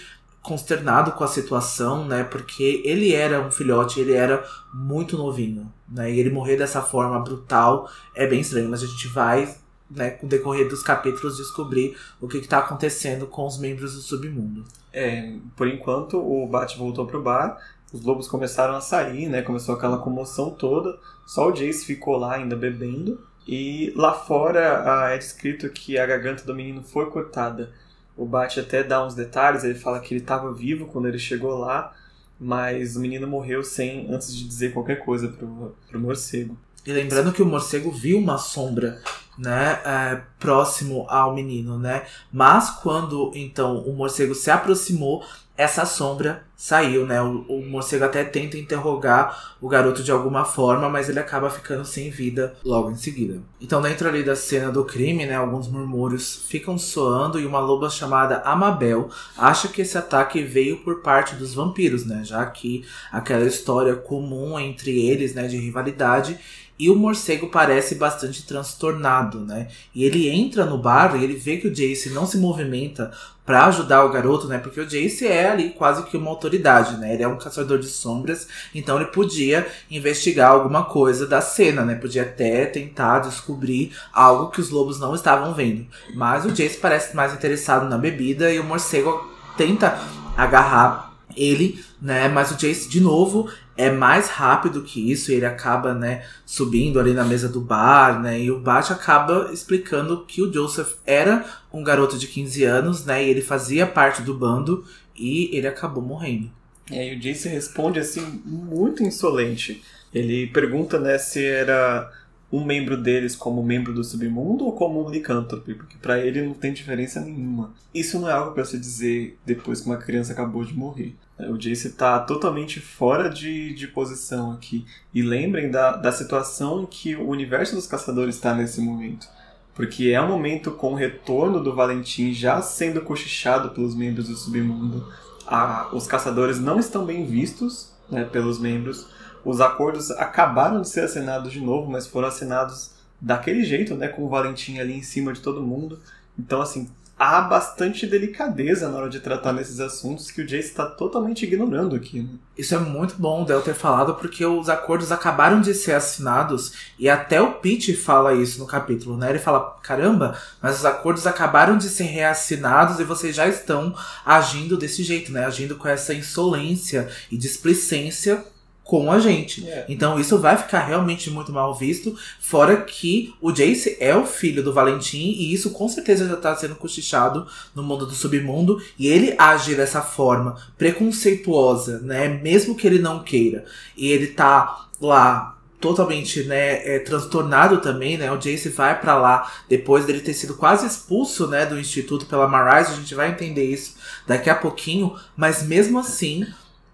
consternado 0.48 1.12
com 1.12 1.22
a 1.22 1.28
situação, 1.28 2.06
né? 2.06 2.24
Porque 2.24 2.80
ele 2.82 3.12
era 3.12 3.38
um 3.38 3.50
filhote, 3.50 4.00
ele 4.00 4.14
era 4.14 4.42
muito 4.72 5.18
novinho, 5.18 5.70
né? 5.86 6.10
E 6.10 6.18
ele 6.18 6.30
morrer 6.30 6.56
dessa 6.56 6.80
forma 6.80 7.20
brutal 7.20 7.86
é 8.14 8.26
bem 8.26 8.40
estranho, 8.40 8.70
mas 8.70 8.82
a 8.82 8.86
gente 8.86 9.06
vai, 9.08 9.54
né, 9.90 10.10
com 10.12 10.24
o 10.24 10.28
decorrer 10.28 10.66
dos 10.66 10.82
capítulos, 10.82 11.36
descobrir 11.36 11.94
o 12.18 12.26
que 12.26 12.38
está 12.38 12.60
acontecendo 12.60 13.26
com 13.26 13.46
os 13.46 13.58
membros 13.58 13.94
do 13.94 14.00
submundo. 14.00 14.64
É, 14.90 15.36
por 15.54 15.68
enquanto, 15.68 16.18
o 16.18 16.46
Bat 16.46 16.78
voltou 16.78 17.06
pro 17.06 17.22
bar, 17.22 17.58
os 17.92 18.02
lobos 18.02 18.26
começaram 18.26 18.74
a 18.74 18.80
sair, 18.80 19.28
né? 19.28 19.42
Começou 19.42 19.74
aquela 19.74 19.98
comoção 19.98 20.50
toda. 20.50 20.98
Só 21.26 21.48
o 21.48 21.52
Jace 21.52 21.84
ficou 21.84 22.16
lá 22.16 22.36
ainda 22.36 22.56
bebendo. 22.56 23.20
E 23.46 23.92
lá 23.96 24.12
fora 24.12 25.10
é 25.10 25.16
descrito 25.16 25.68
que 25.70 25.98
a 25.98 26.06
garganta 26.06 26.44
do 26.44 26.54
menino 26.54 26.82
foi 26.82 27.06
cortada 27.10 27.72
o 28.18 28.26
Bat 28.26 28.58
até 28.58 28.82
dá 28.82 29.06
uns 29.06 29.14
detalhes, 29.14 29.62
ele 29.62 29.78
fala 29.78 30.00
que 30.00 30.12
ele 30.12 30.20
estava 30.20 30.52
vivo 30.52 30.86
quando 30.86 31.06
ele 31.06 31.18
chegou 31.18 31.56
lá, 31.56 31.94
mas 32.38 32.96
o 32.96 33.00
menino 33.00 33.26
morreu 33.26 33.62
sem 33.62 34.12
antes 34.12 34.36
de 34.36 34.46
dizer 34.46 34.72
qualquer 34.72 35.04
coisa 35.04 35.28
pro, 35.28 35.74
pro 35.88 36.00
morcego. 36.00 36.58
E 36.84 36.92
lembrando 36.92 37.32
que 37.32 37.42
o 37.42 37.46
morcego 37.46 37.92
viu 37.92 38.18
uma 38.18 38.36
sombra, 38.36 39.00
né, 39.38 39.80
é, 39.84 40.20
próximo 40.38 41.06
ao 41.08 41.32
menino, 41.32 41.78
né? 41.78 42.04
Mas 42.32 42.70
quando 42.70 43.30
então 43.34 43.78
o 43.82 43.94
morcego 43.94 44.34
se 44.34 44.50
aproximou, 44.50 45.24
essa 45.58 45.84
sombra 45.84 46.44
saiu, 46.56 47.04
né? 47.04 47.20
O, 47.20 47.44
o, 47.48 47.66
morcego 47.68 48.04
até 48.04 48.22
tenta 48.22 48.56
interrogar 48.56 49.56
o 49.60 49.68
garoto 49.68 50.04
de 50.04 50.12
alguma 50.12 50.44
forma, 50.44 50.88
mas 50.88 51.08
ele 51.08 51.18
acaba 51.18 51.50
ficando 51.50 51.84
sem 51.84 52.10
vida 52.10 52.54
logo 52.64 52.92
em 52.92 52.96
seguida. 52.96 53.42
Então, 53.60 53.82
dentro 53.82 54.08
ali 54.08 54.22
da 54.22 54.36
cena 54.36 54.70
do 54.70 54.84
crime, 54.84 55.26
né, 55.26 55.34
alguns 55.34 55.66
murmúrios 55.66 56.44
ficam 56.48 56.78
soando 56.78 57.40
e 57.40 57.46
uma 57.46 57.58
loba 57.58 57.90
chamada 57.90 58.40
Amabel 58.42 59.10
acha 59.36 59.66
que 59.66 59.82
esse 59.82 59.98
ataque 59.98 60.42
veio 60.42 60.78
por 60.78 61.02
parte 61.02 61.34
dos 61.34 61.54
vampiros, 61.54 62.06
né? 62.06 62.22
Já 62.24 62.46
que 62.46 62.84
aquela 63.10 63.44
história 63.44 63.96
comum 63.96 64.60
entre 64.60 65.08
eles, 65.08 65.34
né, 65.34 65.48
de 65.48 65.56
rivalidade 65.58 66.38
e 66.78 66.88
o 66.88 66.94
morcego 66.94 67.48
parece 67.48 67.96
bastante 67.96 68.46
transtornado, 68.46 69.40
né? 69.40 69.66
E 69.92 70.04
ele 70.04 70.28
entra 70.28 70.64
no 70.64 70.78
bar 70.78 71.16
e 71.16 71.24
ele 71.24 71.34
vê 71.34 71.56
que 71.56 71.66
o 71.66 71.74
Jace 71.74 72.10
não 72.10 72.24
se 72.24 72.38
movimenta 72.38 73.10
para 73.48 73.64
ajudar 73.64 74.04
o 74.04 74.10
garoto, 74.10 74.46
né? 74.46 74.58
Porque 74.58 74.78
o 74.78 74.84
Jace 74.84 75.26
é 75.26 75.48
ali 75.48 75.70
quase 75.70 76.02
que 76.02 76.18
uma 76.18 76.28
autoridade, 76.28 76.98
né? 76.98 77.14
Ele 77.14 77.22
é 77.22 77.28
um 77.28 77.38
caçador 77.38 77.78
de 77.78 77.86
sombras, 77.86 78.46
então 78.74 78.96
ele 78.96 79.06
podia 79.06 79.66
investigar 79.90 80.50
alguma 80.50 80.84
coisa 80.84 81.26
da 81.26 81.40
cena, 81.40 81.82
né? 81.82 81.94
Podia 81.94 82.24
até 82.24 82.66
tentar 82.66 83.20
descobrir 83.20 83.96
algo 84.12 84.50
que 84.50 84.60
os 84.60 84.68
lobos 84.68 85.00
não 85.00 85.14
estavam 85.14 85.54
vendo. 85.54 85.86
Mas 86.14 86.44
o 86.44 86.50
Jace 86.50 86.76
parece 86.76 87.16
mais 87.16 87.32
interessado 87.32 87.88
na 87.88 87.96
bebida 87.96 88.52
e 88.52 88.60
o 88.60 88.64
morcego 88.64 89.26
tenta 89.56 89.98
agarrar 90.36 91.07
ele, 91.38 91.82
né? 92.00 92.28
Mas 92.28 92.50
o 92.50 92.56
Jace, 92.56 92.88
de 92.88 93.00
novo, 93.00 93.48
é 93.76 93.90
mais 93.90 94.28
rápido 94.28 94.82
que 94.82 95.10
isso, 95.10 95.30
ele 95.30 95.46
acaba, 95.46 95.94
né, 95.94 96.26
subindo 96.44 96.98
ali 96.98 97.12
na 97.12 97.24
mesa 97.24 97.48
do 97.48 97.60
bar, 97.60 98.20
né, 98.20 98.42
e 98.42 98.50
o 98.50 98.58
Bat 98.58 98.92
acaba 98.92 99.50
explicando 99.52 100.24
que 100.26 100.42
o 100.42 100.52
Joseph 100.52 100.94
era 101.06 101.44
um 101.72 101.84
garoto 101.84 102.18
de 102.18 102.26
15 102.26 102.64
anos, 102.64 103.04
né, 103.04 103.24
e 103.24 103.30
ele 103.30 103.40
fazia 103.40 103.86
parte 103.86 104.20
do 104.20 104.34
bando, 104.34 104.84
e 105.14 105.48
ele 105.56 105.68
acabou 105.68 106.02
morrendo. 106.02 106.50
E 106.90 106.98
aí 106.98 107.16
o 107.16 107.20
Jace 107.20 107.48
responde, 107.48 108.00
assim, 108.00 108.42
muito 108.44 109.02
insolente. 109.04 109.82
Ele 110.12 110.48
pergunta, 110.48 110.98
né, 110.98 111.16
se 111.18 111.44
era 111.44 112.10
um 112.50 112.64
membro 112.64 112.96
deles 112.96 113.36
como 113.36 113.62
membro 113.62 113.92
do 113.92 114.02
submundo 114.02 114.64
ou 114.64 114.72
como 114.72 115.04
um 115.04 115.10
licântrope, 115.10 115.74
porque 115.74 115.96
para 115.98 116.18
ele 116.18 116.42
não 116.42 116.54
tem 116.54 116.72
diferença 116.72 117.20
nenhuma. 117.20 117.74
Isso 117.94 118.18
não 118.18 118.28
é 118.28 118.32
algo 118.32 118.52
para 118.52 118.64
se 118.64 118.78
dizer 118.78 119.38
depois 119.44 119.80
que 119.80 119.86
uma 119.86 119.98
criança 119.98 120.32
acabou 120.32 120.64
de 120.64 120.74
morrer. 120.74 121.14
O 121.38 121.56
Jace 121.56 121.88
está 121.88 122.18
totalmente 122.18 122.80
fora 122.80 123.28
de, 123.28 123.72
de 123.74 123.86
posição 123.86 124.50
aqui. 124.50 124.84
E 125.14 125.22
lembrem 125.22 125.70
da, 125.70 125.92
da 125.96 126.10
situação 126.10 126.84
que 126.84 127.14
o 127.14 127.28
universo 127.28 127.76
dos 127.76 127.86
caçadores 127.86 128.34
está 128.34 128.54
nesse 128.54 128.80
momento. 128.80 129.28
Porque 129.74 130.08
é 130.08 130.20
um 130.20 130.28
momento 130.28 130.72
com 130.72 130.92
o 130.92 130.96
retorno 130.96 131.62
do 131.62 131.74
Valentim 131.74 132.32
já 132.32 132.60
sendo 132.60 133.02
cochichado 133.02 133.70
pelos 133.70 133.94
membros 133.94 134.26
do 134.28 134.36
submundo. 134.36 135.06
A, 135.46 135.90
os 135.92 136.06
caçadores 136.06 136.58
não 136.58 136.80
estão 136.80 137.04
bem 137.04 137.24
vistos 137.24 137.92
né, 138.10 138.24
pelos 138.24 138.58
membros 138.58 139.06
Os 139.44 139.60
acordos 139.60 140.10
acabaram 140.10 140.80
de 140.80 140.88
ser 140.88 141.00
assinados 141.00 141.52
de 141.52 141.60
novo, 141.60 141.90
mas 141.90 142.06
foram 142.06 142.28
assinados 142.28 142.90
daquele 143.20 143.64
jeito, 143.64 143.94
né? 143.94 144.08
Com 144.08 144.24
o 144.24 144.28
Valentim 144.28 144.78
ali 144.78 144.94
em 144.94 145.02
cima 145.02 145.32
de 145.32 145.40
todo 145.40 145.62
mundo. 145.62 145.98
Então, 146.38 146.60
assim, 146.60 146.88
há 147.18 147.40
bastante 147.40 148.06
delicadeza 148.06 148.88
na 148.88 148.96
hora 148.96 149.10
de 149.10 149.18
tratar 149.18 149.52
nesses 149.52 149.80
assuntos 149.80 150.30
que 150.30 150.40
o 150.40 150.46
Jace 150.46 150.68
está 150.68 150.86
totalmente 150.86 151.44
ignorando 151.44 151.96
aqui. 151.96 152.22
Né? 152.22 152.28
Isso 152.56 152.74
é 152.74 152.78
muito 152.78 153.16
bom 153.18 153.44
Del 153.44 153.60
ter 153.60 153.74
falado, 153.74 154.14
porque 154.14 154.46
os 154.46 154.68
acordos 154.68 155.10
acabaram 155.10 155.60
de 155.60 155.74
ser 155.74 155.92
assinados, 155.92 156.72
e 156.98 157.08
até 157.08 157.40
o 157.40 157.54
Pete 157.54 157.94
fala 157.94 158.34
isso 158.34 158.60
no 158.60 158.66
capítulo, 158.66 159.16
né? 159.16 159.30
Ele 159.30 159.38
fala: 159.38 159.78
caramba, 159.82 160.38
mas 160.62 160.78
os 160.78 160.84
acordos 160.84 161.26
acabaram 161.26 161.76
de 161.76 161.88
ser 161.88 162.04
reassinados 162.04 163.00
e 163.00 163.04
vocês 163.04 163.34
já 163.34 163.48
estão 163.48 163.94
agindo 164.24 164.76
desse 164.76 165.02
jeito, 165.02 165.32
né? 165.32 165.44
Agindo 165.44 165.76
com 165.76 165.88
essa 165.88 166.14
insolência 166.14 167.08
e 167.30 167.36
displicência 167.36 168.44
com 168.88 169.12
a 169.12 169.20
gente. 169.20 169.68
É. 169.68 169.84
Então 169.86 170.18
isso 170.18 170.38
vai 170.38 170.56
ficar 170.56 170.80
realmente 170.80 171.30
muito 171.30 171.52
mal 171.52 171.74
visto. 171.74 172.16
Fora 172.40 172.74
que 172.78 173.34
o 173.38 173.52
Jace 173.52 173.98
é 174.00 174.16
o 174.16 174.24
filho 174.24 174.64
do 174.64 174.72
Valentim 174.72 175.34
e 175.36 175.52
isso 175.52 175.72
com 175.72 175.86
certeza 175.90 176.26
já 176.26 176.36
tá 176.36 176.56
sendo 176.56 176.74
cochichado 176.74 177.46
no 177.74 177.82
mundo 177.82 178.06
do 178.06 178.14
submundo. 178.14 178.82
E 178.98 179.06
ele 179.06 179.34
age 179.36 179.74
dessa 179.74 180.00
forma 180.00 180.56
preconceituosa, 180.78 181.98
né? 181.98 182.28
Mesmo 182.28 182.74
que 182.74 182.86
ele 182.86 182.98
não 182.98 183.22
queira. 183.22 183.66
E 183.94 184.10
ele 184.10 184.28
tá 184.28 184.86
lá 184.98 185.58
totalmente 185.78 186.44
né, 186.44 186.96
é, 186.96 186.98
transtornado 186.98 187.82
também, 187.82 188.16
né? 188.16 188.32
O 188.32 188.38
Jace 188.38 188.70
vai 188.70 188.98
para 188.98 189.18
lá 189.18 189.52
depois 189.68 190.06
dele 190.06 190.20
ter 190.20 190.32
sido 190.32 190.54
quase 190.54 190.86
expulso, 190.86 191.46
né, 191.46 191.66
do 191.66 191.78
instituto 191.78 192.24
pela 192.24 192.48
Marise. 192.48 192.92
A 192.92 192.96
gente 192.96 193.14
vai 193.14 193.28
entender 193.28 193.64
isso 193.64 193.96
daqui 194.26 194.48
a 194.48 194.54
pouquinho, 194.54 195.14
mas 195.36 195.62
mesmo 195.62 195.98
assim, 195.98 196.46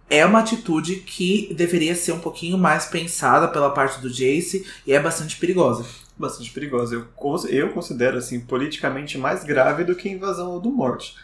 é 0.09 0.25
uma 0.25 0.41
atitude 0.41 0.97
que 0.97 1.53
deveria 1.55 1.95
ser 1.95 2.13
um 2.13 2.21
pouquinho 2.21 2.59
mais 2.59 2.87
pensada 2.87 3.49
pela 3.49 3.71
parte 3.71 4.01
do 4.01 4.11
Jace 4.11 4.67
e 4.87 4.93
é 4.93 5.01
bastante 5.01 5.37
perigosa. 5.37 5.85
Bastante 6.17 6.51
perigosa. 6.51 6.95
Eu, 6.95 7.07
eu 7.49 7.71
considero, 7.71 8.19
assim, 8.19 8.41
politicamente 8.41 9.19
mais 9.19 9.43
grave 9.43 9.85
do 9.85 9.97
que 9.97 10.09
a 10.09 10.13
invasão 10.13 10.61
do 10.61 10.71
Morte. 10.71 11.17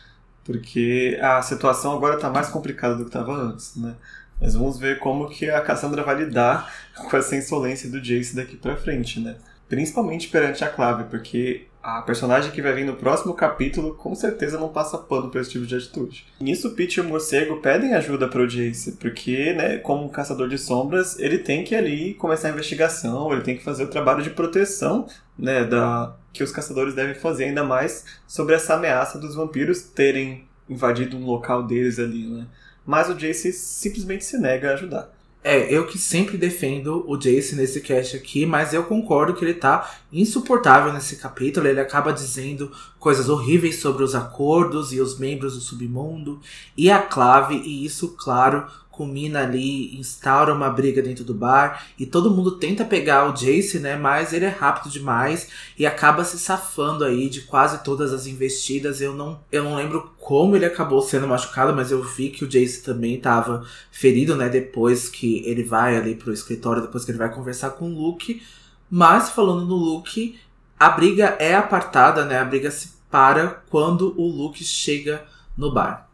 Porque 0.44 1.18
a 1.22 1.42
situação 1.42 1.92
agora 1.92 2.16
está 2.16 2.30
mais 2.30 2.48
complicada 2.48 2.96
do 2.96 3.04
que 3.04 3.10
estava 3.10 3.32
antes, 3.32 3.76
né? 3.76 3.94
Mas 4.40 4.54
vamos 4.54 4.78
ver 4.78 4.98
como 4.98 5.28
que 5.28 5.50
a 5.50 5.60
Cassandra 5.60 6.02
vai 6.02 6.16
lidar 6.16 6.72
com 6.94 7.16
essa 7.16 7.36
insolência 7.36 7.90
do 7.90 8.00
Jace 8.00 8.34
daqui 8.34 8.56
para 8.56 8.76
frente, 8.76 9.20
né? 9.20 9.36
Principalmente 9.70 10.28
perante 10.28 10.64
a 10.64 10.68
Clave, 10.68 11.04
porque 11.04 11.68
a 11.82 12.02
personagem 12.02 12.50
que 12.50 12.60
vai 12.60 12.74
vir 12.74 12.84
no 12.84 12.96
próximo 12.96 13.32
capítulo 13.32 13.94
com 13.94 14.14
certeza 14.14 14.58
não 14.58 14.68
passa 14.68 14.98
pano 14.98 15.30
para 15.30 15.40
esse 15.40 15.50
tipo 15.50 15.64
de 15.64 15.76
atitude. 15.76 16.26
Nisso, 16.40 16.74
Pete 16.74 16.98
e 16.98 17.00
o 17.00 17.04
morcego 17.04 17.60
pedem 17.60 17.94
ajuda 17.94 18.28
para 18.28 18.42
o 18.42 18.46
Jace, 18.46 18.92
porque, 18.92 19.52
né, 19.54 19.78
como 19.78 20.04
um 20.04 20.08
caçador 20.08 20.48
de 20.48 20.58
sombras, 20.58 21.18
ele 21.20 21.38
tem 21.38 21.62
que 21.62 21.74
ali 21.74 22.14
começar 22.14 22.48
a 22.48 22.50
investigação, 22.50 23.32
ele 23.32 23.42
tem 23.42 23.56
que 23.56 23.62
fazer 23.62 23.84
o 23.84 23.88
trabalho 23.88 24.22
de 24.22 24.30
proteção, 24.30 25.06
né, 25.38 25.64
da 25.64 26.16
que 26.32 26.42
os 26.42 26.52
caçadores 26.52 26.94
devem 26.94 27.14
fazer 27.14 27.44
ainda 27.44 27.64
mais 27.64 28.04
sobre 28.26 28.56
essa 28.56 28.74
ameaça 28.74 29.18
dos 29.18 29.36
vampiros 29.36 29.82
terem 29.82 30.48
invadido 30.68 31.16
um 31.16 31.24
local 31.24 31.62
deles 31.62 31.98
ali, 31.98 32.26
né? 32.26 32.46
Mas 32.84 33.08
o 33.08 33.14
Jace 33.14 33.52
simplesmente 33.52 34.24
se 34.24 34.36
nega 34.36 34.70
a 34.70 34.74
ajudar. 34.74 35.12
É, 35.42 35.72
eu 35.74 35.86
que 35.86 35.98
sempre 35.98 36.36
defendo 36.36 37.02
o 37.08 37.16
Jace 37.16 37.56
nesse 37.56 37.80
cast 37.80 38.14
aqui, 38.14 38.44
mas 38.44 38.74
eu 38.74 38.84
concordo 38.84 39.32
que 39.32 39.42
ele 39.42 39.54
tá 39.54 39.90
insuportável 40.12 40.92
nesse 40.92 41.16
capítulo. 41.16 41.66
Ele 41.66 41.80
acaba 41.80 42.12
dizendo 42.12 42.70
coisas 42.98 43.28
horríveis 43.30 43.80
sobre 43.80 44.04
os 44.04 44.14
acordos 44.14 44.92
e 44.92 45.00
os 45.00 45.18
membros 45.18 45.54
do 45.54 45.60
submundo 45.60 46.40
e 46.76 46.90
a 46.90 47.00
clave, 47.00 47.56
e 47.56 47.86
isso, 47.86 48.08
claro, 48.18 48.66
culmina 49.00 49.40
ali, 49.44 49.98
instaura 49.98 50.52
uma 50.52 50.68
briga 50.68 51.00
dentro 51.00 51.24
do 51.24 51.32
bar 51.32 51.86
e 51.98 52.04
todo 52.04 52.30
mundo 52.30 52.58
tenta 52.58 52.84
pegar 52.84 53.30
o 53.30 53.32
Jace, 53.32 53.78
né? 53.78 53.96
Mas 53.96 54.34
ele 54.34 54.44
é 54.44 54.50
rápido 54.50 54.92
demais 54.92 55.48
e 55.78 55.86
acaba 55.86 56.22
se 56.22 56.38
safando 56.38 57.02
aí 57.02 57.30
de 57.30 57.40
quase 57.40 57.82
todas 57.82 58.12
as 58.12 58.26
investidas. 58.26 59.00
Eu 59.00 59.14
não, 59.14 59.40
eu 59.50 59.64
não 59.64 59.74
lembro 59.74 60.10
como 60.18 60.54
ele 60.54 60.66
acabou 60.66 61.00
sendo 61.00 61.26
machucado, 61.26 61.74
mas 61.74 61.90
eu 61.90 62.02
vi 62.02 62.28
que 62.28 62.44
o 62.44 62.46
Jace 62.46 62.82
também 62.82 63.14
estava 63.14 63.64
ferido, 63.90 64.36
né? 64.36 64.50
Depois 64.50 65.08
que 65.08 65.42
ele 65.46 65.64
vai 65.64 65.96
ali 65.96 66.14
pro 66.14 66.30
escritório, 66.30 66.82
depois 66.82 67.02
que 67.02 67.10
ele 67.10 67.18
vai 67.18 67.32
conversar 67.32 67.70
com 67.70 67.86
o 67.86 67.98
Luke. 67.98 68.42
Mas 68.90 69.30
falando 69.30 69.64
no 69.64 69.76
Luke, 69.76 70.38
a 70.78 70.90
briga 70.90 71.36
é 71.38 71.54
apartada, 71.54 72.26
né? 72.26 72.38
A 72.38 72.44
briga 72.44 72.70
se 72.70 73.00
para 73.10 73.62
quando 73.70 74.14
o 74.20 74.28
Luke 74.28 74.62
chega 74.62 75.24
no 75.56 75.72
bar. 75.72 76.09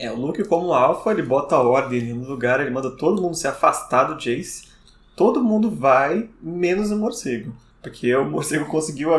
É, 0.00 0.10
o 0.10 0.16
Luke 0.16 0.42
como 0.44 0.72
alfa, 0.72 1.10
ele 1.10 1.22
bota 1.22 1.56
a 1.56 1.60
ordem 1.60 2.14
no 2.14 2.26
lugar, 2.26 2.58
ele 2.58 2.70
manda 2.70 2.90
todo 2.90 3.20
mundo 3.20 3.36
se 3.36 3.46
afastar 3.46 4.04
do 4.04 4.18
Jace. 4.18 4.64
Todo 5.14 5.44
mundo 5.44 5.70
vai, 5.70 6.30
menos 6.40 6.90
o 6.90 6.96
morcego. 6.96 7.54
Porque 7.82 8.16
o 8.16 8.24
morcego 8.24 8.64
conseguiu 8.64 9.10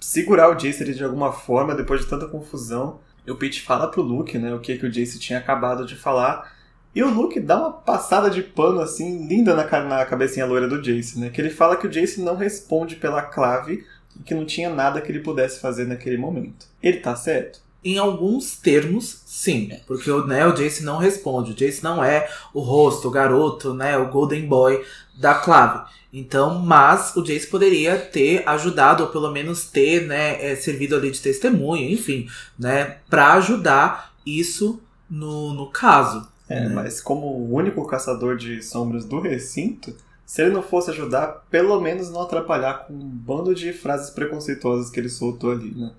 segurar 0.00 0.48
o 0.48 0.54
Jace 0.54 0.90
de 0.90 1.04
alguma 1.04 1.32
forma, 1.32 1.74
depois 1.74 2.00
de 2.00 2.06
tanta 2.06 2.26
confusão. 2.26 2.98
E 3.26 3.30
o 3.30 3.36
Pete 3.36 3.60
fala 3.60 3.88
pro 3.88 4.00
Luke, 4.00 4.38
né, 4.38 4.54
o 4.54 4.58
que, 4.58 4.78
que 4.78 4.86
o 4.86 4.90
Jace 4.90 5.18
tinha 5.18 5.38
acabado 5.38 5.84
de 5.84 5.96
falar. 5.96 6.50
E 6.94 7.02
o 7.02 7.10
Luke 7.10 7.38
dá 7.38 7.58
uma 7.58 7.72
passada 7.72 8.30
de 8.30 8.42
pano, 8.42 8.80
assim, 8.80 9.26
linda 9.26 9.54
na, 9.54 9.84
na 9.84 10.06
cabecinha 10.06 10.46
loira 10.46 10.66
do 10.66 10.80
Jace, 10.80 11.20
né? 11.20 11.28
Que 11.28 11.42
ele 11.42 11.50
fala 11.50 11.76
que 11.76 11.86
o 11.86 11.90
Jace 11.90 12.22
não 12.22 12.36
responde 12.36 12.96
pela 12.96 13.20
clave 13.20 13.84
e 14.18 14.22
que 14.22 14.34
não 14.34 14.46
tinha 14.46 14.70
nada 14.70 15.02
que 15.02 15.12
ele 15.12 15.20
pudesse 15.20 15.60
fazer 15.60 15.86
naquele 15.86 16.16
momento. 16.16 16.66
Ele 16.82 17.00
tá 17.00 17.14
certo? 17.14 17.60
Em 17.84 17.98
alguns 17.98 18.56
termos, 18.56 19.22
sim. 19.26 19.70
Porque 19.86 20.10
o, 20.10 20.26
né, 20.26 20.46
o 20.46 20.52
Jace 20.52 20.84
não 20.84 20.98
responde. 20.98 21.52
O 21.52 21.54
Jace 21.54 21.82
não 21.82 22.02
é 22.02 22.28
o 22.54 22.60
rosto, 22.60 23.08
o 23.08 23.10
garoto, 23.10 23.74
né, 23.74 23.98
o 23.98 24.08
Golden 24.08 24.46
Boy 24.46 24.84
da 25.18 25.34
clave. 25.34 25.84
Então, 26.12 26.58
mas 26.58 27.16
o 27.16 27.22
Jace 27.22 27.46
poderia 27.46 27.96
ter 27.96 28.46
ajudado, 28.46 29.02
ou 29.02 29.08
pelo 29.08 29.30
menos 29.32 29.64
ter, 29.64 30.06
né, 30.06 30.44
é, 30.44 30.54
servido 30.54 30.94
ali 30.94 31.10
de 31.10 31.20
testemunha, 31.20 31.90
enfim, 31.90 32.28
né, 32.58 32.98
para 33.08 33.32
ajudar 33.34 34.12
isso 34.24 34.80
no, 35.08 35.52
no 35.54 35.70
caso. 35.70 36.28
É, 36.48 36.60
né? 36.60 36.68
mas 36.68 37.00
como 37.00 37.26
o 37.26 37.54
único 37.54 37.86
caçador 37.86 38.36
de 38.36 38.62
sombras 38.62 39.04
do 39.04 39.20
recinto, 39.20 39.96
se 40.26 40.42
ele 40.42 40.52
não 40.52 40.62
fosse 40.62 40.90
ajudar, 40.90 41.44
pelo 41.50 41.80
menos 41.80 42.10
não 42.10 42.22
atrapalhar 42.22 42.86
com 42.86 42.92
um 42.92 43.08
bando 43.08 43.54
de 43.54 43.72
frases 43.72 44.10
preconceituosas 44.10 44.90
que 44.90 45.00
ele 45.00 45.08
soltou 45.08 45.50
ali, 45.50 45.74
né? 45.74 45.92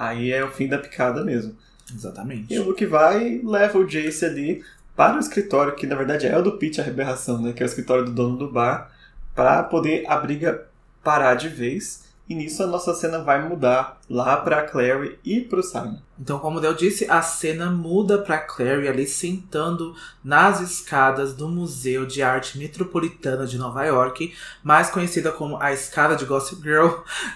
Aí 0.00 0.32
é 0.32 0.42
o 0.42 0.50
fim 0.50 0.66
da 0.66 0.78
picada 0.78 1.22
mesmo. 1.22 1.54
Exatamente. 1.94 2.54
E 2.54 2.58
o 2.58 2.64
Luke 2.64 2.86
vai 2.86 3.34
e 3.34 3.42
leva 3.46 3.76
o 3.76 3.84
Jace 3.84 4.24
ali 4.24 4.64
para 4.96 5.18
o 5.18 5.20
escritório, 5.20 5.74
que 5.74 5.86
na 5.86 5.94
verdade 5.94 6.26
é 6.26 6.38
o 6.38 6.40
do 6.40 6.52
Pete 6.52 6.80
a 6.80 6.86
aberração, 6.86 7.38
né? 7.42 7.52
Que 7.52 7.62
é 7.62 7.66
o 7.66 7.68
escritório 7.68 8.06
do 8.06 8.10
dono 8.10 8.38
do 8.38 8.50
bar, 8.50 8.90
para 9.34 9.62
poder 9.62 10.06
a 10.08 10.16
briga 10.16 10.66
parar 11.04 11.34
de 11.34 11.50
vez. 11.50 12.04
E 12.26 12.34
nisso 12.34 12.62
a 12.62 12.66
nossa 12.66 12.94
cena 12.94 13.18
vai 13.18 13.46
mudar 13.46 13.99
lá 14.10 14.36
para 14.38 14.62
Clary 14.62 15.20
e 15.24 15.40
para 15.40 15.60
o 15.60 15.62
Simon. 15.62 15.98
Então, 16.20 16.38
como 16.38 16.58
o 16.58 16.60
Del 16.60 16.74
disse, 16.74 17.06
a 17.08 17.22
cena 17.22 17.70
muda 17.70 18.18
para 18.18 18.36
Clary 18.38 18.88
ali 18.88 19.06
sentando 19.06 19.94
nas 20.22 20.60
escadas 20.60 21.32
do 21.32 21.48
Museu 21.48 22.04
de 22.04 22.20
Arte 22.20 22.58
Metropolitana 22.58 23.46
de 23.46 23.56
Nova 23.56 23.84
York, 23.84 24.34
mais 24.62 24.90
conhecida 24.90 25.32
como 25.32 25.56
a 25.58 25.72
escada 25.72 26.14
de 26.16 26.26
Gossip 26.26 26.60
Girl, 26.60 26.88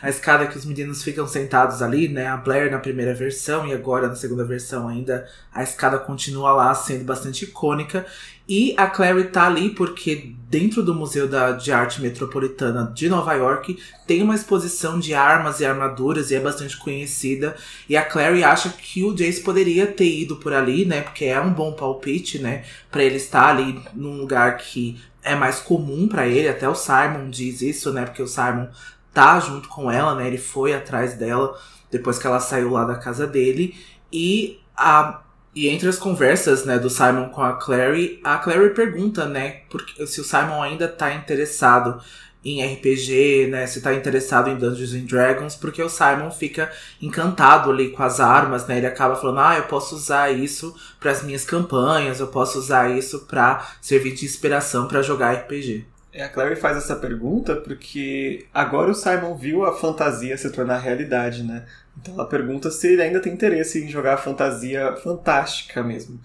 a 0.03 0.11
escada 0.11 0.47
que 0.47 0.59
os 0.59 0.67
meninos 0.67 1.03
ficam 1.03 1.27
sentados 1.27 1.81
ali, 1.81 2.09
né? 2.09 2.27
A 2.27 2.37
Blair 2.37 2.71
na 2.71 2.79
primeira 2.79 3.15
versão 3.15 3.67
e 3.67 3.73
agora 3.73 4.09
na 4.09 4.17
segunda 4.17 4.45
versão 4.45 4.87
ainda 4.87 5.27
a 5.51 5.63
escada 5.63 5.99
continua 5.99 6.53
lá 6.53 6.75
sendo 6.75 7.05
bastante 7.05 7.45
icônica. 7.45 8.05
E 8.47 8.75
a 8.77 8.87
Clary 8.87 9.25
tá 9.29 9.47
ali 9.47 9.71
porque 9.71 10.35
dentro 10.51 10.83
do 10.83 10.95
Museu 10.95 11.27
da, 11.27 11.53
de 11.53 11.73
Arte 11.73 12.03
Metropolitana 12.03 12.93
de 12.95 13.09
Nova 13.09 13.33
York 13.33 13.79
tem 14.07 14.23
uma 14.23 14.35
exposição 14.35 15.01
de 15.01 15.15
armas 15.15 15.61
e 15.61 15.65
armaduras 15.65 16.31
e 16.31 16.35
é 16.35 16.41
bastante 16.41 16.64
conhecida. 16.73 17.57
E 17.89 17.97
a 17.97 18.05
Clary 18.05 18.43
acha 18.43 18.71
que 18.71 19.05
o 19.05 19.15
Jace 19.15 19.43
poderia 19.43 19.87
ter 19.87 20.09
ido 20.09 20.37
por 20.37 20.53
ali, 20.53 20.85
né? 20.85 21.03
Porque 21.03 21.25
é 21.25 21.41
um 21.41 21.53
bom 21.53 21.73
palpite, 21.73 22.39
né? 22.39 22.65
Pra 22.91 23.03
ele 23.03 23.17
estar 23.17 23.49
ali 23.49 23.81
num 23.93 24.17
lugar 24.17 24.57
que 24.57 25.01
é 25.23 25.35
mais 25.35 25.61
comum 25.61 26.09
para 26.09 26.27
ele. 26.27 26.49
Até 26.49 26.69
o 26.69 26.75
Simon 26.75 27.29
diz 27.29 27.61
isso, 27.61 27.93
né? 27.93 28.05
Porque 28.05 28.23
o 28.23 28.29
Simon 28.29 28.69
tá 29.13 29.39
junto 29.41 29.69
com 29.69 29.91
ela, 29.91 30.15
né? 30.15 30.27
Ele 30.27 30.39
foi 30.39 30.75
atrás 30.75 31.15
dela 31.15 31.59
depois 31.91 32.19
que 32.19 32.27
ela 32.27 32.41
saiu 32.41 32.71
lá 32.71 32.85
da 32.85 32.97
casa 32.97 33.27
dele. 33.27 33.75
E 34.13 34.59
a 34.77 35.21
e 35.55 35.69
entre 35.69 35.89
as 35.89 35.97
conversas, 35.97 36.65
né, 36.65 36.79
do 36.79 36.91
Simon 36.91 37.29
com 37.29 37.41
a 37.41 37.53
Clary, 37.53 38.21
a 38.25 38.39
Clary 38.39 38.75
pergunta, 38.75 39.27
né, 39.27 39.61
porque, 39.71 40.05
se 40.07 40.21
o 40.21 40.25
Simon 40.25 40.61
ainda 40.61 40.89
tá 40.89 41.15
interessado 41.15 42.03
em 42.45 42.63
RPG, 42.63 43.49
né, 43.51 43.67
se 43.67 43.81
tá 43.81 43.95
interessado 43.95 44.51
em 44.51 44.57
Dungeons 44.57 44.93
and 44.93 45.07
Dragons, 45.07 45.57
porque 45.57 45.83
o 45.83 45.89
Simon 45.89 46.31
fica 46.31 46.71
encantado 47.01 47.71
ali 47.71 47.91
com 47.91 48.03
as 48.03 48.21
armas, 48.21 48.67
né? 48.67 48.77
Ele 48.77 48.87
acaba 48.87 49.17
falando: 49.17 49.41
"Ah, 49.41 49.57
eu 49.57 49.65
posso 49.65 49.95
usar 49.95 50.31
isso 50.31 50.75
para 51.01 51.11
as 51.11 51.23
minhas 51.23 51.45
campanhas, 51.45 52.21
eu 52.21 52.27
posso 52.27 52.59
usar 52.59 52.91
isso 52.91 53.21
para 53.21 53.67
servir 53.81 54.13
de 54.15 54.25
inspiração 54.27 54.87
para 54.87 55.03
jogar 55.03 55.33
RPG". 55.33 55.87
É, 56.13 56.23
a 56.23 56.29
Clary 56.29 56.55
faz 56.55 56.77
essa 56.77 56.95
pergunta 56.95 57.57
porque 57.57 58.47
agora 58.55 58.91
o 58.91 58.95
Simon 58.95 59.35
viu 59.35 59.65
a 59.65 59.77
fantasia 59.77 60.37
se 60.39 60.49
tornar 60.51 60.79
realidade, 60.79 61.43
né? 61.43 61.65
Então 62.01 62.15
ela 62.15 62.27
pergunta 62.27 62.71
se 62.71 62.93
ele 62.93 63.03
ainda 63.03 63.21
tem 63.21 63.33
interesse 63.33 63.83
em 63.83 63.89
jogar 63.89 64.19
fantasia 64.19 64.95
fantástica 65.03 65.83
mesmo. 65.83 66.21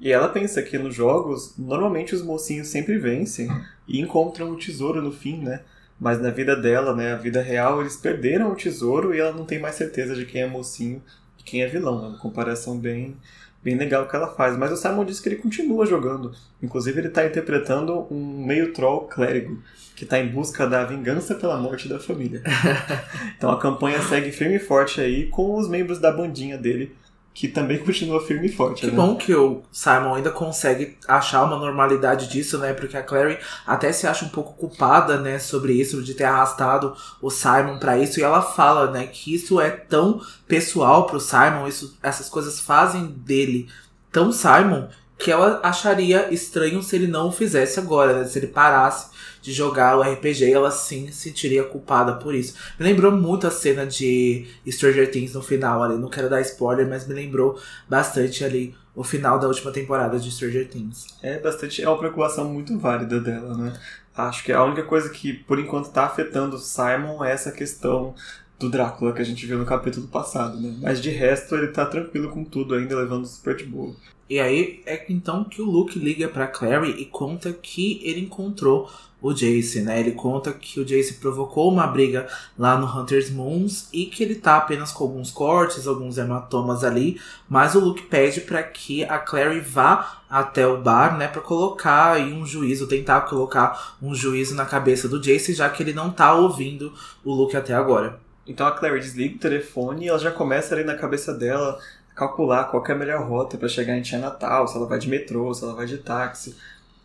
E 0.00 0.10
ela 0.10 0.30
pensa 0.30 0.62
que 0.62 0.78
nos 0.78 0.94
jogos, 0.94 1.54
normalmente 1.58 2.14
os 2.14 2.22
mocinhos 2.22 2.68
sempre 2.68 2.98
vencem 2.98 3.48
e 3.86 4.00
encontram 4.00 4.50
o 4.50 4.56
tesouro 4.56 5.02
no 5.02 5.12
fim, 5.12 5.36
né? 5.42 5.60
Mas 6.00 6.18
na 6.18 6.30
vida 6.30 6.56
dela, 6.56 6.96
né, 6.96 7.12
a 7.12 7.16
vida 7.16 7.42
real, 7.42 7.82
eles 7.82 7.96
perderam 7.96 8.50
o 8.50 8.56
tesouro 8.56 9.14
e 9.14 9.20
ela 9.20 9.32
não 9.32 9.44
tem 9.44 9.58
mais 9.58 9.74
certeza 9.74 10.14
de 10.14 10.24
quem 10.24 10.40
é 10.40 10.46
mocinho 10.46 11.02
e 11.38 11.42
quem 11.42 11.62
é 11.62 11.66
vilão. 11.66 12.02
É 12.02 12.08
uma 12.08 12.18
comparação 12.18 12.78
bem, 12.78 13.14
bem 13.62 13.76
legal 13.76 14.08
que 14.08 14.16
ela 14.16 14.28
faz. 14.28 14.56
Mas 14.56 14.72
o 14.72 14.76
Simon 14.76 15.04
diz 15.04 15.20
que 15.20 15.28
ele 15.28 15.36
continua 15.36 15.84
jogando. 15.84 16.32
Inclusive, 16.62 16.98
ele 16.98 17.08
está 17.08 17.26
interpretando 17.26 18.06
um 18.10 18.46
meio 18.46 18.72
troll 18.72 19.06
clérigo 19.06 19.62
que 19.94 20.04
está 20.04 20.18
em 20.18 20.28
busca 20.28 20.66
da 20.66 20.82
vingança 20.82 21.34
pela 21.34 21.58
morte 21.58 21.86
da 21.86 21.98
família. 21.98 22.42
então 23.36 23.50
a 23.50 23.60
campanha 23.60 24.00
segue 24.00 24.32
firme 24.32 24.56
e 24.56 24.58
forte 24.58 24.98
aí 24.98 25.26
com 25.26 25.58
os 25.58 25.68
membros 25.68 25.98
da 25.98 26.10
bandinha 26.10 26.56
dele 26.56 26.96
que 27.32 27.48
também 27.48 27.78
continua 27.78 28.20
firme 28.20 28.48
e 28.48 28.52
forte. 28.52 28.80
Que 28.80 28.86
né? 28.88 28.92
bom 28.92 29.16
que 29.16 29.34
o 29.34 29.62
Simon 29.70 30.14
ainda 30.14 30.30
consegue 30.30 30.98
achar 31.06 31.44
uma 31.44 31.56
normalidade 31.56 32.28
disso, 32.28 32.58
né? 32.58 32.72
Porque 32.72 32.96
a 32.96 33.02
Clary 33.02 33.38
até 33.66 33.92
se 33.92 34.06
acha 34.06 34.24
um 34.24 34.28
pouco 34.28 34.54
culpada, 34.54 35.18
né, 35.18 35.38
sobre 35.38 35.72
isso, 35.72 36.02
de 36.02 36.14
ter 36.14 36.24
arrastado 36.24 36.94
o 37.22 37.30
Simon 37.30 37.78
para 37.78 37.96
isso. 37.96 38.18
E 38.18 38.22
ela 38.22 38.42
fala, 38.42 38.90
né, 38.90 39.06
que 39.06 39.34
isso 39.34 39.60
é 39.60 39.70
tão 39.70 40.20
pessoal 40.46 41.06
pro 41.06 41.20
Simon, 41.20 41.66
isso, 41.68 41.96
essas 42.02 42.28
coisas 42.28 42.60
fazem 42.60 43.06
dele 43.06 43.68
tão 44.12 44.32
Simon 44.32 44.88
que 45.16 45.30
ela 45.30 45.60
acharia 45.62 46.32
estranho 46.32 46.82
se 46.82 46.96
ele 46.96 47.06
não 47.06 47.28
o 47.28 47.32
fizesse 47.32 47.78
agora, 47.78 48.18
né? 48.18 48.24
Se 48.24 48.38
ele 48.38 48.46
parasse 48.48 49.10
de 49.40 49.52
jogar 49.52 49.96
o 49.96 50.02
RPG, 50.02 50.52
ela 50.52 50.70
sim 50.70 51.06
se 51.08 51.30
sentiria 51.30 51.64
culpada 51.64 52.14
por 52.14 52.34
isso. 52.34 52.54
Me 52.78 52.86
lembrou 52.86 53.12
muito 53.12 53.46
a 53.46 53.50
cena 53.50 53.86
de 53.86 54.46
Stranger 54.68 55.10
Things 55.10 55.34
no 55.34 55.42
final 55.42 55.82
ali. 55.82 55.96
Não 55.96 56.08
quero 56.08 56.28
dar 56.28 56.40
spoiler, 56.40 56.88
mas 56.88 57.06
me 57.06 57.14
lembrou 57.14 57.58
bastante 57.88 58.44
ali 58.44 58.74
o 58.94 59.04
final 59.04 59.38
da 59.38 59.46
última 59.46 59.70
temporada 59.70 60.18
de 60.18 60.30
Stranger 60.30 60.68
Things. 60.68 61.06
É 61.22 61.38
bastante, 61.38 61.82
é 61.82 61.88
uma 61.88 61.98
preocupação 61.98 62.52
muito 62.52 62.78
válida 62.78 63.20
dela, 63.20 63.56
né? 63.56 63.72
Acho 64.16 64.44
que 64.44 64.52
a 64.52 64.62
única 64.62 64.82
coisa 64.82 65.08
que 65.08 65.32
por 65.32 65.58
enquanto 65.58 65.86
está 65.86 66.04
afetando 66.04 66.58
Simon 66.58 67.24
é 67.24 67.32
essa 67.32 67.50
questão 67.50 68.14
do 68.58 68.68
Drácula 68.68 69.14
que 69.14 69.22
a 69.22 69.24
gente 69.24 69.46
viu 69.46 69.58
no 69.58 69.64
capítulo 69.64 70.06
passado, 70.08 70.60
né? 70.60 70.76
Mas 70.82 71.00
de 71.00 71.08
resto 71.08 71.54
ele 71.54 71.68
tá 71.68 71.86
tranquilo 71.86 72.28
com 72.28 72.44
tudo 72.44 72.74
ainda, 72.74 72.94
levando 72.94 73.26
super 73.26 73.56
de 73.56 73.64
boa. 73.64 73.94
E 74.28 74.38
aí 74.38 74.82
é 74.86 75.06
então 75.08 75.42
que 75.42 75.62
o 75.62 75.64
Luke 75.64 75.98
liga 75.98 76.28
para 76.28 76.46
Clary 76.46 76.90
e 76.90 77.06
conta 77.06 77.52
que 77.52 78.00
ele 78.04 78.20
encontrou 78.20 78.88
o 79.22 79.32
Jace, 79.32 79.82
né? 79.82 80.00
Ele 80.00 80.12
conta 80.12 80.52
que 80.52 80.80
o 80.80 80.84
Jace 80.84 81.14
provocou 81.14 81.70
uma 81.70 81.86
briga 81.86 82.26
lá 82.58 82.78
no 82.78 82.86
Hunter's 82.86 83.30
Moons 83.30 83.88
e 83.92 84.06
que 84.06 84.22
ele 84.22 84.34
tá 84.34 84.56
apenas 84.56 84.92
com 84.92 85.04
alguns 85.04 85.30
cortes, 85.30 85.86
alguns 85.86 86.18
hematomas 86.18 86.84
ali, 86.84 87.20
mas 87.48 87.74
o 87.74 87.80
Luke 87.80 88.02
pede 88.02 88.40
para 88.40 88.62
que 88.62 89.04
a 89.04 89.18
Clary 89.18 89.60
vá 89.60 90.22
até 90.28 90.66
o 90.66 90.80
bar, 90.80 91.18
né, 91.18 91.26
para 91.26 91.40
colocar 91.40 92.12
aí 92.12 92.32
um 92.32 92.46
juízo, 92.46 92.86
tentar 92.86 93.22
colocar 93.22 93.96
um 94.00 94.14
juízo 94.14 94.54
na 94.54 94.64
cabeça 94.64 95.08
do 95.08 95.20
Jace, 95.20 95.52
já 95.52 95.68
que 95.68 95.82
ele 95.82 95.92
não 95.92 96.10
tá 96.10 96.34
ouvindo 96.34 96.92
o 97.24 97.34
Luke 97.34 97.56
até 97.56 97.74
agora. 97.74 98.20
Então 98.46 98.66
a 98.66 98.72
Clary 98.72 99.00
desliga 99.00 99.36
o 99.36 99.38
telefone 99.38 100.04
e 100.04 100.08
ela 100.08 100.18
já 100.18 100.30
começa 100.30 100.74
ali 100.74 100.84
na 100.84 100.94
cabeça 100.94 101.34
dela 101.34 101.78
calcular 102.14 102.64
qual 102.64 102.84
é 102.86 102.92
a 102.92 102.94
melhor 102.94 103.26
rota 103.26 103.56
para 103.56 103.68
chegar 103.68 103.96
em 103.96 104.18
Natal, 104.18 104.68
se 104.68 104.76
ela 104.76 104.86
vai 104.86 104.98
de 104.98 105.08
metrô, 105.08 105.52
se 105.54 105.64
ela 105.64 105.74
vai 105.74 105.86
de 105.86 105.98
táxi. 105.98 106.56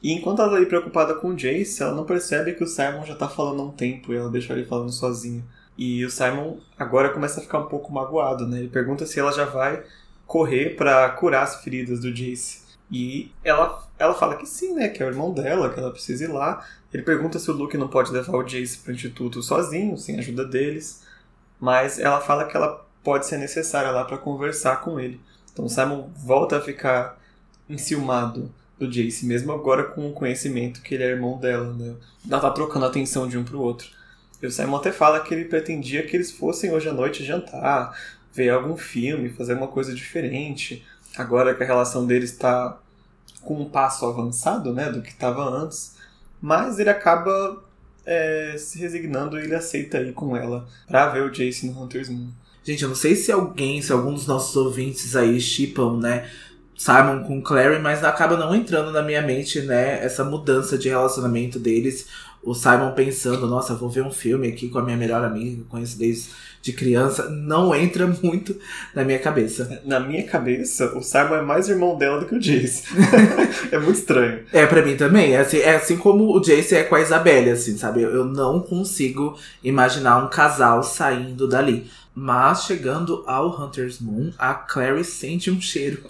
E 0.06 0.12
enquanto 0.12 0.40
ela 0.40 0.52
tá 0.52 0.58
ali 0.58 0.68
preocupada 0.68 1.16
com 1.16 1.30
o 1.30 1.36
Jace, 1.36 1.82
ela 1.82 1.96
não 1.96 2.06
percebe 2.06 2.54
que 2.54 2.64
o 2.64 2.68
Simon 2.68 3.04
já 3.04 3.16
tá 3.16 3.28
falando 3.28 3.60
há 3.60 3.66
um 3.66 3.72
tempo 3.72 4.14
e 4.14 4.16
ela 4.16 4.30
deixa 4.30 4.54
ele 4.54 4.64
falando 4.64 4.92
sozinho. 4.92 5.44
E 5.76 6.06
o 6.06 6.12
Simon 6.12 6.58
agora 6.78 7.10
começa 7.10 7.40
a 7.40 7.44
ficar 7.44 7.58
um 7.58 7.66
pouco 7.66 7.92
magoado, 7.92 8.48
né? 8.48 8.60
Ele 8.60 8.68
pergunta 8.68 9.04
se 9.08 9.20
ela 9.20 9.32
já 9.32 9.46
vai 9.46 9.84
correr 10.28 10.76
para 10.76 11.10
curar 11.10 11.42
as 11.42 11.56
feridas 11.64 12.02
do 12.02 12.14
Jace. 12.14 12.62
E 12.92 13.32
ela, 13.44 13.84
ela 13.98 14.14
fala 14.14 14.36
que 14.36 14.46
sim, 14.46 14.76
né? 14.76 14.90
Que 14.90 15.02
é 15.02 15.08
o 15.08 15.10
irmão 15.10 15.34
dela, 15.34 15.74
que 15.74 15.80
ela 15.80 15.90
precisa 15.90 16.26
ir 16.26 16.28
lá. 16.28 16.64
Ele 16.94 17.02
pergunta 17.02 17.40
se 17.40 17.50
o 17.50 17.56
Luke 17.56 17.76
não 17.76 17.88
pode 17.88 18.12
levar 18.12 18.38
o 18.38 18.44
Jace 18.44 18.78
pro 18.78 18.94
instituto 18.94 19.42
sozinho, 19.42 19.98
sem 19.98 20.20
ajuda 20.20 20.46
deles. 20.46 21.02
Mas 21.60 21.98
ela 21.98 22.22
fala 22.22 22.46
que 22.46 22.56
ela 22.56 22.86
pode 23.04 23.26
ser 23.26 23.40
necessária 23.40 23.90
lá 23.90 24.06
para 24.06 24.20
conversar 24.20 24.82
com 24.82 25.00
ele. 25.00 25.20
Então 25.52 25.68
Simon 25.68 26.12
volta 26.16 26.58
a 26.58 26.62
ficar 26.62 27.20
enciumado 27.68 28.54
do 28.80 28.88
Jace, 28.88 29.26
mesmo 29.26 29.52
agora 29.52 29.84
com 29.84 30.10
o 30.10 30.14
conhecimento 30.14 30.82
que 30.82 30.96
ele 30.96 31.04
é 31.04 31.08
irmão 31.08 31.38
dela, 31.38 31.74
né? 31.74 31.96
Ela 32.30 32.42
tá 32.42 32.52
trocando 32.52 32.86
atenção 32.86 33.28
de 33.28 33.38
um 33.38 33.44
pro 33.44 33.62
outro. 33.62 33.88
E 34.42 34.48
o 34.48 34.52
Simon 34.52 34.78
até 34.78 34.92
fala 34.92 35.22
que 35.22 35.34
ele 35.34 35.46
pretendia 35.46 36.06
que 36.06 36.16
eles 36.16 36.32
fossem 36.32 36.72
hoje 36.72 36.90
à 36.90 36.94
noite 36.94 37.24
jantar, 37.24 37.98
ver 38.34 38.50
algum 38.50 38.76
filme, 38.76 39.30
fazer 39.30 39.54
uma 39.54 39.68
coisa 39.68 39.94
diferente. 39.94 40.86
Agora 41.18 41.56
que 41.56 41.64
a 41.64 41.66
relação 41.66 42.06
deles 42.06 42.32
está 42.32 42.78
com 43.42 43.62
um 43.62 43.70
passo 43.70 44.06
avançado, 44.06 44.74
né, 44.74 44.92
do 44.92 45.02
que 45.02 45.10
estava 45.10 45.48
antes. 45.48 45.96
Mas 46.42 46.78
ele 46.78 46.90
acaba 46.90 47.64
é, 48.06 48.56
se 48.58 48.78
resignando 48.78 49.40
e 49.40 49.44
ele 49.44 49.56
aceita 49.56 50.02
ir 50.02 50.14
com 50.14 50.36
ela 50.36 50.68
para 50.86 51.08
ver 51.10 51.24
o 51.24 51.32
Jace 51.32 51.66
no 51.66 51.82
Hunter's 51.82 52.10
Moon. 52.10 52.30
Gente, 52.64 52.84
eu 52.84 52.90
não 52.90 52.96
sei 52.96 53.16
se 53.16 53.32
alguém, 53.32 53.82
se 53.82 53.92
algum 53.92 54.14
dos 54.14 54.28
nossos 54.28 54.56
ouvintes 54.56 55.16
aí 55.16 55.40
chipam, 55.40 56.00
né? 56.00 56.30
Simon 56.78 57.24
com 57.24 57.42
Clary, 57.42 57.80
mas 57.80 58.04
acaba 58.04 58.38
não 58.38 58.54
entrando 58.54 58.92
na 58.92 59.02
minha 59.02 59.22
mente, 59.22 59.62
né? 59.62 60.04
Essa 60.04 60.24
mudança 60.24 60.78
de 60.78 60.90
relacionamento 60.90 61.58
deles. 61.58 62.08
O 62.44 62.54
Simon 62.54 62.92
pensando, 62.92 63.48
nossa, 63.48 63.74
vou 63.74 63.90
ver 63.90 64.04
um 64.04 64.12
filme 64.12 64.48
aqui 64.48 64.70
com 64.70 64.78
a 64.78 64.84
minha 64.84 64.98
melhor 64.98 65.24
amiga, 65.24 65.56
que 65.56 65.62
eu 65.62 65.66
conheço 65.66 65.98
desde 65.98 66.30
de 66.66 66.74
criança. 66.74 67.30
Não 67.30 67.76
entra 67.76 68.08
muito 68.24 68.56
na 68.94 69.04
minha 69.04 69.20
cabeça. 69.20 69.82
Na 69.86 70.00
minha 70.00 70.24
cabeça, 70.24 70.98
o 70.98 71.04
Simon 71.04 71.36
é 71.36 71.42
mais 71.42 71.70
irmão 71.70 71.96
dela 71.96 72.20
do 72.20 72.26
que 72.26 72.36
o 72.36 72.40
Jace. 72.40 72.84
é 73.72 73.78
muito 73.78 74.00
estranho. 74.00 74.40
É, 74.52 74.66
pra 74.66 74.84
mim 74.84 74.98
também. 74.98 75.34
É 75.34 75.42
assim, 75.42 75.60
é 75.60 75.76
assim 75.76 75.96
como 75.96 76.36
o 76.36 76.40
Jace 76.40 76.76
é 76.76 76.84
com 76.84 76.96
a 76.96 77.02
Isabelle, 77.02 77.52
assim, 77.52 77.78
sabe? 77.78 78.02
Eu 78.02 78.26
não 78.26 78.60
consigo 78.60 79.38
imaginar 79.64 80.18
um 80.18 80.28
casal 80.28 80.82
saindo 80.82 81.48
dali. 81.48 81.88
Mas 82.18 82.64
chegando 82.64 83.26
ao 83.28 83.62
Hunter's 83.62 84.00
Moon, 84.00 84.32
a 84.38 84.54
Clary 84.54 85.04
sente 85.04 85.52
um 85.52 85.60
cheiro 85.60 86.02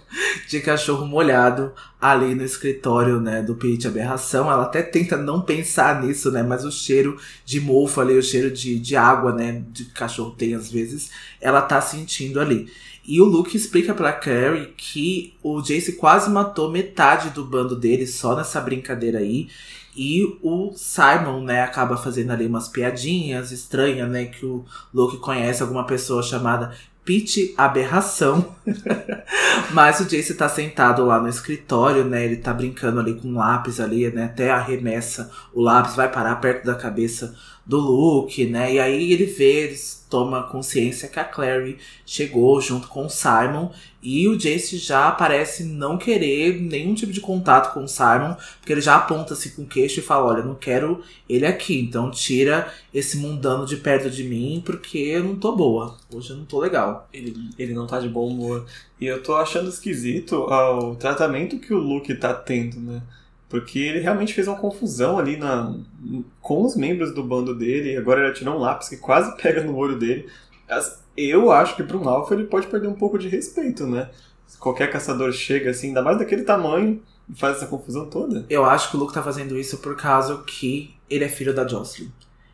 de 0.48 0.60
cachorro 0.60 1.08
molhado 1.08 1.74
ali 2.00 2.36
no 2.36 2.44
escritório, 2.44 3.20
né, 3.20 3.42
do 3.42 3.56
Pete 3.56 3.88
Aberração. 3.88 4.52
Ela 4.52 4.66
até 4.66 4.84
tenta 4.84 5.18
não 5.18 5.42
pensar 5.42 6.04
nisso, 6.04 6.30
né, 6.30 6.44
mas 6.44 6.64
o 6.64 6.72
cheiro 6.72 7.18
de 7.44 7.60
mofo 7.60 8.00
ali, 8.00 8.16
o 8.16 8.22
cheiro 8.22 8.52
de, 8.52 8.78
de 8.78 8.96
água, 8.96 9.34
né, 9.34 9.64
de 9.72 9.86
cachorro 9.86 10.30
tem 10.30 10.54
às 10.54 10.70
vezes, 10.70 11.10
ela 11.42 11.64
tá 11.64 11.82
sentindo 11.82 12.40
ali. 12.40 12.72
E 13.08 13.20
o 13.20 13.26
Luke 13.26 13.58
explica 13.58 13.94
pra 13.94 14.14
Clary 14.14 14.74
que 14.78 15.34
o 15.42 15.60
Jace 15.60 15.94
quase 15.94 16.30
matou 16.30 16.72
metade 16.72 17.32
do 17.32 17.44
bando 17.44 17.76
dele 17.76 18.06
só 18.06 18.36
nessa 18.36 18.62
brincadeira 18.62 19.20
aí. 19.20 19.48
E 19.96 20.38
o 20.42 20.74
Simon, 20.76 21.44
né, 21.44 21.62
acaba 21.62 21.96
fazendo 21.96 22.32
ali 22.32 22.46
umas 22.46 22.68
piadinhas 22.68 23.52
estranhas, 23.52 24.10
né? 24.10 24.26
Que 24.26 24.46
o 24.46 24.66
Luke 24.94 25.18
conhece 25.18 25.64
alguma 25.64 25.86
pessoa 25.86 26.22
chamada 26.22 26.72
Pete 27.06 27.54
Aberração. 27.58 28.56
Mas 29.72 30.00
o 30.00 30.06
Jace 30.06 30.34
tá 30.34 30.50
sentado 30.50 31.06
lá 31.06 31.20
no 31.20 31.30
escritório, 31.30 32.04
né? 32.04 32.26
Ele 32.26 32.38
tá 32.38 32.54
brincando 32.54 33.00
ali 33.00 33.14
com 33.14 33.30
um 33.30 33.38
lápis 33.38 33.80
ali, 33.80 34.12
né? 34.12 34.26
Até 34.26 34.52
arremessa 34.52 35.32
o 35.54 35.62
lápis, 35.62 35.96
vai 35.96 36.12
parar 36.12 36.36
perto 36.38 36.66
da 36.66 36.76
cabeça 36.76 37.36
do 37.66 37.80
Luke, 37.80 38.46
né? 38.46 38.74
E 38.74 38.80
aí 38.80 39.12
ele 39.12 39.26
vê, 39.26 39.76
toma 40.10 40.44
consciência 40.44 41.10
que 41.10 41.20
a 41.20 41.24
Clary 41.24 41.78
chegou 42.06 42.62
junto 42.62 42.88
com 42.88 43.06
o 43.06 43.10
Simon 43.10 43.72
e 44.04 44.28
o 44.28 44.38
Jace 44.38 44.78
já 44.78 45.12
parece 45.12 45.64
não 45.64 45.98
querer 45.98 46.62
nenhum 46.62 46.94
tipo 46.94 47.12
de 47.12 47.20
contato 47.20 47.74
com 47.74 47.84
o 47.84 47.88
Simon, 47.88 48.36
porque 48.60 48.72
ele 48.72 48.82
já 48.82 48.98
aponta-se 48.98 49.52
com 49.52 49.64
o 49.64 49.68
queixo 49.68 50.00
e 50.00 50.04
fala: 50.04 50.28
Olha, 50.28 50.44
não 50.44 50.54
quero 50.54 51.02
ele 51.28 51.46
aqui, 51.46 51.80
então 51.80 52.12
tira 52.12 52.72
esse 52.94 53.18
mundano 53.18 53.66
de 53.66 53.78
perto 53.78 54.10
de 54.10 54.24
mim, 54.24 54.62
porque 54.64 55.00
eu 55.00 55.24
não 55.24 55.36
tô 55.36 55.56
boa. 55.56 55.98
Hoje 56.14 56.30
eu 56.30 56.38
não 56.38 56.46
tô 56.46 56.60
legal. 56.60 57.10
Ele, 57.12 57.36
ele 57.58 57.74
não 57.74 57.88
tá 57.88 58.00
de 58.00 58.08
bom 58.08 58.28
humor. 58.28 58.66
E 59.02 59.08
eu 59.08 59.24
tô 59.24 59.36
achando 59.36 59.70
esquisito 59.70 60.36
o 60.36 60.96
tratamento 60.96 61.60
que 61.60 61.74
o 61.74 61.80
Luke 61.80 62.14
tá 62.16 62.34
tendo, 62.34 62.80
né? 62.80 63.02
Porque 63.56 63.80
ele 63.80 64.00
realmente 64.00 64.34
fez 64.34 64.50
uma 64.50 64.58
confusão 64.58 65.18
ali 65.18 65.38
na, 65.38 65.74
com 66.42 66.66
os 66.66 66.76
membros 66.76 67.14
do 67.14 67.24
bando 67.24 67.56
dele, 67.56 67.94
e 67.94 67.98
agora 67.98 68.20
ele 68.20 68.32
atirou 68.32 68.56
um 68.56 68.60
lápis 68.60 68.90
que 68.90 68.98
quase 68.98 69.34
pega 69.42 69.64
no 69.64 69.78
olho 69.78 69.98
dele. 69.98 70.28
Eu 71.16 71.54
acho 71.54 71.74
que 71.74 71.84
para 71.84 71.96
um 71.96 72.10
alfa 72.10 72.34
ele 72.34 72.44
pode 72.44 72.68
perder 72.68 72.90
um 72.90 72.96
pouco 72.96 73.18
de 73.18 73.30
respeito, 73.30 73.88
né? 73.88 74.10
Qualquer 74.60 74.92
caçador 74.92 75.32
chega 75.32 75.70
assim, 75.70 75.88
ainda 75.88 76.02
mais 76.02 76.18
daquele 76.18 76.44
tamanho, 76.44 77.02
e 77.30 77.34
faz 77.34 77.56
essa 77.56 77.68
confusão 77.68 78.10
toda. 78.10 78.46
Eu 78.50 78.66
acho 78.66 78.92
que 78.92 78.98
o 78.98 79.00
Luke 79.00 79.14
tá 79.14 79.24
fazendo 79.24 79.58
isso 79.58 79.78
por 79.78 79.96
causa 79.96 80.44
que 80.46 80.94
ele 81.10 81.24
é 81.24 81.30
filho 81.30 81.54
da 81.54 81.66
Jocelyn. 81.66 82.10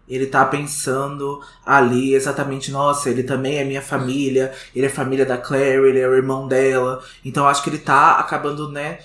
Ele 0.07 0.27
tá 0.27 0.45
pensando 0.45 1.41
ali 1.65 2.13
exatamente, 2.13 2.71
nossa, 2.71 3.09
ele 3.09 3.23
também 3.23 3.57
é 3.57 3.63
minha 3.63 3.81
família, 3.81 4.53
ele 4.75 4.85
é 4.85 4.89
família 4.89 5.25
da 5.25 5.37
Claire, 5.37 5.83
ele 5.87 5.99
é 5.99 6.07
o 6.07 6.13
irmão 6.13 6.47
dela. 6.47 7.03
Então 7.25 7.47
acho 7.47 7.63
que 7.63 7.71
ele 7.71 7.79
tá 7.79 8.19
acabando, 8.19 8.69
né, 8.69 8.99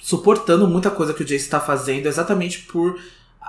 suportando 0.00 0.66
muita 0.66 0.90
coisa 0.90 1.14
que 1.14 1.22
o 1.22 1.26
Jace 1.26 1.44
está 1.44 1.60
fazendo 1.60 2.06
exatamente 2.06 2.60
por 2.60 2.98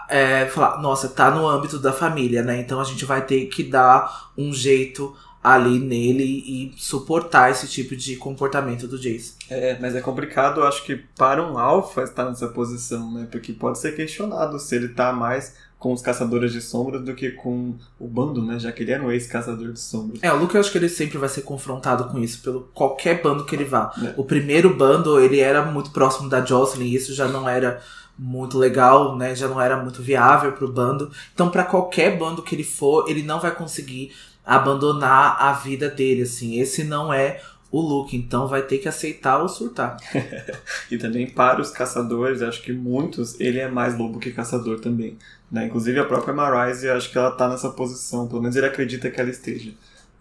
é, 0.09 0.45
falar, 0.47 0.81
nossa, 0.81 1.07
tá 1.07 1.31
no 1.31 1.47
âmbito 1.47 1.79
da 1.79 1.93
família, 1.93 2.43
né? 2.43 2.59
Então 2.59 2.79
a 2.79 2.83
gente 2.83 3.05
vai 3.05 3.25
ter 3.25 3.45
que 3.47 3.63
dar 3.63 4.31
um 4.37 4.53
jeito 4.53 5.15
ali 5.43 5.79
nele 5.79 6.23
e 6.23 6.73
suportar 6.77 7.49
esse 7.49 7.67
tipo 7.67 7.95
de 7.95 8.15
comportamento 8.15 8.87
do 8.87 8.99
Jace. 8.99 9.35
É, 9.49 9.77
mas 9.79 9.95
é 9.95 10.01
complicado, 10.01 10.63
acho 10.63 10.83
que 10.83 10.95
para 11.17 11.41
um 11.41 11.57
alfa 11.57 12.03
estar 12.03 12.25
nessa 12.25 12.47
posição, 12.47 13.11
né? 13.11 13.27
Porque 13.31 13.53
pode 13.53 13.79
ser 13.79 13.95
questionado 13.95 14.59
se 14.59 14.75
ele 14.75 14.89
tá 14.89 15.11
mais 15.11 15.55
com 15.81 15.91
os 15.91 16.01
caçadores 16.03 16.53
de 16.53 16.61
sombras 16.61 17.03
do 17.03 17.15
que 17.15 17.31
com 17.31 17.73
o 17.99 18.07
bando, 18.07 18.39
né? 18.45 18.59
Já 18.59 18.71
que 18.71 18.83
ele 18.83 18.91
era 18.91 19.01
um 19.01 19.09
ex-caçador 19.09 19.71
de 19.71 19.79
sombras. 19.79 20.21
É, 20.21 20.31
o 20.31 20.37
Luke 20.37 20.53
eu 20.53 20.61
acho 20.61 20.71
que 20.71 20.77
ele 20.77 20.87
sempre 20.87 21.17
vai 21.17 21.27
ser 21.27 21.41
confrontado 21.41 22.03
com 22.03 22.19
isso, 22.19 22.39
pelo 22.43 22.69
qualquer 22.71 23.19
bando 23.23 23.45
que 23.45 23.55
ele 23.55 23.65
vá. 23.65 23.91
É. 23.99 24.13
O 24.15 24.23
primeiro 24.23 24.75
bando, 24.75 25.19
ele 25.19 25.39
era 25.39 25.65
muito 25.65 25.89
próximo 25.89 26.29
da 26.29 26.45
Jocelyn, 26.45 26.85
e 26.85 26.93
isso 26.93 27.15
já 27.15 27.27
não 27.27 27.49
era 27.49 27.81
muito 28.15 28.59
legal, 28.59 29.17
né? 29.17 29.33
Já 29.33 29.47
não 29.47 29.59
era 29.59 29.75
muito 29.75 30.03
viável 30.03 30.51
pro 30.51 30.71
bando. 30.71 31.11
Então, 31.33 31.49
para 31.49 31.63
qualquer 31.63 32.15
bando 32.15 32.43
que 32.43 32.53
ele 32.53 32.63
for, 32.63 33.09
ele 33.09 33.23
não 33.23 33.39
vai 33.39 33.49
conseguir 33.49 34.11
abandonar 34.45 35.37
a 35.41 35.51
vida 35.53 35.89
dele, 35.89 36.21
assim. 36.21 36.59
Esse 36.59 36.83
não 36.83 37.11
é 37.11 37.41
o 37.71 37.81
Luke, 37.81 38.15
então 38.15 38.47
vai 38.47 38.61
ter 38.61 38.77
que 38.77 38.87
aceitar 38.87 39.41
ou 39.41 39.49
surtar. 39.49 39.97
e 40.91 40.97
também 40.99 41.27
para 41.27 41.59
os 41.59 41.71
caçadores, 41.71 42.43
acho 42.43 42.61
que 42.61 42.71
muitos, 42.71 43.39
ele 43.39 43.57
é 43.57 43.67
mais 43.67 43.97
lobo 43.97 44.19
que 44.19 44.29
caçador 44.29 44.79
também. 44.79 45.17
Né? 45.51 45.65
Inclusive 45.65 45.99
a 45.99 46.05
própria 46.05 46.33
Marise, 46.33 46.89
acho 46.89 47.11
que 47.11 47.17
ela 47.17 47.31
tá 47.31 47.49
nessa 47.49 47.69
posição, 47.69 48.27
pelo 48.27 48.41
menos 48.41 48.55
ele 48.55 48.65
acredita 48.65 49.09
que 49.09 49.19
ela 49.19 49.29
esteja. 49.29 49.73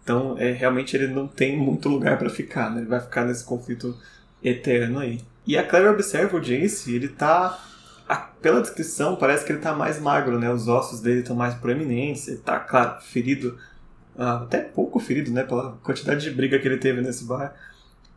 Então, 0.03 0.35
é, 0.37 0.51
realmente 0.51 0.95
ele 0.95 1.07
não 1.07 1.27
tem 1.27 1.57
muito 1.57 1.87
lugar 1.87 2.17
para 2.17 2.29
ficar, 2.29 2.71
né? 2.71 2.81
Ele 2.81 2.89
vai 2.89 2.99
ficar 2.99 3.23
nesse 3.23 3.45
conflito 3.45 3.95
eterno 4.43 4.99
aí. 4.99 5.21
E 5.45 5.57
a 5.57 5.65
Claire 5.65 5.89
observa 5.89 6.37
o 6.37 6.41
Jace, 6.41 6.93
ele 6.93 7.07
tá 7.07 7.63
a, 8.09 8.15
pela 8.15 8.61
descrição, 8.61 9.15
parece 9.15 9.45
que 9.45 9.51
ele 9.51 9.59
tá 9.59 9.73
mais 9.73 9.99
magro, 9.99 10.39
né? 10.39 10.51
Os 10.51 10.67
ossos 10.67 10.99
dele 10.99 11.19
estão 11.19 11.35
mais 11.35 11.53
proeminentes, 11.53 12.27
ele 12.27 12.37
tá, 12.39 12.59
claro, 12.59 12.99
ferido 13.01 13.57
ah, 14.17 14.41
até 14.43 14.59
pouco 14.59 14.99
ferido, 14.99 15.31
né, 15.31 15.43
pela 15.43 15.77
quantidade 15.83 16.21
de 16.21 16.31
briga 16.31 16.59
que 16.59 16.67
ele 16.67 16.77
teve 16.77 17.01
nesse 17.01 17.23
bar. 17.23 17.55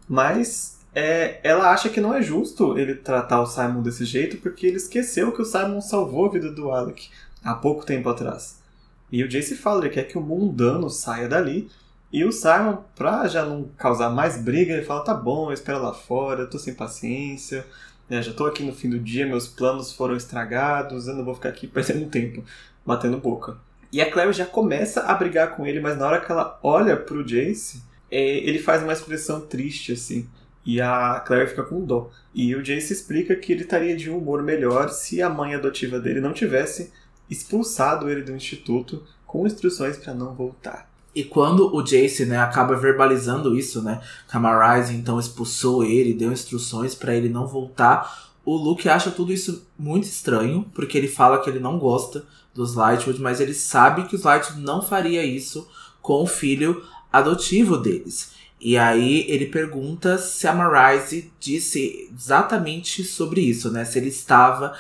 Mas 0.09 0.79
é, 0.95 1.41
ela 1.43 1.73
acha 1.73 1.89
que 1.89 2.01
não 2.01 2.15
é 2.15 2.23
justo 2.23 2.79
ele 2.79 2.95
tratar 2.95 3.41
o 3.41 3.47
Simon 3.47 3.83
desse 3.83 4.05
jeito 4.05 4.37
porque 4.39 4.67
ele 4.67 4.77
esqueceu 4.77 5.33
que 5.33 5.43
o 5.43 5.45
Simon 5.45 5.81
salvou 5.81 6.27
a 6.27 6.31
vida 6.31 6.51
do 6.51 6.71
Alec 6.71 7.11
há 7.43 7.55
pouco 7.55 7.85
tempo 7.85 8.09
atrás. 8.09 8.63
E 9.11 9.23
o 9.23 9.29
Jace 9.29 9.57
fala, 9.57 9.85
ele 9.85 9.95
quer 9.95 10.05
que 10.05 10.19
o 10.19 10.21
mundano 10.21 10.89
saia 10.89 11.29
dali. 11.29 11.69
E 12.13 12.25
o 12.25 12.33
Simon, 12.33 12.79
pra 12.95 13.27
já 13.27 13.45
não 13.45 13.69
causar 13.77 14.09
mais 14.09 14.41
briga, 14.41 14.73
ele 14.73 14.85
fala: 14.85 15.05
tá 15.05 15.15
bom, 15.15 15.49
eu 15.49 15.53
espero 15.53 15.83
lá 15.83 15.93
fora, 15.93 16.47
tô 16.47 16.59
sem 16.59 16.73
paciência, 16.73 17.67
né, 18.09 18.23
já 18.23 18.33
tô 18.33 18.47
aqui 18.47 18.63
no 18.63 18.73
fim 18.73 18.89
do 18.89 18.99
dia, 18.99 19.27
meus 19.27 19.49
planos 19.49 19.93
foram 19.93 20.15
estragados, 20.15 21.09
eu 21.09 21.15
não 21.15 21.25
vou 21.25 21.35
ficar 21.35 21.49
aqui 21.49 21.67
perdendo 21.67 22.07
tempo, 22.11 22.45
batendo 22.87 23.19
boca. 23.19 23.57
E 23.91 24.01
a 24.01 24.11
Claire 24.11 24.33
já 24.33 24.47
começa 24.47 25.03
a 25.03 25.15
brigar 25.15 25.57
com 25.57 25.67
ele, 25.67 25.81
mas 25.81 25.97
na 25.99 26.07
hora 26.07 26.21
que 26.21 26.31
ela 26.31 26.59
olha 26.63 26.97
pro 26.97 27.25
Jace, 27.25 27.83
é, 28.11 28.39
ele 28.39 28.59
faz 28.59 28.83
uma 28.83 28.93
expressão 28.93 29.41
triste, 29.41 29.93
assim. 29.93 30.29
E 30.65 30.81
a 30.81 31.23
Claire 31.27 31.49
fica 31.49 31.63
com 31.63 31.85
dó. 31.85 32.11
E 32.35 32.55
o 32.55 32.63
Jace 32.63 32.93
explica 32.93 33.37
que 33.37 33.53
ele 33.53 33.63
estaria 33.63 33.97
de 33.97 34.11
um 34.11 34.19
humor 34.19 34.43
melhor 34.43 34.89
se 34.89 35.21
a 35.21 35.29
mãe 35.29 35.55
adotiva 35.55 35.99
dele 36.01 36.21
não 36.21 36.33
tivesse 36.33 36.93
expulsado 37.29 38.09
ele 38.09 38.23
do 38.23 38.35
instituto 38.35 39.03
com 39.27 39.47
instruções 39.47 39.97
para 39.97 40.15
não 40.15 40.35
voltar. 40.35 40.91
E 41.15 41.23
quando 41.23 41.75
o 41.75 41.83
Jace, 41.83 42.27
né, 42.27 42.39
acaba 42.39 42.75
verbalizando 42.75 43.57
isso, 43.57 43.81
né, 43.83 44.01
Camarise 44.29 44.95
então 44.95 45.21
expulsou 45.21 45.85
ele, 45.85 46.13
deu 46.13 46.33
instruções 46.33 46.95
para 46.95 47.15
ele 47.15 47.29
não 47.29 47.47
voltar, 47.47 48.33
o 48.45 48.57
Luke 48.57 48.89
acha 48.89 49.11
tudo 49.11 49.33
isso 49.33 49.67
muito 49.79 50.05
estranho, 50.05 50.71
porque 50.75 50.99
ele 50.99 51.09
fala 51.09 51.41
que 51.41 51.49
ele 51.49 51.61
não 51.61 51.79
gosta 51.79 52.25
dos 52.53 52.75
Lightwood, 52.75 53.21
mas 53.21 53.41
ele 53.41 53.55
sabe 53.55 54.05
que 54.05 54.17
os 54.17 54.23
Lightwood 54.23 54.61
não 54.61 54.83
faria 54.83 55.25
isso 55.25 55.69
com 56.03 56.23
o 56.23 56.27
filho 56.27 56.85
adotivo 57.13 57.79
deles. 57.79 58.33
E 58.65 58.79
aí 58.79 59.27
ele 59.29 59.45
pergunta 59.45 60.17
se 60.17 60.49
a 60.49 60.55
Marise 60.55 61.31
disse 61.39 62.11
exatamente 62.11 63.05
sobre 63.05 63.43
isso, 63.43 63.71
né? 63.71 63.85
Se 63.85 63.99
ele 63.99 64.09
estava 64.09 64.75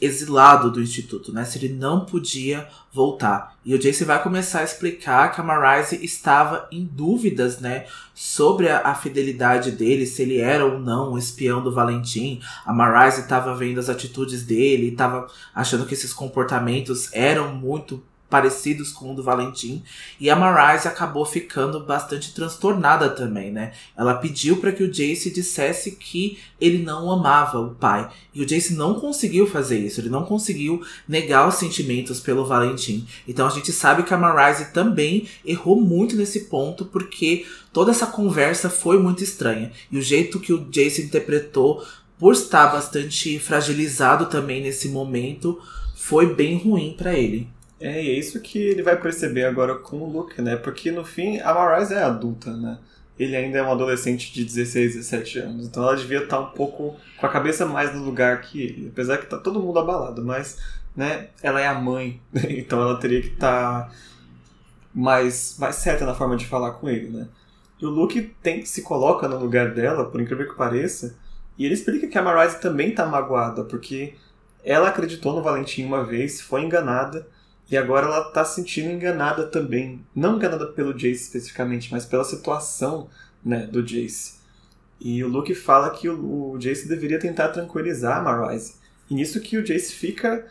exilado 0.00 0.70
do 0.70 0.80
instituto, 0.80 1.30
né? 1.30 1.44
Se 1.44 1.58
ele 1.58 1.74
não 1.74 2.06
podia 2.06 2.66
voltar. 2.90 3.58
E 3.62 3.74
o 3.74 3.78
Jace 3.78 4.02
vai 4.02 4.22
começar 4.22 4.60
a 4.60 4.64
explicar 4.64 5.30
que 5.34 5.42
a 5.42 5.44
Marise 5.44 6.02
estava 6.02 6.66
em 6.72 6.86
dúvidas, 6.86 7.60
né? 7.60 7.84
Sobre 8.14 8.70
a, 8.70 8.80
a, 8.80 8.94
fidelidade 8.94 9.72
dele, 9.72 10.06
se 10.06 10.22
ele 10.22 10.38
era 10.38 10.64
ou 10.64 10.78
não 10.78 11.12
um 11.12 11.18
espião 11.18 11.62
do 11.62 11.70
Valentim. 11.70 12.40
A 12.64 12.72
Marise 12.72 13.20
estava 13.20 13.54
vendo 13.54 13.78
as 13.78 13.90
atitudes 13.90 14.42
dele, 14.42 14.88
estava 14.88 15.26
achando 15.54 15.84
que 15.84 15.92
esses 15.92 16.14
comportamentos 16.14 17.12
eram 17.12 17.54
muito 17.54 18.02
parecidos 18.28 18.92
com 18.92 19.12
o 19.12 19.14
do 19.14 19.22
Valentim. 19.22 19.82
E 20.20 20.28
a 20.28 20.36
Marise 20.36 20.86
acabou 20.86 21.24
ficando 21.24 21.80
bastante 21.80 22.34
transtornada 22.34 23.08
também, 23.08 23.50
né? 23.50 23.72
Ela 23.96 24.14
pediu 24.14 24.58
para 24.58 24.72
que 24.72 24.82
o 24.82 24.90
Jace 24.90 25.30
dissesse 25.30 25.92
que 25.92 26.38
ele 26.60 26.82
não 26.82 27.10
amava 27.10 27.58
o 27.58 27.74
pai. 27.74 28.08
E 28.34 28.42
o 28.42 28.46
Jace 28.46 28.74
não 28.74 29.00
conseguiu 29.00 29.46
fazer 29.46 29.78
isso, 29.78 30.00
ele 30.00 30.10
não 30.10 30.24
conseguiu 30.24 30.82
negar 31.08 31.48
os 31.48 31.54
sentimentos 31.54 32.20
pelo 32.20 32.46
Valentim. 32.46 33.06
Então 33.26 33.46
a 33.46 33.50
gente 33.50 33.72
sabe 33.72 34.02
que 34.02 34.12
a 34.12 34.18
Marise 34.18 34.72
também 34.72 35.26
errou 35.44 35.80
muito 35.80 36.16
nesse 36.16 36.44
ponto, 36.44 36.84
porque 36.84 37.46
toda 37.72 37.90
essa 37.90 38.06
conversa 38.06 38.68
foi 38.68 38.98
muito 38.98 39.24
estranha. 39.24 39.72
E 39.90 39.98
o 39.98 40.02
jeito 40.02 40.40
que 40.40 40.52
o 40.52 40.68
Jace 40.70 41.02
interpretou, 41.02 41.84
por 42.18 42.32
estar 42.32 42.66
bastante 42.66 43.38
fragilizado 43.38 44.26
também 44.26 44.60
nesse 44.60 44.88
momento, 44.88 45.60
foi 45.94 46.34
bem 46.34 46.58
ruim 46.58 46.94
para 46.96 47.14
ele. 47.14 47.48
É, 47.80 48.02
e 48.02 48.10
é 48.10 48.18
isso 48.18 48.40
que 48.40 48.58
ele 48.58 48.82
vai 48.82 49.00
perceber 49.00 49.44
agora 49.44 49.76
com 49.76 49.98
o 49.98 50.10
Luke, 50.10 50.40
né? 50.42 50.56
Porque 50.56 50.90
no 50.90 51.04
fim, 51.04 51.38
a 51.40 51.54
Marise 51.54 51.94
é 51.94 52.02
adulta, 52.02 52.56
né? 52.56 52.78
Ele 53.18 53.36
ainda 53.36 53.58
é 53.58 53.62
um 53.62 53.72
adolescente 53.72 54.32
de 54.32 54.44
16, 54.44 54.94
17 54.94 55.38
anos. 55.40 55.66
Então 55.66 55.82
ela 55.82 55.96
devia 55.96 56.22
estar 56.22 56.40
um 56.40 56.50
pouco 56.50 56.96
com 57.16 57.26
a 57.26 57.28
cabeça 57.28 57.66
mais 57.66 57.94
no 57.94 58.02
lugar 58.02 58.40
que 58.40 58.62
ele. 58.62 58.88
Apesar 58.88 59.18
que 59.18 59.26
tá 59.26 59.38
todo 59.38 59.60
mundo 59.60 59.78
abalado, 59.78 60.24
mas, 60.24 60.58
né? 60.96 61.28
Ela 61.42 61.60
é 61.60 61.66
a 61.66 61.74
mãe. 61.74 62.20
então 62.50 62.80
ela 62.80 62.98
teria 62.98 63.20
que 63.20 63.28
estar 63.28 63.92
mais, 64.94 65.56
mais 65.58 65.76
certa 65.76 66.04
na 66.04 66.14
forma 66.14 66.36
de 66.36 66.46
falar 66.46 66.72
com 66.72 66.88
ele, 66.88 67.08
né? 67.08 67.28
E 67.80 67.86
o 67.86 67.90
Luke 67.90 68.20
tem, 68.42 68.64
se 68.64 68.82
coloca 68.82 69.28
no 69.28 69.38
lugar 69.38 69.72
dela, 69.72 70.10
por 70.10 70.20
incrível 70.20 70.48
que 70.48 70.56
pareça, 70.56 71.16
e 71.56 71.64
ele 71.64 71.74
explica 71.74 72.08
que 72.08 72.18
a 72.18 72.22
Marise 72.22 72.60
também 72.60 72.92
tá 72.92 73.06
magoada, 73.06 73.62
porque 73.64 74.14
ela 74.64 74.88
acreditou 74.88 75.32
no 75.32 75.42
Valentim 75.42 75.84
uma 75.84 76.04
vez, 76.04 76.40
foi 76.40 76.62
enganada, 76.62 77.28
e 77.70 77.76
agora 77.76 78.06
ela 78.06 78.30
tá 78.30 78.44
se 78.44 78.56
sentindo 78.56 78.90
enganada 78.90 79.46
também. 79.46 80.04
Não 80.14 80.36
enganada 80.36 80.66
pelo 80.68 80.94
Jace 80.94 81.24
especificamente, 81.24 81.92
mas 81.92 82.06
pela 82.06 82.24
situação 82.24 83.08
né, 83.44 83.66
do 83.66 83.82
Jace. 83.82 84.38
E 84.98 85.22
o 85.22 85.28
Luke 85.28 85.54
fala 85.54 85.90
que 85.90 86.08
o, 86.08 86.52
o 86.52 86.58
Jace 86.58 86.88
deveria 86.88 87.18
tentar 87.18 87.48
tranquilizar 87.48 88.18
a 88.18 88.22
Marise. 88.22 88.76
E 89.10 89.14
nisso 89.14 89.40
que 89.40 89.58
o 89.58 89.62
Jace 89.62 89.92
fica 89.92 90.46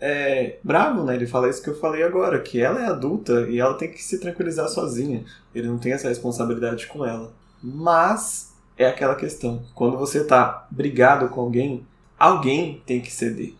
é, 0.00 0.58
bravo, 0.62 1.04
né? 1.04 1.14
Ele 1.14 1.26
fala 1.26 1.48
isso 1.48 1.62
que 1.62 1.70
eu 1.70 1.78
falei 1.78 2.02
agora, 2.02 2.40
que 2.40 2.60
ela 2.60 2.82
é 2.82 2.86
adulta 2.86 3.46
e 3.48 3.60
ela 3.60 3.74
tem 3.74 3.90
que 3.90 4.02
se 4.02 4.18
tranquilizar 4.18 4.68
sozinha. 4.68 5.24
Ele 5.54 5.68
não 5.68 5.78
tem 5.78 5.92
essa 5.92 6.08
responsabilidade 6.08 6.88
com 6.88 7.06
ela. 7.06 7.32
Mas 7.62 8.52
é 8.76 8.86
aquela 8.86 9.14
questão, 9.14 9.64
quando 9.74 9.96
você 9.96 10.24
tá 10.24 10.66
brigado 10.70 11.28
com 11.28 11.40
alguém, 11.40 11.86
alguém 12.18 12.82
tem 12.84 13.00
que 13.00 13.10
ceder 13.12 13.54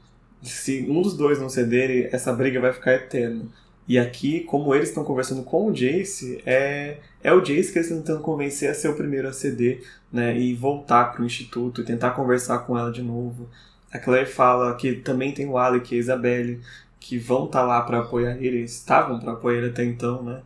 se 0.48 0.86
um 0.88 1.02
dos 1.02 1.16
dois 1.16 1.38
não 1.40 1.48
cederem, 1.48 2.08
essa 2.12 2.32
briga 2.32 2.60
vai 2.60 2.72
ficar 2.72 2.94
eterna. 2.94 3.44
E 3.88 3.98
aqui, 3.98 4.40
como 4.40 4.74
eles 4.74 4.88
estão 4.88 5.04
conversando 5.04 5.44
com 5.44 5.68
o 5.68 5.72
Jace, 5.72 6.42
é, 6.44 6.98
é 7.22 7.32
o 7.32 7.40
Jace 7.40 7.72
que 7.72 7.78
eles 7.78 7.88
estão 7.88 7.98
tentando 7.98 8.20
convencer 8.20 8.68
a 8.68 8.74
ser 8.74 8.88
o 8.88 8.94
primeiro 8.94 9.28
a 9.28 9.32
ceder, 9.32 9.80
né? 10.12 10.36
E 10.36 10.54
voltar 10.54 11.12
para 11.12 11.22
o 11.22 11.24
instituto 11.26 11.80
e 11.80 11.84
tentar 11.84 12.10
conversar 12.10 12.60
com 12.60 12.76
ela 12.76 12.90
de 12.90 13.02
novo. 13.02 13.48
A 13.92 13.98
Claire 13.98 14.28
fala 14.28 14.74
que 14.74 14.96
também 14.96 15.32
tem 15.32 15.46
o 15.48 15.56
Alec 15.56 15.94
e 15.94 15.98
a 15.98 16.00
Isabelle, 16.00 16.60
que 16.98 17.16
vão 17.16 17.46
estar 17.46 17.60
tá 17.60 17.66
lá 17.66 17.80
para 17.82 18.00
apoiar 18.00 18.36
ele, 18.42 18.62
estavam 18.62 19.20
para 19.20 19.32
apoiar 19.32 19.58
ele 19.58 19.68
até 19.70 19.84
então, 19.84 20.22
né? 20.22 20.40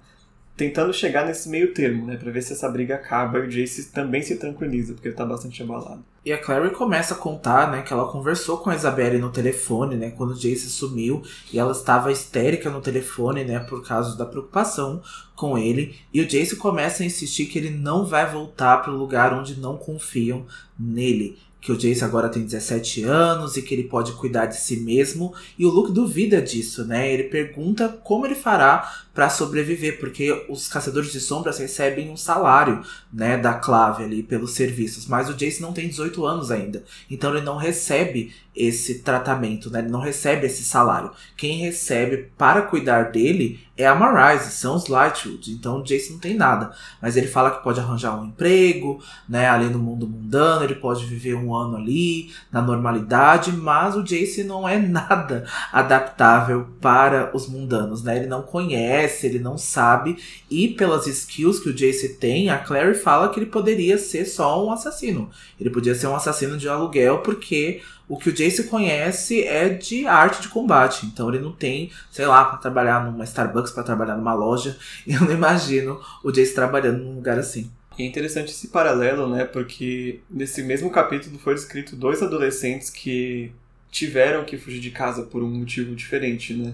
Tentando 0.61 0.93
chegar 0.93 1.25
nesse 1.25 1.49
meio 1.49 1.73
termo, 1.73 2.05
né? 2.05 2.19
Pra 2.19 2.31
ver 2.31 2.43
se 2.43 2.53
essa 2.53 2.69
briga 2.69 2.97
acaba 2.97 3.39
e 3.39 3.47
o 3.47 3.51
Jace 3.51 3.91
também 3.91 4.21
se 4.21 4.37
tranquiliza, 4.37 4.93
porque 4.93 5.09
ele 5.09 5.17
tá 5.17 5.25
bastante 5.25 5.63
abalado. 5.63 6.05
E 6.23 6.35
a 6.35 6.39
Clary 6.39 6.71
começa 6.73 7.15
a 7.15 7.17
contar, 7.17 7.71
né, 7.71 7.81
que 7.81 7.91
ela 7.91 8.13
conversou 8.13 8.59
com 8.59 8.69
a 8.69 8.75
Isabelle 8.75 9.17
no 9.17 9.31
telefone, 9.31 9.97
né, 9.97 10.11
quando 10.11 10.33
o 10.33 10.39
Jace 10.39 10.69
sumiu, 10.69 11.23
e 11.51 11.59
ela 11.59 11.73
estava 11.73 12.13
histérica 12.13 12.69
no 12.69 12.83
telefone, 12.83 13.43
né, 13.43 13.59
por 13.61 13.83
causa 13.83 14.19
da 14.19 14.27
preocupação 14.27 15.01
com 15.35 15.57
ele. 15.57 15.97
E 16.13 16.21
o 16.21 16.29
Jace 16.29 16.57
começa 16.57 17.03
a 17.03 17.07
insistir 17.07 17.47
que 17.47 17.59
ele 17.59 17.71
não 17.71 18.05
vai 18.05 18.31
voltar 18.31 18.83
para 18.83 18.93
o 18.93 18.99
lugar 18.99 19.33
onde 19.33 19.59
não 19.59 19.79
confiam 19.79 20.45
nele 20.79 21.39
que 21.61 21.71
o 21.71 21.77
Jace 21.77 22.03
agora 22.03 22.29
tem 22.29 22.43
17 22.43 23.05
anos 23.05 23.57
e 23.57 23.63
que 23.63 23.75
ele 23.75 23.85
pode 23.85 24.13
cuidar 24.13 24.47
de 24.47 24.57
si 24.57 24.79
mesmo. 24.79 25.35
E 25.59 25.67
o 25.67 25.71
Luke 25.71 25.93
duvida 25.93 26.41
disso, 26.41 26.85
né? 26.85 27.13
Ele 27.13 27.25
pergunta 27.25 27.89
como 28.03 28.27
ele 28.27 28.35
fará 28.35 28.91
para 29.13 29.29
sobreviver, 29.29 29.99
porque 29.99 30.47
os 30.49 30.69
caçadores 30.69 31.13
de 31.13 31.21
sombras 31.21 31.59
recebem 31.59 32.11
um 32.11 32.17
salário, 32.17 32.81
né, 33.13 33.37
da 33.37 33.55
clave 33.55 34.05
ali 34.05 34.23
pelos 34.23 34.53
serviços, 34.53 35.07
mas 35.07 35.29
o 35.29 35.35
Jace 35.35 35.61
não 35.61 35.73
tem 35.73 35.89
18 35.89 36.25
anos 36.25 36.51
ainda, 36.51 36.85
então 37.11 37.35
ele 37.35 37.45
não 37.45 37.57
recebe 37.57 38.33
esse 38.55 39.01
tratamento, 39.01 39.71
né? 39.71 39.79
Ele 39.79 39.89
não 39.89 40.01
recebe 40.01 40.47
esse 40.47 40.65
salário. 40.65 41.11
Quem 41.37 41.59
recebe 41.59 42.31
para 42.37 42.63
cuidar 42.63 43.11
dele 43.11 43.61
é 43.77 43.87
a 43.87 43.95
Marise, 43.95 44.51
são 44.51 44.75
os 44.75 44.89
Lightwood. 44.89 45.53
Então 45.53 45.79
o 45.79 45.83
Jace 45.85 46.13
não 46.13 46.19
tem 46.19 46.35
nada. 46.35 46.73
Mas 47.01 47.17
ele 47.17 47.29
fala 47.29 47.51
que 47.51 47.63
pode 47.63 47.81
arranjar 47.81 48.21
um 48.21 48.27
emprego, 48.27 49.03
né? 49.29 49.49
Ali 49.49 49.67
no 49.67 49.79
mundo 49.79 50.07
mundano, 50.07 50.65
ele 50.65 50.75
pode 50.75 51.07
viver 51.07 51.35
um 51.35 51.50
ano 51.55 51.77
ali, 51.77 52.31
na 52.53 52.61
normalidade, 52.63 53.53
mas 53.53 53.97
o 53.97 54.03
Jace 54.03 54.45
não 54.45 54.69
é 54.69 54.79
nada 54.81 55.47
adaptável 55.73 56.67
para 56.81 57.31
os 57.35 57.49
mundanos, 57.49 58.03
né? 58.03 58.17
Ele 58.17 58.27
não 58.27 58.43
conhece, 58.43 59.27
ele 59.27 59.39
não 59.39 59.57
sabe. 59.57 60.17
E 60.51 60.69
pelas 60.69 61.07
skills 61.07 61.61
que 61.61 61.69
o 61.69 61.75
Jace 61.75 62.17
tem, 62.17 62.51
a 62.51 62.59
Clary 62.59 62.95
fala 62.95 63.29
que 63.29 63.39
ele 63.39 63.47
poderia 63.47 63.99
ser 63.99 64.25
só 64.25 64.65
um 64.65 64.73
assassino. 64.73 65.31
Ele 65.61 65.71
podia 65.71 65.95
ser 65.95 66.07
um 66.07 66.15
assassino 66.15 66.57
de 66.57 66.69
aluguel, 66.69 67.19
porque 67.19 67.81
o 68.11 68.17
que 68.19 68.29
o 68.29 68.33
Jace 68.33 68.65
conhece 68.65 69.45
é 69.45 69.69
de 69.69 70.05
arte 70.05 70.43
de 70.43 70.49
combate. 70.49 71.07
Então 71.07 71.29
ele 71.29 71.39
não 71.39 71.53
tem, 71.53 71.93
sei 72.11 72.27
lá, 72.27 72.45
para 72.45 72.59
trabalhar 72.59 73.05
numa 73.05 73.23
Starbucks, 73.23 73.71
para 73.71 73.85
trabalhar 73.85 74.17
numa 74.17 74.35
loja. 74.35 74.77
Eu 75.07 75.21
não 75.21 75.33
imagino 75.33 76.01
o 76.25 76.33
Jace 76.33 76.53
trabalhando 76.53 77.05
num 77.05 77.15
lugar 77.15 77.39
assim. 77.39 77.71
E 78.01 78.03
é 78.03 78.07
interessante 78.07 78.51
esse 78.51 78.69
paralelo, 78.69 79.29
né? 79.29 79.45
Porque 79.45 80.21
nesse 80.31 80.63
mesmo 80.63 80.91
capítulo 80.91 81.39
foi 81.39 81.53
descrito 81.55 81.95
dois 81.95 82.23
adolescentes 82.23 82.89
que 82.89 83.53
tiveram 83.91 84.43
que 84.43 84.57
fugir 84.57 84.81
de 84.81 84.91
casa 84.91 85.25
por 85.25 85.43
um 85.43 85.51
motivo 85.51 85.95
diferente, 85.95 86.55
né? 86.55 86.73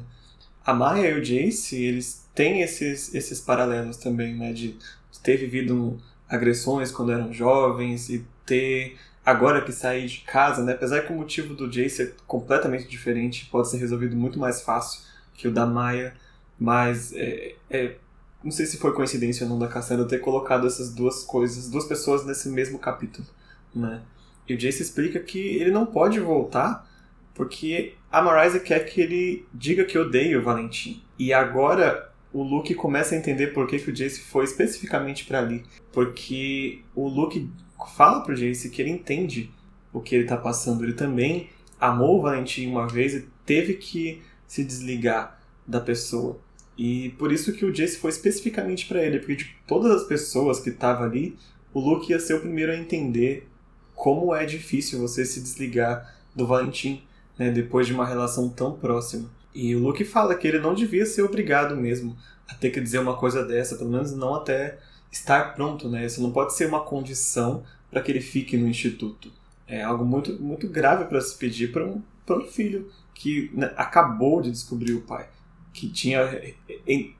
A 0.64 0.72
Maya 0.72 1.10
e 1.10 1.18
o 1.18 1.20
Jace, 1.20 1.82
eles 1.82 2.24
têm 2.32 2.62
esses, 2.62 3.12
esses 3.12 3.40
paralelos 3.40 3.96
também, 3.96 4.36
né? 4.36 4.52
De, 4.52 4.76
ter 5.20 5.36
vivido 5.38 6.00
agressões 6.28 6.92
quando 6.92 7.10
eram 7.10 7.32
jovens 7.32 8.08
e 8.08 8.24
ter 8.44 8.96
agora 9.24 9.60
que 9.62 9.72
saí 9.72 10.06
de 10.06 10.18
casa, 10.20 10.62
né? 10.62 10.74
Apesar 10.74 11.00
que 11.00 11.12
o 11.12 11.16
motivo 11.16 11.54
do 11.54 11.68
Jace 11.68 12.02
é 12.02 12.12
completamente 12.28 12.86
diferente, 12.86 13.48
pode 13.50 13.68
ser 13.68 13.78
resolvido 13.78 14.14
muito 14.14 14.38
mais 14.38 14.62
fácil 14.62 15.00
que 15.34 15.48
o 15.48 15.50
da 15.50 15.66
Maia, 15.66 16.14
mas 16.56 17.12
é, 17.14 17.56
é, 17.68 17.96
não 18.47 18.53
sei 18.53 18.64
se 18.64 18.76
foi 18.76 18.92
coincidência 18.92 19.42
ou 19.44 19.51
não 19.51 19.59
da 19.59 19.66
Cassandra 19.66 20.07
ter 20.07 20.20
colocado 20.20 20.68
essas 20.68 20.94
duas 20.94 21.24
coisas, 21.24 21.68
duas 21.68 21.84
pessoas 21.84 22.24
nesse 22.24 22.49
mesmo 22.49 22.78
capítulo, 22.78 23.26
né? 23.74 24.03
E 24.49 24.55
o 24.55 24.57
Jace 24.57 24.82
explica 24.82 25.18
que 25.18 25.40
ele 25.40 25.72
não 25.72 25.84
pode 25.84 26.20
voltar 26.20 26.88
porque 27.34 27.94
a 28.11 28.22
Marisa 28.22 28.61
quer 28.61 28.86
que 28.86 29.01
ele 29.01 29.44
diga 29.53 29.84
que 29.84 29.99
odeia 29.99 30.38
o 30.38 30.42
Valentim. 30.42 31.03
E 31.18 31.32
agora 31.32 32.12
o 32.32 32.40
Luke 32.44 32.72
começa 32.76 33.16
a 33.16 33.18
entender 33.18 33.49
por 33.49 33.66
que, 33.66 33.80
que 33.80 33.90
o 33.90 33.92
Jace 33.92 34.20
foi 34.20 34.44
especificamente 34.44 35.24
para 35.24 35.40
ali. 35.40 35.64
Porque 35.92 36.84
o 36.94 37.09
Luke 37.09 37.51
fala 37.97 38.20
pro 38.20 38.36
Jace 38.36 38.70
que 38.70 38.80
ele 38.80 38.92
entende 38.92 39.51
o 39.92 40.01
que 40.01 40.14
ele 40.14 40.24
tá 40.24 40.36
passando. 40.36 40.84
Ele 40.84 40.92
também 40.92 41.51
amou 41.80 42.20
o 42.20 42.22
Valentim 42.22 42.68
uma 42.68 42.86
vez 42.86 43.12
e 43.12 43.28
teve 43.44 43.74
que 43.74 44.22
se 44.47 44.64
desligar 44.64 45.40
da 45.66 45.80
pessoa. 45.80 46.38
E 46.76 47.10
por 47.18 47.32
isso 47.32 47.52
que 47.52 47.64
o 47.64 47.72
Jace 47.72 47.96
foi 47.96 48.10
especificamente 48.10 48.86
para 48.86 49.02
ele, 49.02 49.18
porque 49.18 49.36
de 49.36 49.56
todas 49.66 49.90
as 49.90 50.04
pessoas 50.06 50.60
que 50.60 50.70
estavam 50.70 51.04
ali, 51.04 51.36
o 51.72 51.80
Luke 51.80 52.10
ia 52.10 52.20
ser 52.20 52.34
o 52.34 52.40
primeiro 52.40 52.72
a 52.72 52.76
entender 52.76 53.48
como 53.94 54.34
é 54.34 54.44
difícil 54.44 55.00
você 55.00 55.24
se 55.24 55.40
desligar 55.40 56.14
do 56.34 56.46
Valentim, 56.46 57.02
né, 57.38 57.50
depois 57.50 57.86
de 57.86 57.94
uma 57.94 58.06
relação 58.06 58.48
tão 58.48 58.72
próxima. 58.72 59.30
E 59.54 59.74
o 59.74 59.80
Luke 59.80 60.04
fala 60.04 60.34
que 60.34 60.46
ele 60.46 60.58
não 60.58 60.74
devia 60.74 61.06
ser 61.06 61.22
obrigado 61.22 61.74
mesmo 61.74 62.16
a 62.46 62.54
ter 62.54 62.70
que 62.70 62.80
dizer 62.80 62.98
uma 62.98 63.16
coisa 63.16 63.44
dessa, 63.44 63.76
pelo 63.76 63.90
menos 63.90 64.12
não 64.12 64.34
até 64.34 64.78
estar 65.10 65.54
pronto, 65.54 65.88
né? 65.88 66.04
Isso 66.04 66.22
não 66.22 66.30
pode 66.30 66.54
ser 66.54 66.66
uma 66.66 66.84
condição 66.84 67.64
para 67.90 68.02
que 68.02 68.12
ele 68.12 68.20
fique 68.20 68.56
no 68.56 68.68
instituto. 68.68 69.32
É 69.66 69.82
algo 69.82 70.04
muito, 70.04 70.40
muito 70.40 70.68
grave 70.68 71.06
para 71.06 71.20
se 71.20 71.36
pedir 71.36 71.72
para 71.72 71.86
um, 71.86 72.02
um 72.30 72.40
filho 72.42 72.90
que 73.14 73.50
né, 73.54 73.72
acabou 73.76 74.42
de 74.42 74.50
descobrir 74.50 74.92
o 74.92 75.00
pai, 75.00 75.26
que 75.76 75.90
tinha 75.90 76.40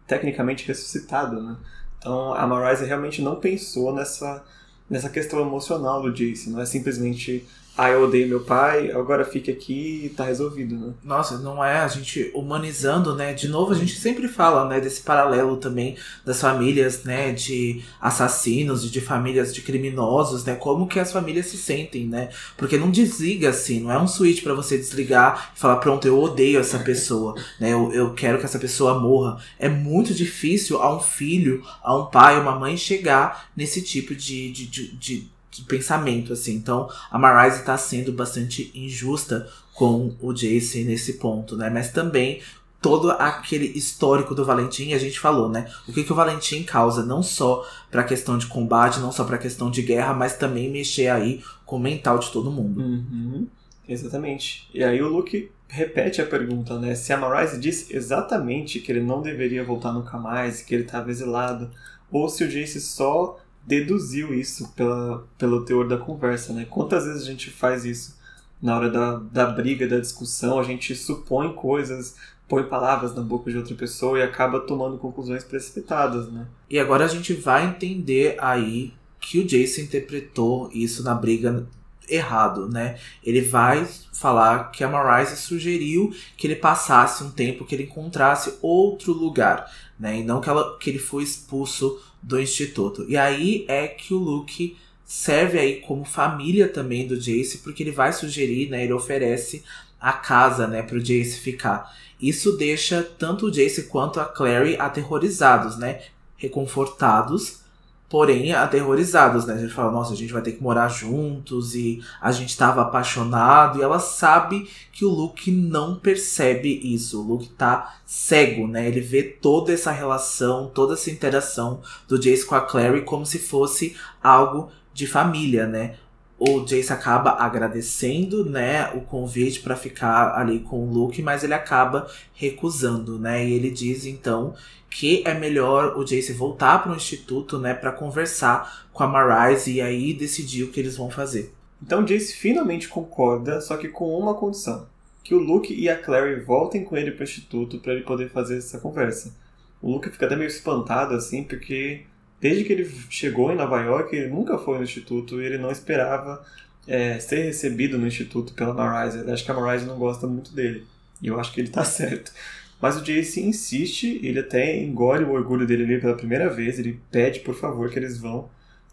tecnicamente 0.07 0.67
ressuscitado, 0.67 1.43
né? 1.43 1.57
Então 1.99 2.33
a 2.33 2.47
Marise 2.47 2.87
realmente 2.87 3.21
não 3.21 3.37
pensou 3.37 3.95
nessa, 3.95 4.43
nessa 4.89 5.11
questão 5.11 5.41
emocional 5.41 6.01
do 6.01 6.11
Jace, 6.11 6.49
não 6.49 6.61
é 6.61 6.65
simplesmente 6.65 7.47
ah, 7.77 7.91
eu 7.91 8.05
odeio 8.05 8.29
meu 8.29 8.41
pai, 8.41 8.91
agora 8.91 9.25
fique 9.25 9.51
aqui 9.51 10.07
e 10.07 10.09
tá 10.09 10.25
resolvido, 10.25 10.77
né? 10.77 10.95
Nossa, 11.05 11.39
não 11.39 11.63
é 11.63 11.79
a 11.79 11.89
gente 11.89 12.31
humanizando, 12.35 13.15
né? 13.15 13.35
De 13.35 13.49
novo, 13.49 13.73
a 13.73 13.77
gente 13.77 13.97
sempre 13.97 14.29
fala, 14.29 14.67
né, 14.67 14.81
desse 14.81 15.03
paralelo 15.03 15.57
também 15.59 15.97
das 16.25 16.41
famílias, 16.41 17.05
né, 17.05 17.33
de 17.33 17.83
assassinos 18.01 18.85
e 18.85 18.91
de 18.91 19.01
famílias 19.01 19.55
de 19.55 19.61
criminosos, 19.61 20.45
né? 20.45 20.55
Como 20.55 20.87
que 20.87 20.99
as 20.99 21.13
famílias 21.13 21.47
se 21.47 21.59
sentem, 21.59 22.07
né? 22.07 22.31
Porque 22.57 22.79
não 22.79 22.91
desliga 22.91 23.51
assim, 23.51 23.81
não 23.81 23.93
é 23.93 23.99
um 23.99 24.09
switch 24.09 24.43
para 24.43 24.55
você 24.55 24.79
desligar 24.79 25.53
e 25.55 25.59
falar, 25.61 25.77
pronto, 25.77 26.07
eu 26.09 26.19
odeio 26.19 26.59
essa 26.59 26.79
pessoa, 26.79 27.35
né? 27.61 27.73
Eu, 27.73 27.93
eu 27.93 28.15
quero 28.15 28.39
que 28.39 28.45
essa 28.45 28.59
pessoa 28.59 28.99
morra. 28.99 29.39
É 29.59 29.69
muito 29.69 30.15
difícil 30.15 30.81
a 30.81 30.95
um 30.97 31.01
filho, 31.01 31.63
a 31.83 31.95
um 31.97 32.07
pai, 32.07 32.41
uma 32.41 32.59
mãe 32.59 32.77
chegar 32.77 33.51
nesse 33.57 33.83
tipo 33.83 34.15
de, 34.15 34.51
de, 34.51 34.67
de 34.67 34.87
de 35.07 35.29
pensamento, 35.65 36.33
assim. 36.33 36.55
Então, 36.55 36.89
a 37.11 37.19
Marise 37.19 37.65
tá 37.65 37.77
sendo 37.77 38.13
bastante 38.13 38.71
injusta 38.75 39.49
com 39.75 40.15
o 40.21 40.33
Jace 40.33 40.85
nesse 40.85 41.15
ponto, 41.15 41.57
né? 41.57 41.69
Mas 41.71 41.91
também 41.91 42.41
todo 42.81 43.11
aquele 43.11 43.67
histórico 43.77 44.35
do 44.35 44.45
Valentim, 44.45 44.93
a 44.93 44.99
gente 44.99 45.19
falou, 45.19 45.49
né? 45.49 45.69
O 45.89 45.93
que, 45.93 46.05
que 46.05 46.13
o 46.13 46.15
Valentim 46.15 46.63
causa, 46.63 47.05
não 47.05 47.23
só 47.23 47.67
pra 47.91 48.05
questão 48.05 48.39
de 48.39 48.47
combate, 48.47 49.01
não 49.01 49.11
só 49.11 49.25
pra 49.25 49.39
questão 49.39 49.71
de 49.71 49.83
guerra, 49.83 50.15
mas 50.15 50.37
também 50.37 50.71
mexer 50.71 51.09
aí 51.09 51.43
com 51.65 51.77
o 51.77 51.81
mental 51.81 52.19
de 52.19 52.31
todo 52.31 52.51
mundo. 52.51 52.81
Uhum. 52.81 53.47
Exatamente. 53.89 54.69
E 54.73 54.83
aí 54.85 55.03
o 55.03 55.09
Luke 55.09 55.51
repete 55.69 56.21
a 56.21 56.27
pergunta, 56.27 56.79
né? 56.79 56.95
Se 56.95 57.13
a 57.13 57.17
Marise 57.17 57.59
disse 57.59 57.95
exatamente 57.95 58.81
que 58.81 58.93
ele 58.93 59.03
não 59.03 59.21
deveria 59.21 59.65
voltar 59.65 59.93
nunca 59.93 60.19
mais, 60.19 60.63
que 60.63 60.75
ele 60.75 60.85
estava 60.85 61.11
exilado, 61.11 61.71
ou 62.11 62.29
se 62.29 62.45
o 62.45 62.49
Jace 62.49 62.81
só 62.81 63.39
deduziu 63.67 64.33
isso 64.33 64.69
pela, 64.77 65.27
pelo 65.37 65.65
teor 65.65 65.89
da 65.89 65.99
conversa, 65.99 66.53
né? 66.53 66.67
Quantas 66.69 67.05
vezes 67.05 67.23
a 67.23 67.27
gente 67.27 67.51
faz 67.51 67.85
isso 67.85 68.17
na 68.63 68.77
hora 68.77 68.91
da, 68.91 69.17
da 69.17 69.47
briga, 69.47 69.87
da 69.87 69.99
discussão, 69.99 70.59
a 70.59 70.63
gente 70.63 70.95
supõe 70.95 71.53
coisas, 71.53 72.17
põe 72.49 72.63
palavras 72.63 73.15
na 73.15 73.23
boca 73.23 73.51
de 73.51 73.59
outra 73.59 73.75
pessoa 73.75 74.19
e 74.19 74.23
acaba 74.23 74.61
tomando 74.61 74.97
conclusões 74.99 75.45
precipitadas, 75.45 76.31
né? 76.31 76.47
E 76.71 76.79
agora 76.79 77.05
a 77.05 77.09
gente 77.09 77.35
vai 77.35 77.67
entender 77.67 78.37
aí 78.41 78.95
que 79.21 79.41
o 79.41 79.47
Jason 79.47 79.83
interpretou 79.83 80.71
isso 80.73 81.03
na 81.03 81.15
briga 81.15 81.67
errado, 82.09 82.69
né? 82.69 82.99
Ele 83.23 83.41
vai 83.41 83.87
falar 84.13 84.71
que 84.71 84.85
a 84.85 84.89
Marise 84.89 85.37
sugeriu 85.37 86.15
que 86.37 86.47
ele 86.47 86.57
passasse 86.57 87.25
um 87.25 87.31
tempo, 87.31 87.65
que 87.65 87.75
ele 87.75 87.85
encontrasse 87.85 88.55
outro 88.63 89.13
lugar, 89.13 89.71
né? 89.99 90.21
E 90.21 90.23
não 90.23 90.41
que, 90.41 90.49
ela, 90.49 90.79
que 90.79 90.89
ele 90.89 90.99
foi 90.99 91.25
expulso 91.25 92.01
do 92.27 92.41
instituto. 92.41 93.07
E 93.09 93.17
aí 93.17 93.65
é 93.69 93.87
que 93.87 94.13
o 94.13 94.19
Luke 94.19 94.77
serve 95.05 95.61
aí 95.61 95.77
como 95.77 96.05
família 96.05 96.67
também 96.67 97.07
do 97.07 97.17
Jace, 97.17 97.59
porque 97.59 97.85
ele 97.85 97.93
vai 97.93 98.13
sugerir, 98.13 98.69
né, 98.69 98.83
ele 98.83 98.93
oferece 98.93 99.63
a 100.01 100.13
casa, 100.13 100.67
né, 100.67 100.83
pro 100.83 101.01
Jace 101.01 101.39
ficar. 101.39 101.97
Isso 102.21 102.57
deixa 102.57 103.03
tanto 103.03 103.47
o 103.47 103.51
Jace 103.51 103.85
quanto 103.85 104.19
a 104.19 104.25
Clary 104.25 104.77
aterrorizados, 104.77 105.79
né, 105.79 106.03
reconfortados, 106.37 107.61
porém 108.09 108.53
aterrorizados, 108.53 109.47
né? 109.47 109.55
A 109.55 109.59
gente 109.59 109.73
fala, 109.73 109.91
nossa, 109.91 110.13
a 110.13 110.17
gente 110.17 110.33
vai 110.33 110.43
ter 110.43 110.53
que 110.53 110.63
morar 110.63 110.89
juntos 110.89 111.75
e 111.75 112.01
a 112.21 112.31
gente 112.31 112.51
estava 112.51 112.83
apaixonado 112.83 113.79
e 113.79 113.83
ela 113.83 113.99
sabe 113.99 114.69
que 114.93 115.05
o 115.05 115.11
Luke 115.11 115.51
não 115.51 115.97
percebe 115.97 116.81
isso. 116.83 117.21
O 117.21 117.27
Luke 117.27 117.49
tá 117.49 117.97
cego, 118.05 118.69
né? 118.69 118.87
Ele 118.87 119.01
vê 119.01 119.23
toda 119.23 119.73
essa 119.73 119.91
relação, 119.91 120.71
toda 120.73 120.95
essa 120.95 121.11
interação 121.11 121.81
do 122.07 122.19
Jace 122.19 122.47
com 122.47 122.55
a 122.55 122.61
Clary 122.61 123.03
como 123.03 123.27
se 123.27 123.39
fosse 123.39 123.97
algo 124.23 124.71
de 124.95 125.07
família, 125.07 125.67
né? 125.67 125.97
o 126.39 126.61
Jace 126.61 126.93
acaba 126.93 127.31
agradecendo, 127.31 128.45
né, 128.45 128.91
o 128.95 129.01
convite 129.01 129.61
para 129.61 129.75
ficar 129.75 130.37
ali 130.39 130.61
com 130.61 130.87
o 130.87 130.93
Luke, 130.93 131.23
mas 131.23 131.43
ele 131.43 131.55
acaba 131.55 132.07
recusando, 132.35 133.19
né? 133.19 133.47
E 133.47 133.55
ele 133.55 133.71
diz 133.71 134.05
então 134.05 134.55
que 134.99 135.23
é 135.27 135.35
melhor 135.35 135.99
o 135.99 136.05
Jace 136.05 136.33
voltar 136.33 136.83
para 136.83 136.91
o 136.91 136.97
instituto, 136.97 137.59
né, 137.59 137.75
para 137.75 137.93
conversar 137.93 138.89
com 138.95 139.03
a 139.03 139.07
Marise 139.07 139.73
e 139.73 139.83
aí 139.83 140.15
decidir 140.15 140.63
o 140.63 140.71
que 140.71 140.81
eles 140.81 140.97
vão 140.97 141.11
fazer. 141.11 141.53
Então 141.83 142.03
Jace 142.03 142.33
finalmente 142.33 142.89
concorda, 142.89 143.61
só 143.61 143.77
que 143.77 143.89
com 143.89 144.19
uma 144.19 144.33
condição: 144.33 144.87
que 145.23 145.35
o 145.35 145.39
Luke 145.39 145.71
e 145.71 145.91
a 145.91 145.99
Clary 145.99 146.41
voltem 146.41 146.83
com 146.83 146.97
ele 146.97 147.11
para 147.11 147.21
o 147.21 147.25
instituto 147.25 147.79
para 147.79 147.93
ele 147.93 148.05
poder 148.05 148.31
fazer 148.31 148.57
essa 148.57 148.79
conversa. 148.79 149.37
O 149.83 149.91
Luke 149.93 150.09
fica 150.09 150.25
até 150.25 150.35
meio 150.35 150.49
espantado 150.49 151.13
assim, 151.13 151.45
porque 151.45 152.05
desde 152.41 152.65
que 152.65 152.73
ele 152.73 152.91
chegou 153.11 153.53
em 153.53 153.57
Nova 153.57 153.83
York, 153.83 154.17
ele 154.17 154.31
nunca 154.31 154.57
foi 154.57 154.79
no 154.79 154.85
instituto 154.85 155.43
e 155.43 155.45
ele 155.45 155.59
não 155.59 155.71
esperava 155.71 156.43
é, 156.89 157.19
ser 157.19 157.43
recebido 157.43 157.99
no 157.99 158.07
instituto 158.07 158.55
pela 158.55 158.73
Marise. 158.73 159.19
Ele 159.19 159.31
acha 159.31 159.45
que 159.45 159.51
a 159.51 159.55
Marise 159.61 159.85
não 159.85 159.99
gosta 159.99 160.27
muito 160.27 160.55
dele. 160.55 160.87
E 161.21 161.27
eu 161.27 161.39
acho 161.39 161.53
que 161.53 161.61
ele 161.61 161.69
tá 161.69 161.85
certo. 161.85 162.33
Mas 162.81 162.97
o 162.97 163.03
Jace 163.03 163.41
insiste, 163.41 164.21
ele 164.23 164.41
até 164.41 164.83
engole 164.83 165.25
o 165.25 165.33
orgulho 165.33 165.67
dele 165.67 165.85
ali 165.85 166.01
pela 166.01 166.17
primeira 166.17 166.49
vez, 166.49 166.79
ele 166.79 167.01
pede 167.11 167.41
por 167.41 167.55
favor 167.55 167.91
que 167.91 167.99
eles 167.99 168.19
vão. 168.19 168.49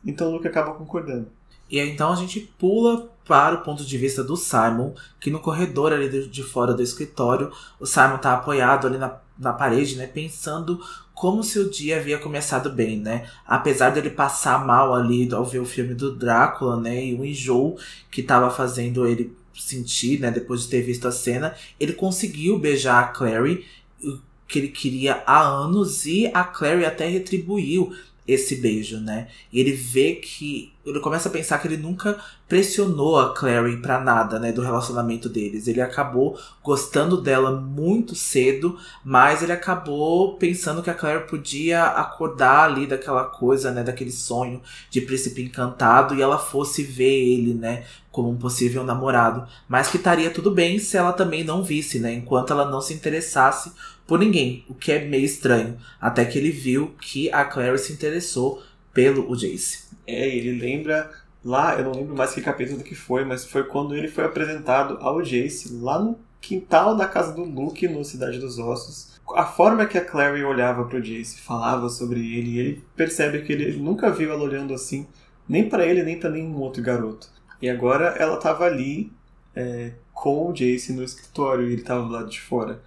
Então 0.06 0.30
o 0.30 0.32
Luke 0.32 0.48
acaba 0.48 0.74
concordando. 0.74 1.28
E 1.70 1.80
aí, 1.80 1.90
então 1.90 2.12
a 2.12 2.16
gente 2.16 2.40
pula 2.40 3.10
para 3.26 3.56
o 3.56 3.64
ponto 3.64 3.86
de 3.86 3.98
vista 3.98 4.24
do 4.24 4.36
Simon, 4.36 4.94
que 5.20 5.32
no 5.32 5.40
corredor 5.40 5.94
ali 5.94 6.28
de 6.28 6.44
fora 6.44 6.74
do 6.74 6.84
escritório, 6.84 7.52
o 7.80 7.86
Simon 7.86 8.18
tá 8.18 8.34
apoiado 8.34 8.86
ali 8.86 8.98
na, 8.98 9.18
na 9.40 9.54
parede, 9.54 9.96
né, 9.96 10.06
pensando 10.06 10.80
como 11.14 11.44
se 11.44 11.58
o 11.58 11.70
dia 11.70 11.98
havia 11.98 12.20
começado 12.20 12.70
bem, 12.70 13.00
né? 13.00 13.28
Apesar 13.46 13.92
dele 13.92 14.10
passar 14.10 14.66
mal 14.66 14.94
ali 14.94 15.34
ao 15.34 15.46
ver 15.46 15.60
o 15.60 15.66
filme 15.66 15.94
do 15.94 16.14
Drácula, 16.16 16.78
né, 16.78 17.06
e 17.06 17.16
o 17.16 17.24
enjoo 17.24 17.78
que 18.12 18.22
tava 18.22 18.50
fazendo 18.50 19.08
ele 19.08 19.36
sentir, 19.56 20.20
né, 20.20 20.32
depois 20.32 20.64
de 20.64 20.70
ter 20.70 20.82
visto 20.82 21.08
a 21.08 21.12
cena, 21.12 21.56
ele 21.80 21.94
conseguiu 21.94 22.58
beijar 22.58 23.04
a 23.04 23.08
Clary, 23.08 23.66
que 24.48 24.60
ele 24.60 24.68
queria 24.68 25.24
há 25.26 25.42
anos, 25.42 26.06
e 26.06 26.28
a 26.34 26.44
Clary 26.44 26.86
até 26.86 27.08
retribuiu 27.08 27.96
esse 28.28 28.56
beijo, 28.56 29.00
né? 29.00 29.28
E 29.52 29.60
ele 29.60 29.74
vê 29.74 30.14
que. 30.16 30.72
Ele 30.86 31.00
começa 31.00 31.30
a 31.30 31.32
pensar 31.32 31.60
que 31.60 31.68
ele 31.68 31.78
nunca 31.78 32.20
pressionou 32.48 33.18
a 33.18 33.34
Clary 33.34 33.82
para 33.82 34.02
nada, 34.02 34.38
né? 34.38 34.52
Do 34.52 34.62
relacionamento 34.62 35.30
deles. 35.30 35.68
Ele 35.68 35.82
acabou 35.82 36.38
gostando 36.62 37.22
dela 37.22 37.52
muito 37.52 38.16
cedo, 38.16 38.78
mas 39.04 39.42
ele 39.42 39.52
acabou 39.52 40.36
pensando 40.36 40.84
que 40.84 40.90
a 40.90 40.94
Clary 40.94 41.26
podia 41.28 41.84
acordar 41.84 42.66
ali 42.66 42.86
daquela 42.86 43.26
coisa, 43.26 43.72
né? 43.72 43.84
Daquele 43.84 44.12
sonho 44.12 44.62
de 44.90 45.02
príncipe 45.02 45.42
encantado 45.42 46.16
e 46.16 46.22
ela 46.22 46.38
fosse 46.38 46.84
ver 46.84 47.14
ele, 47.14 47.54
né? 47.54 47.86
Como 48.12 48.30
um 48.30 48.38
possível 48.38 48.84
namorado. 48.84 49.48
Mas 49.68 49.90
que 49.90 49.98
estaria 49.98 50.30
tudo 50.30 50.52
bem 50.52 50.80
se 50.80 50.98
ela 50.98 51.14
também 51.14 51.44
não 51.44 51.64
visse, 51.64 52.00
né? 52.00 52.14
Enquanto 52.14 52.52
ela 52.52 52.70
não 52.70 52.82
se 52.82 52.94
interessasse 52.94 53.72
por 54.14 54.20
ninguém, 54.20 54.64
o 54.70 54.76
que 54.76 54.92
é 54.92 55.04
meio 55.04 55.26
estranho. 55.26 55.76
Até 56.00 56.24
que 56.24 56.38
ele 56.38 56.52
viu 56.52 56.94
que 57.02 57.32
a 57.32 57.44
Clary 57.44 57.80
se 57.80 57.92
interessou 57.92 58.62
pelo 58.94 59.28
o 59.28 59.36
Jace. 59.36 59.86
É, 60.06 60.28
ele 60.28 60.52
lembra 60.52 61.10
lá, 61.44 61.80
eu 61.80 61.86
não 61.86 61.94
lembro 61.94 62.16
mais 62.16 62.32
que 62.32 62.40
capítulo 62.40 62.84
que 62.84 62.94
foi, 62.94 63.26
mas 63.26 63.44
foi 63.44 63.64
quando 63.64 63.96
ele 63.96 64.08
foi 64.08 64.24
apresentado 64.24 65.00
ao 65.02 65.24
Jace 65.24 65.74
lá 65.82 65.98
no 65.98 66.20
quintal 66.40 66.96
da 66.96 67.08
casa 67.08 67.34
do 67.34 67.44
Luke, 67.44 67.88
no 67.88 68.06
Cidade 68.06 68.38
dos 68.38 68.60
Ossos. 68.60 69.20
A 69.34 69.48
forma 69.48 69.88
que 69.88 69.98
a 69.98 70.06
Clary 70.06 70.44
olhava 70.44 70.86
pro 70.86 71.02
Jace, 71.02 71.42
falava 71.42 71.90
sobre 71.90 72.20
ele, 72.20 72.60
ele 72.60 72.84
percebe 72.96 73.42
que 73.42 73.52
ele 73.52 73.76
nunca 73.78 74.12
viu 74.12 74.32
ela 74.32 74.44
olhando 74.44 74.76
assim, 74.76 75.08
nem 75.50 75.68
para 75.68 75.88
ele, 75.88 76.04
nem 76.04 76.20
para 76.20 76.30
nenhum 76.30 76.60
outro 76.60 76.84
garoto. 76.84 77.32
E 77.60 77.68
agora 77.68 78.10
ela 78.20 78.38
tava 78.38 78.66
ali 78.66 79.12
é, 79.56 79.94
com 80.14 80.52
o 80.52 80.54
Jace 80.54 80.94
no 80.94 81.04
escritório 81.04 81.68
e 81.68 81.74
ele 81.74 81.82
tava 81.82 82.04
do 82.04 82.12
lado 82.12 82.30
de 82.30 82.40
fora. 82.40 82.80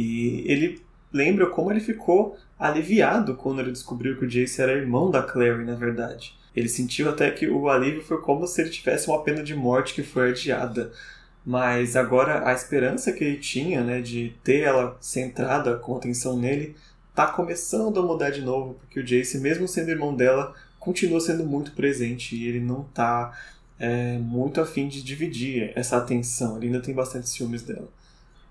E 0.00 0.44
ele 0.50 0.80
lembra 1.12 1.46
como 1.46 1.70
ele 1.70 1.80
ficou 1.80 2.36
aliviado 2.58 3.34
quando 3.34 3.60
ele 3.60 3.72
descobriu 3.72 4.16
que 4.16 4.24
o 4.24 4.28
Jace 4.28 4.62
era 4.62 4.72
irmão 4.72 5.10
da 5.10 5.22
Clary, 5.22 5.64
na 5.64 5.74
verdade. 5.74 6.38
Ele 6.54 6.68
sentiu 6.68 7.08
até 7.08 7.30
que 7.30 7.46
o 7.48 7.68
alívio 7.68 8.02
foi 8.02 8.20
como 8.20 8.46
se 8.46 8.60
ele 8.60 8.70
tivesse 8.70 9.08
uma 9.08 9.22
pena 9.22 9.42
de 9.42 9.54
morte 9.54 9.94
que 9.94 10.02
foi 10.02 10.30
adiada. 10.30 10.90
Mas 11.44 11.96
agora 11.96 12.46
a 12.48 12.52
esperança 12.52 13.12
que 13.12 13.24
ele 13.24 13.38
tinha, 13.38 13.82
né, 13.82 14.00
de 14.00 14.34
ter 14.42 14.60
ela 14.60 14.96
centrada 15.00 15.76
com 15.76 15.96
atenção 15.96 16.38
nele, 16.38 16.76
tá 17.14 17.26
começando 17.26 17.98
a 18.00 18.02
mudar 18.02 18.30
de 18.30 18.40
novo, 18.40 18.74
porque 18.74 19.00
o 19.00 19.04
Jace, 19.04 19.38
mesmo 19.38 19.68
sendo 19.68 19.90
irmão 19.90 20.14
dela, 20.14 20.54
continua 20.78 21.20
sendo 21.20 21.44
muito 21.44 21.72
presente 21.72 22.36
e 22.36 22.46
ele 22.46 22.60
não 22.60 22.84
tá 22.84 23.32
é, 23.78 24.18
muito 24.18 24.60
afim 24.60 24.88
de 24.88 25.02
dividir 25.02 25.72
essa 25.74 25.96
atenção. 25.96 26.56
Ele 26.56 26.66
ainda 26.66 26.80
tem 26.80 26.94
bastante 26.94 27.28
ciúmes 27.28 27.62
dela. 27.62 27.88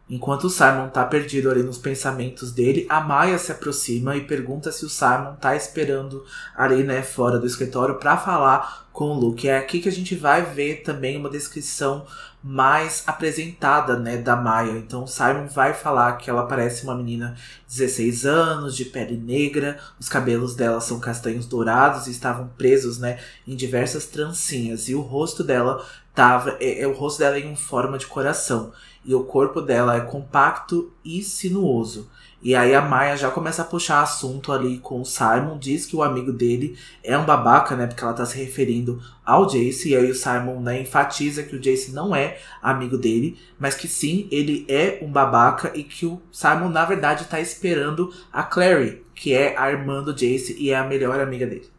Enquanto 0.10 0.46
o 0.46 0.50
Simon 0.50 0.90
tá 0.90 1.06
perdido 1.06 1.52
ali 1.52 1.62
nos 1.62 1.78
pensamentos 1.78 2.52
dele, 2.52 2.88
a 2.90 3.00
Maya 3.00 3.38
se 3.38 3.52
aproxima 3.52 4.16
e 4.16 4.26
pergunta 4.26 4.72
se 4.72 4.84
o 4.84 4.90
Simon 4.90 5.36
tá 5.40 5.56
esperando 5.56 6.26
ali, 6.56 6.84
né, 6.84 7.04
fora 7.04 7.38
do 7.38 7.46
escritório 7.46 8.00
para 8.00 8.18
falar 8.18 8.90
com 8.92 9.12
o 9.12 9.20
Luke. 9.20 9.48
É 9.48 9.58
aqui 9.58 9.80
que 9.80 9.88
a 9.88 9.92
gente 9.92 10.16
vai 10.16 10.42
ver 10.42 10.82
também 10.82 11.16
uma 11.16 11.30
descrição 11.30 12.08
mais 12.42 13.04
apresentada, 13.06 14.00
né, 14.00 14.18
da 14.18 14.36
Maya. 14.36 14.72
Então 14.72 15.04
o 15.04 15.08
Simon 15.08 15.48
vai 15.48 15.74
falar 15.74 16.14
que 16.14 16.30
ela 16.30 16.48
parece 16.48 16.86
uma 16.86 16.96
menina 16.96 17.36
de 17.68 17.78
16 17.78 18.26
anos, 18.26 18.76
de 18.76 18.86
pele 18.86 19.18
negra, 19.18 19.78
os 20.00 20.10
cabelos 20.10 20.56
dela 20.56 20.82
são 20.82 21.00
castanhos 21.00 21.46
dourados 21.46 22.08
e 22.08 22.12
estavam 22.12 22.50
presos, 22.58 22.98
né, 22.98 23.20
em 23.46 23.56
diversas 23.56 24.06
trancinhas 24.06 24.88
e 24.90 24.96
o 24.96 25.02
rosto 25.02 25.44
dela 25.44 25.86
tava 26.14 26.58
é, 26.60 26.82
é 26.82 26.88
o 26.88 26.94
rosto 26.94 27.20
dela 27.20 27.40
em 27.40 27.56
forma 27.56 27.98
de 27.98 28.08
coração 28.08 28.72
e 29.06 29.16
o 29.16 29.24
corpo 29.24 29.62
dela 29.62 29.96
é 29.96 30.02
compacto 30.02 30.92
e 31.04 31.24
sinuoso. 31.24 32.10
E 32.42 32.56
aí 32.56 32.74
a 32.74 32.82
Maya 32.82 33.18
já 33.18 33.30
começa 33.30 33.64
a 33.64 33.66
puxar 33.66 34.02
assunto 34.02 34.54
ali 34.54 34.78
com 34.78 35.02
o 35.02 35.06
Simon, 35.06 35.58
diz 35.58 35.86
que 35.86 35.96
o 35.96 36.02
amigo 36.02 36.32
dele 36.32 36.78
é 37.04 37.18
um 37.18 37.26
babaca, 37.26 37.76
né? 37.76 37.86
Porque 37.86 38.02
ela 38.02 38.14
tá 38.14 38.26
se 38.26 38.38
referindo 38.38 39.02
ao 39.26 39.46
Jace, 39.46 39.90
e 39.90 39.96
aí 39.96 40.10
o 40.10 40.16
Simon 40.16 40.62
né, 40.62 40.82
enfatiza 40.82 41.44
que 41.44 41.56
o 41.56 41.60
Jace 41.60 41.92
não 41.92 42.16
é 42.16 42.38
amigo 42.62 42.98
dele, 42.98 43.38
mas 43.60 43.76
que 43.76 43.90
sim, 43.90 44.28
ele 44.32 44.66
é 44.70 45.00
um 45.02 45.12
babaca 45.12 45.72
e 45.76 45.84
que 45.84 46.06
o 46.06 46.22
Simon, 46.32 46.70
na 46.70 46.86
verdade, 46.86 47.26
tá 47.26 47.42
esperando 47.42 48.14
a 48.32 48.42
Clary, 48.42 49.04
que 49.14 49.34
é 49.34 49.58
a 49.58 49.70
irmã 49.70 50.02
do 50.02 50.14
Jace 50.14 50.56
e 50.58 50.72
é 50.72 50.78
a 50.78 50.86
melhor 50.86 51.20
amiga 51.20 51.46
dele. 51.46 51.70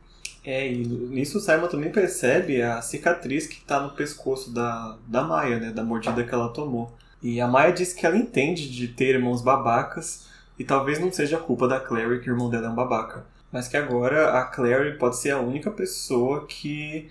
É, 0.45 0.73
e 0.73 0.87
nisso 0.87 1.39
o 1.39 1.41
Simon 1.41 1.69
também 1.69 1.93
percebe 1.93 2.63
a 2.63 2.81
cicatriz 2.81 3.47
que 3.47 3.61
tá 3.61 3.81
no 3.81 3.91
pescoço 3.91 4.53
da, 4.53 4.97
da 5.07 5.23
Maya, 5.23 5.59
né? 5.59 5.71
Da 5.71 5.85
mordida 5.85 6.25
que 6.25 6.35
ela 6.35 6.49
tomou. 6.49 6.93
E 7.23 7.41
a 7.41 7.47
Maya 7.47 7.73
diz 7.73 7.93
que 7.93 8.07
ela 8.07 8.17
entende 8.17 8.71
de 8.71 8.89
ter 8.89 9.15
irmãos 9.17 9.43
babacas 9.43 10.27
e 10.59 10.65
talvez 10.65 10.99
não 10.99 11.13
seja 11.13 11.39
culpa 11.39 11.69
da 11.69 11.79
Clary 11.79 12.21
que 12.21 12.31
o 12.31 12.33
irmão 12.33 12.49
dela 12.49 12.67
é 12.67 12.71
um 12.71 12.75
babaca. 12.75 13.27
Mas 13.53 13.69
que 13.69 13.77
agora 13.77 14.39
a 14.39 14.45
Clary 14.45 14.97
pode 14.97 15.19
ser 15.19 15.31
a 15.33 15.41
única 15.41 15.71
pessoa 15.71 16.47
que 16.47 17.11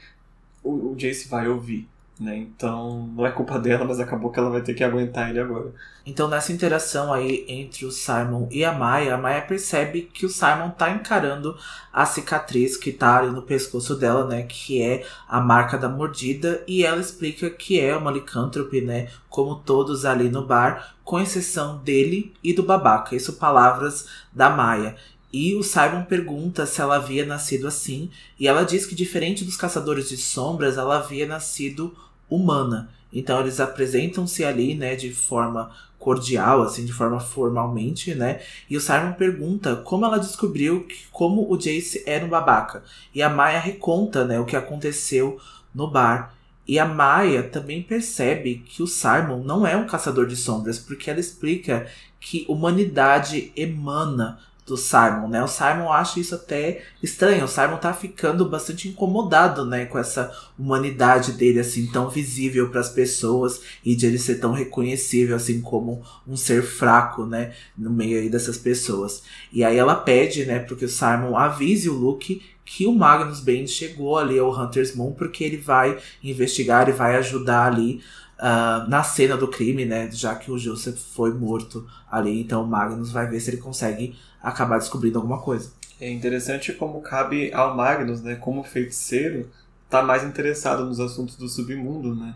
o, 0.63 0.91
o 0.91 0.95
Jace 0.95 1.27
vai 1.27 1.47
ouvir. 1.47 1.87
Né? 2.19 2.35
Então 2.35 3.07
não 3.15 3.25
é 3.25 3.31
culpa 3.31 3.57
dela, 3.57 3.85
mas 3.85 3.97
acabou 3.97 4.29
que 4.29 4.37
ela 4.37 4.49
vai 4.49 4.61
ter 4.61 4.73
que 4.73 4.83
aguentar 4.83 5.29
ele 5.29 5.39
agora. 5.39 5.73
Então 6.05 6.27
nessa 6.27 6.51
interação 6.51 7.13
aí 7.13 7.45
entre 7.47 7.85
o 7.85 7.91
Simon 7.91 8.45
e 8.51 8.65
a 8.65 8.73
Maya, 8.73 9.15
a 9.15 9.17
Maya 9.17 9.41
percebe 9.41 10.09
que 10.13 10.25
o 10.25 10.29
Simon 10.29 10.69
tá 10.71 10.89
encarando 10.89 11.55
a 11.93 12.05
cicatriz 12.05 12.75
que 12.75 12.91
tá 12.91 13.19
ali 13.19 13.29
no 13.31 13.43
pescoço 13.43 13.95
dela, 13.95 14.27
né, 14.27 14.43
que 14.43 14.81
é 14.81 15.05
a 15.29 15.39
marca 15.39 15.77
da 15.77 15.87
mordida, 15.87 16.61
e 16.67 16.83
ela 16.83 16.99
explica 16.99 17.49
que 17.49 17.79
é 17.79 17.95
uma 17.95 18.11
licântrope, 18.11 18.81
né, 18.81 19.07
como 19.29 19.55
todos 19.55 20.03
ali 20.03 20.29
no 20.29 20.45
bar, 20.45 20.95
com 21.05 21.21
exceção 21.21 21.77
dele 21.77 22.33
e 22.43 22.51
do 22.51 22.63
babaca. 22.63 23.15
Isso 23.15 23.33
palavras 23.33 24.07
da 24.33 24.49
Maya. 24.49 24.97
E 25.31 25.55
o 25.55 25.63
Simon 25.63 26.03
pergunta 26.03 26.65
se 26.65 26.81
ela 26.81 26.95
havia 26.95 27.25
nascido 27.25 27.67
assim, 27.67 28.09
e 28.37 28.47
ela 28.47 28.63
diz 28.63 28.85
que 28.85 28.95
diferente 28.95 29.45
dos 29.45 29.55
caçadores 29.55 30.09
de 30.09 30.17
sombras, 30.17 30.77
ela 30.77 30.97
havia 30.97 31.27
nascido 31.27 31.95
humana. 32.29 32.89
Então 33.11 33.39
eles 33.39 33.59
apresentam-se 33.59 34.43
ali, 34.43 34.75
né, 34.75 34.95
de 34.95 35.11
forma 35.13 35.71
cordial, 35.97 36.61
assim, 36.61 36.85
de 36.85 36.93
forma 36.93 37.19
formalmente, 37.19 38.15
né? 38.15 38.39
E 38.69 38.77
o 38.77 38.81
Simon 38.81 39.13
pergunta 39.13 39.75
como 39.75 40.05
ela 40.05 40.17
descobriu 40.17 40.85
que, 40.85 41.07
como 41.11 41.51
o 41.51 41.57
Jace 41.57 42.03
era 42.05 42.25
um 42.25 42.29
babaca. 42.29 42.83
E 43.13 43.21
a 43.21 43.29
Maya 43.29 43.59
reconta, 43.59 44.23
né, 44.23 44.39
o 44.39 44.45
que 44.45 44.55
aconteceu 44.55 45.39
no 45.75 45.89
bar. 45.89 46.33
E 46.65 46.79
a 46.79 46.85
Maya 46.85 47.43
também 47.43 47.81
percebe 47.81 48.63
que 48.65 48.81
o 48.81 48.87
Simon 48.87 49.43
não 49.43 49.67
é 49.67 49.75
um 49.75 49.87
caçador 49.87 50.25
de 50.25 50.35
sombras, 50.35 50.79
porque 50.79 51.09
ela 51.09 51.19
explica 51.19 51.87
que 52.19 52.45
humanidade 52.47 53.51
emana 53.55 54.39
do 54.69 54.77
Simon, 54.77 55.27
né? 55.27 55.43
O 55.43 55.47
Simon 55.47 55.91
acha 55.91 56.19
isso 56.19 56.35
até 56.35 56.83
estranho. 57.01 57.45
O 57.45 57.47
Simon 57.47 57.77
tá 57.77 57.91
ficando 57.91 58.47
bastante 58.47 58.87
incomodado, 58.87 59.65
né, 59.65 59.85
com 59.85 59.97
essa 59.97 60.31
humanidade 60.57 61.33
dele 61.33 61.59
assim 61.59 61.87
tão 61.87 62.09
visível 62.09 62.69
para 62.69 62.79
as 62.79 62.89
pessoas 62.89 63.61
e 63.83 63.95
de 63.95 64.05
ele 64.05 64.19
ser 64.19 64.35
tão 64.35 64.53
reconhecível 64.53 65.35
assim 65.35 65.59
como 65.59 66.03
um 66.27 66.37
ser 66.37 66.63
fraco, 66.63 67.25
né, 67.25 67.53
no 67.77 67.89
meio 67.89 68.19
aí 68.19 68.29
dessas 68.29 68.57
pessoas. 68.57 69.23
E 69.51 69.63
aí 69.63 69.77
ela 69.77 69.95
pede, 69.95 70.45
né, 70.45 70.59
porque 70.59 70.85
o 70.85 70.89
Simon 70.89 71.35
avise 71.35 71.89
o 71.89 71.93
Luke 71.93 72.41
que 72.63 72.85
o 72.85 72.93
Magnus 72.93 73.39
Bane 73.39 73.67
chegou 73.67 74.15
ali 74.15 74.37
ao 74.37 74.55
Hunter's 74.55 74.95
Moon 74.95 75.11
porque 75.11 75.43
ele 75.43 75.57
vai 75.57 75.97
investigar 76.23 76.87
e 76.87 76.91
vai 76.91 77.15
ajudar 77.15 77.65
ali 77.65 77.99
uh, 78.39 78.89
na 78.89 79.03
cena 79.03 79.37
do 79.37 79.47
crime, 79.47 79.85
né? 79.85 80.09
Já 80.11 80.35
que 80.35 80.51
o 80.51 80.57
Joseph 80.57 80.97
foi 80.97 81.33
morto 81.33 81.87
ali, 82.09 82.41
então 82.41 82.63
o 82.63 82.67
Magnus 82.67 83.11
vai 83.11 83.27
ver 83.27 83.39
se 83.39 83.49
ele 83.51 83.57
consegue 83.57 84.15
acabar 84.41 84.79
descobrindo 84.79 85.19
alguma 85.19 85.39
coisa. 85.39 85.71
É 85.99 86.09
interessante 86.09 86.71
como 86.73 87.01
cabe 87.01 87.51
ao 87.53 87.75
Magnus, 87.75 88.21
né, 88.21 88.35
como 88.35 88.63
feiticeiro, 88.63 89.49
tá 89.89 90.01
mais 90.01 90.23
interessado 90.23 90.85
nos 90.85 90.99
assuntos 90.99 91.35
do 91.35 91.49
submundo, 91.49 92.15
né? 92.15 92.33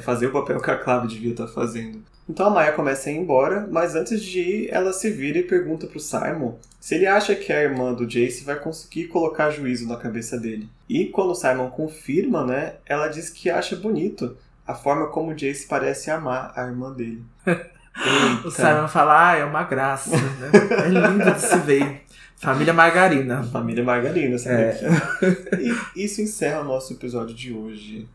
Fazer 0.00 0.28
o 0.28 0.32
papel 0.32 0.58
que 0.60 0.70
a 0.70 0.78
Clave 0.78 1.08
devia 1.08 1.32
estar 1.32 1.46
tá 1.46 1.52
fazendo. 1.52 2.02
Então 2.26 2.46
a 2.46 2.50
Maya 2.50 2.72
começa 2.72 3.10
a 3.10 3.12
ir 3.12 3.16
embora, 3.16 3.68
mas 3.70 3.94
antes 3.94 4.22
de 4.22 4.40
ir, 4.40 4.68
ela 4.70 4.94
se 4.94 5.10
vira 5.10 5.38
e 5.38 5.42
pergunta 5.42 5.86
pro 5.86 6.00
Simon 6.00 6.54
se 6.80 6.94
ele 6.94 7.06
acha 7.06 7.34
que 7.34 7.52
a 7.52 7.62
irmã 7.62 7.92
do 7.92 8.06
Jace 8.06 8.44
vai 8.44 8.56
conseguir 8.56 9.08
colocar 9.08 9.50
juízo 9.50 9.86
na 9.86 9.96
cabeça 9.96 10.38
dele. 10.38 10.68
E 10.88 11.06
quando 11.06 11.30
o 11.30 11.34
Simon 11.34 11.68
confirma, 11.68 12.46
né, 12.46 12.74
ela 12.86 13.08
diz 13.08 13.28
que 13.28 13.50
acha 13.50 13.76
bonito 13.76 14.36
a 14.66 14.74
forma 14.74 15.08
como 15.08 15.32
o 15.32 15.34
Jace 15.34 15.66
parece 15.66 16.10
amar 16.10 16.52
a 16.56 16.64
irmã 16.64 16.92
dele. 16.92 17.24
O 18.44 18.50
Simon 18.50 18.88
fala, 18.88 19.30
ah, 19.30 19.36
é 19.36 19.44
uma 19.44 19.62
graça, 19.62 20.10
né? 20.16 20.50
É 20.84 20.88
lindo 20.88 21.32
de 21.32 21.40
se 21.40 21.56
ver. 21.58 22.02
Família 22.34 22.74
Margarina. 22.74 23.44
Família 23.44 23.84
Margarina, 23.84 24.36
sabe? 24.36 24.56
É. 24.56 24.80
E 25.94 26.04
isso 26.04 26.20
encerra 26.20 26.62
o 26.62 26.64
nosso 26.64 26.92
episódio 26.92 27.32
de 27.32 27.52
hoje. 27.52 28.08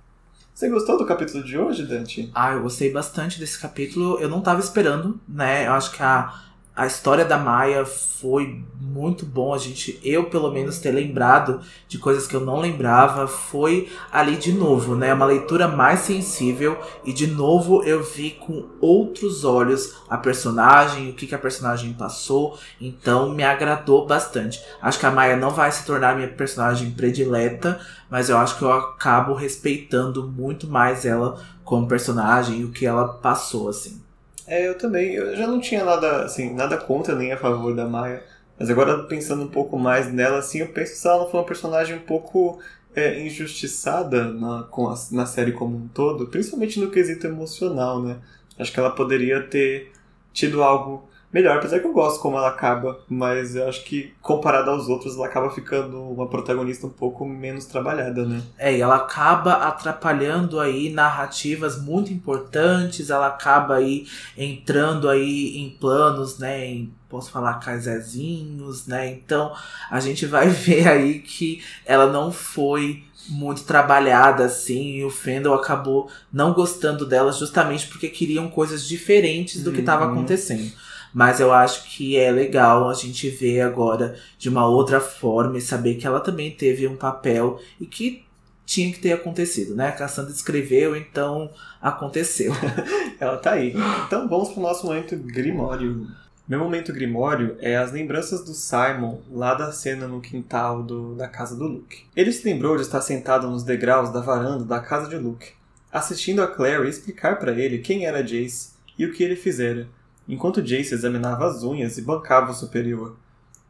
Você 0.54 0.68
gostou 0.68 0.98
do 0.98 1.06
capítulo 1.06 1.42
de 1.46 1.58
hoje, 1.58 1.86
Dante? 1.86 2.30
Ah, 2.36 2.52
eu 2.52 2.62
gostei 2.62 2.92
bastante 2.92 3.40
desse 3.40 3.58
capítulo. 3.58 4.20
Eu 4.20 4.28
não 4.28 4.42
tava 4.42 4.60
esperando, 4.60 5.18
né? 5.26 5.66
Eu 5.66 5.72
acho 5.72 5.92
que 5.94 6.04
a, 6.04 6.34
a 6.80 6.86
história 6.86 7.26
da 7.26 7.38
Maia 7.38 7.84
foi 7.84 8.64
muito 8.80 9.26
bom. 9.26 9.54
A 9.54 9.58
gente, 9.58 10.00
eu 10.02 10.30
pelo 10.30 10.50
menos, 10.50 10.80
ter 10.80 10.92
lembrado 10.92 11.60
de 11.90 11.98
coisas 11.98 12.26
que 12.26 12.34
eu 12.34 12.40
não 12.40 12.58
lembrava. 12.58 13.28
Foi 13.28 13.90
ali 14.10 14.38
de 14.38 14.54
novo, 14.54 14.96
né? 14.96 15.14
Uma 15.14 15.26
leitura 15.26 15.68
mais 15.68 16.00
sensível. 16.00 16.80
E 17.04 17.12
de 17.12 17.28
novo 17.28 17.84
eu 17.84 18.02
vi 18.02 18.32
com 18.32 18.70
outros 18.80 19.44
olhos 19.44 19.98
a 20.10 20.18
personagem, 20.18 21.10
o 21.10 21.14
que, 21.14 21.28
que 21.28 21.36
a 21.36 21.40
personagem 21.40 21.92
passou. 21.92 22.58
Então 22.80 23.30
me 23.32 23.44
agradou 23.44 24.08
bastante. 24.08 24.64
Acho 24.82 25.00
que 25.00 25.06
a 25.06 25.12
Maia 25.12 25.36
não 25.36 25.50
vai 25.50 25.70
se 25.74 25.86
tornar 25.86 26.16
minha 26.16 26.30
personagem 26.30 26.92
predileta, 26.92 27.78
mas 28.10 28.30
eu 28.30 28.38
acho 28.38 28.58
que 28.58 28.64
eu 28.64 28.72
acabo 28.72 29.34
respeitando 29.34 30.26
muito 30.30 30.66
mais 30.66 31.04
ela 31.06 31.44
como 31.62 31.90
personagem 31.90 32.62
e 32.62 32.64
o 32.64 32.72
que 32.72 32.86
ela 32.86 33.06
passou, 33.06 33.68
assim. 33.68 34.02
É, 34.50 34.68
eu 34.68 34.78
também. 34.78 35.14
Eu 35.14 35.36
já 35.36 35.46
não 35.48 35.60
tinha 35.60 35.86
nada, 35.86 36.24
assim, 36.24 36.54
nada 36.54 36.78
contra 36.78 37.16
nem 37.16 37.32
a 37.32 37.38
favor 37.38 37.76
da 37.76 37.88
Maia. 37.88 38.24
Mas 38.60 38.70
agora, 38.70 39.04
pensando 39.04 39.44
um 39.44 39.48
pouco 39.48 39.78
mais 39.78 40.12
nela, 40.12 40.40
assim, 40.40 40.60
eu 40.60 40.68
penso 40.70 41.00
que 41.02 41.08
ela 41.08 41.20
não 41.20 41.30
for 41.30 41.38
uma 41.38 41.46
personagem 41.46 41.96
um 41.96 42.02
pouco 42.02 42.60
é, 42.96 43.22
injustiçada 43.26 44.26
na, 44.34 44.64
com 44.64 44.90
a, 44.90 44.96
na 45.12 45.26
série 45.26 45.52
como 45.52 45.78
um 45.78 45.88
todo, 45.88 46.28
principalmente 46.28 46.80
no 46.80 46.92
quesito 46.92 47.28
emocional, 47.28 48.02
né? 48.02 48.18
Acho 48.58 48.74
que 48.74 48.80
ela 48.80 48.90
poderia 48.92 49.42
ter 49.44 49.92
tido 50.34 50.64
algo 50.64 51.09
melhor, 51.32 51.58
apesar 51.58 51.80
que 51.80 51.86
eu 51.88 51.94
gosto 51.94 52.20
como 52.22 52.38
ela 52.38 52.50
acaba, 52.50 53.00
mas 53.08 53.56
eu 53.56 53.68
acho 53.68 53.84
que 53.84 54.14
comparada 54.22 54.72
aos 54.72 54.88
outros, 54.90 55.16
ela 55.16 55.26
acaba 55.28 55.50
ficando 55.52 56.02
uma 56.02 56.28
protagonista 56.28 56.88
um 56.88 56.90
pouco 56.92 57.26
menos 57.26 57.66
trabalhada, 57.66 58.26
né? 58.26 58.42
É, 58.58 58.76
e 58.76 58.82
ela 58.82 58.96
acaba 58.96 59.54
atrapalhando 59.54 60.60
aí 60.60 60.90
narrativas 60.90 61.82
muito 61.82 62.12
importantes, 62.12 63.10
ela 63.10 63.28
acaba 63.28 63.76
aí 63.76 64.08
entrando 64.38 65.08
aí 65.10 65.58
em 65.58 65.70
planos, 65.70 66.38
né, 66.40 66.66
em, 66.66 66.94
posso 67.08 67.32
falar 67.32 67.56
casezinhos, 67.56 68.86
né? 68.88 69.12
Então, 69.12 69.54
a 69.90 70.00
gente 70.00 70.26
vai 70.26 70.48
ver 70.50 70.88
aí 70.88 71.20
que 71.20 71.62
ela 71.86 72.12
não 72.12 72.32
foi 72.32 73.04
muito 73.28 73.64
trabalhada 73.64 74.46
assim, 74.46 74.96
e 74.96 75.06
o 75.06 75.10
Fendel 75.12 75.54
acabou 75.54 76.10
não 76.34 76.52
gostando 76.54 77.06
dela 77.06 77.32
justamente 77.32 77.86
porque 77.88 78.10
queriam 78.10 78.50
coisas 78.50 78.88
diferentes 78.88 79.62
do 79.64 79.72
que 79.72 79.82
estava 79.82 80.06
Uhum. 80.06 80.14
acontecendo. 80.14 80.72
Mas 81.14 81.40
eu 81.40 81.52
acho 81.52 81.90
que 81.90 82.18
é 82.18 82.32
legal 82.32 82.90
a 82.90 82.94
gente 82.94 83.30
ver 83.30 83.62
agora 83.62 84.16
de 84.38 84.48
uma 84.50 84.68
outra 84.68 85.00
forma 85.00 85.58
e 85.58 85.62
saber 85.62 85.96
que 85.96 86.06
ela 86.06 86.20
também 86.20 86.52
teve 86.52 86.88
um 86.88 86.96
papel 86.96 87.60
e 87.80 87.86
que 87.86 88.24
tinha 88.66 88.94
que 88.94 89.00
ter 89.00 89.14
acontecido, 89.14 89.74
né? 89.76 89.88
A 89.88 89.92
Cassandra 89.92 90.32
escreveu, 90.32 90.96
então 90.96 91.50
aconteceu. 91.82 92.54
Ela 93.20 93.38
tá 93.38 93.54
aí. 93.54 93.74
Então 94.06 94.28
vamos 94.30 94.50
pro 94.50 94.62
nosso 94.62 94.86
momento 94.86 95.16
Grimório. 95.18 96.06
Meu 96.48 96.60
momento 96.60 96.94
Grimório 96.94 97.58
é 97.60 97.78
as 97.78 97.92
lembranças 97.92 98.44
do 98.46 98.54
Simon 98.54 99.20
lá 99.32 99.54
da 99.56 99.72
cena 99.72 100.08
no 100.08 100.22
quintal 100.22 100.84
do- 100.84 101.16
da 101.16 101.28
casa 101.28 101.56
do 101.56 101.66
Luke. 101.66 102.06
Ele 102.16 102.32
se 102.32 102.44
lembrou 102.48 102.76
de 102.76 102.84
estar 102.84 103.02
sentado 103.02 103.50
nos 103.50 103.64
degraus 103.64 104.12
da 104.12 104.20
varanda 104.22 104.64
da 104.64 104.80
casa 104.80 105.08
de 105.10 105.16
Luke, 105.18 105.50
assistindo 105.92 106.42
a 106.44 106.48
Clary 106.48 106.88
explicar 106.90 107.38
para 107.40 107.52
ele 107.54 107.80
quem 107.80 108.06
era 108.06 108.24
Jace 108.24 108.72
e 108.98 109.06
o 109.06 109.14
que 109.14 109.24
ele 109.24 109.36
fizera, 109.36 109.88
enquanto 110.30 110.62
Jace 110.62 110.94
examinava 110.94 111.48
as 111.48 111.64
unhas 111.64 111.98
e 111.98 112.04
bancava 112.04 112.52
o 112.52 112.56
superior. 112.56 113.18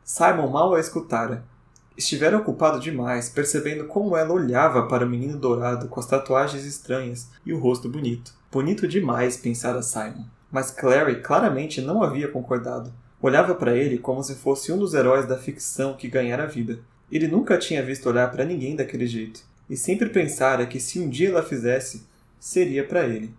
Simon 0.03 0.49
mal 0.49 0.75
a 0.75 0.79
escutara. 0.79 1.45
Estivera 1.97 2.37
ocupado 2.37 2.79
demais, 2.79 3.29
percebendo 3.29 3.85
como 3.85 4.15
ela 4.15 4.33
olhava 4.33 4.83
para 4.87 5.05
o 5.05 5.09
menino 5.09 5.37
dourado 5.37 5.87
com 5.87 5.99
as 5.99 6.05
tatuagens 6.05 6.65
estranhas 6.65 7.29
e 7.45 7.53
o 7.53 7.59
rosto 7.59 7.89
bonito. 7.89 8.33
Bonito 8.51 8.87
demais, 8.87 9.37
pensara 9.37 9.81
Simon. 9.81 10.25
Mas 10.51 10.71
Clary 10.71 11.21
claramente 11.21 11.81
não 11.81 12.03
havia 12.03 12.27
concordado. 12.27 12.91
Olhava 13.21 13.55
para 13.55 13.75
ele 13.75 13.97
como 13.97 14.23
se 14.23 14.35
fosse 14.35 14.71
um 14.71 14.77
dos 14.77 14.93
heróis 14.93 15.25
da 15.25 15.37
ficção 15.37 15.93
que 15.93 16.07
ganhara 16.07 16.43
a 16.43 16.47
vida. 16.47 16.79
Ele 17.11 17.27
nunca 17.27 17.57
tinha 17.57 17.83
visto 17.83 18.07
olhar 18.07 18.31
para 18.31 18.45
ninguém 18.45 18.75
daquele 18.75 19.07
jeito, 19.07 19.41
e 19.69 19.75
sempre 19.75 20.09
pensara 20.09 20.65
que 20.65 20.79
se 20.79 20.99
um 20.99 21.09
dia 21.09 21.29
ela 21.29 21.43
fizesse, 21.43 22.07
seria 22.39 22.85
para 22.87 23.05
ele. 23.05 23.33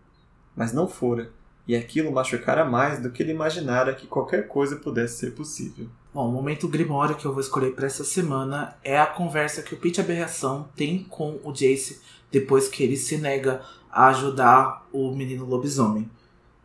Mas 0.54 0.72
não 0.72 0.86
fora, 0.86 1.30
e 1.70 1.76
aquilo 1.76 2.10
machucara 2.10 2.64
mais 2.64 3.00
do 3.00 3.12
que 3.12 3.22
ele 3.22 3.30
imaginara 3.30 3.94
que 3.94 4.04
qualquer 4.04 4.48
coisa 4.48 4.74
pudesse 4.74 5.18
ser 5.18 5.36
possível. 5.36 5.86
Bom, 6.12 6.28
o 6.28 6.32
momento 6.32 6.66
grimório 6.66 7.14
que 7.14 7.24
eu 7.24 7.30
vou 7.30 7.40
escolher 7.40 7.76
para 7.76 7.86
essa 7.86 8.02
semana 8.02 8.76
é 8.82 8.98
a 8.98 9.06
conversa 9.06 9.62
que 9.62 9.72
o 9.72 9.76
Pete 9.76 10.00
Aberração 10.00 10.68
tem 10.74 11.04
com 11.08 11.38
o 11.44 11.52
Jace 11.52 12.00
depois 12.28 12.66
que 12.66 12.82
ele 12.82 12.96
se 12.96 13.18
nega 13.18 13.60
a 13.88 14.08
ajudar 14.08 14.84
o 14.92 15.14
menino 15.14 15.44
lobisomem. 15.44 16.10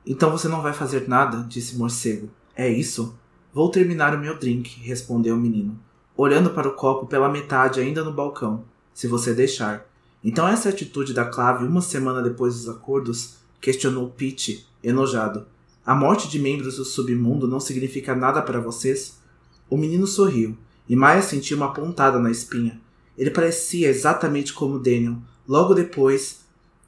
Então 0.03 0.31
você 0.31 0.47
não 0.47 0.63
vai 0.63 0.73
fazer 0.73 1.07
nada? 1.07 1.45
disse 1.47 1.77
morcego. 1.77 2.27
É 2.55 2.67
isso? 2.67 3.15
Vou 3.53 3.69
terminar 3.69 4.15
o 4.15 4.19
meu 4.19 4.39
drink, 4.39 4.79
respondeu 4.79 5.35
o 5.35 5.39
menino, 5.39 5.79
olhando 6.17 6.49
para 6.49 6.67
o 6.67 6.73
copo 6.73 7.05
pela 7.05 7.29
metade 7.29 7.79
ainda 7.79 8.03
no 8.03 8.11
balcão, 8.11 8.65
se 8.91 9.07
você 9.07 9.35
deixar. 9.35 9.85
Então 10.23 10.47
essa 10.47 10.67
é 10.67 10.71
atitude 10.71 11.13
da 11.13 11.25
Clave 11.25 11.63
uma 11.63 11.81
semana 11.81 12.23
depois 12.23 12.55
dos 12.55 12.69
acordos? 12.69 13.44
Questionou 13.59 14.09
Pete, 14.09 14.67
enojado. 14.83 15.45
A 15.85 15.93
morte 15.93 16.27
de 16.27 16.39
membros 16.39 16.77
do 16.77 16.85
submundo 16.85 17.47
não 17.47 17.59
significa 17.59 18.15
nada 18.15 18.41
para 18.41 18.59
vocês? 18.59 19.19
O 19.69 19.77
menino 19.77 20.07
sorriu, 20.07 20.57
e 20.87 20.95
Maya 20.95 21.21
sentiu 21.21 21.57
uma 21.57 21.73
pontada 21.73 22.19
na 22.19 22.31
espinha. 22.31 22.79
Ele 23.17 23.31
parecia 23.31 23.89
exatamente 23.89 24.53
como 24.53 24.79
Daniel, 24.79 25.17
logo 25.47 25.73
depois 25.73 26.41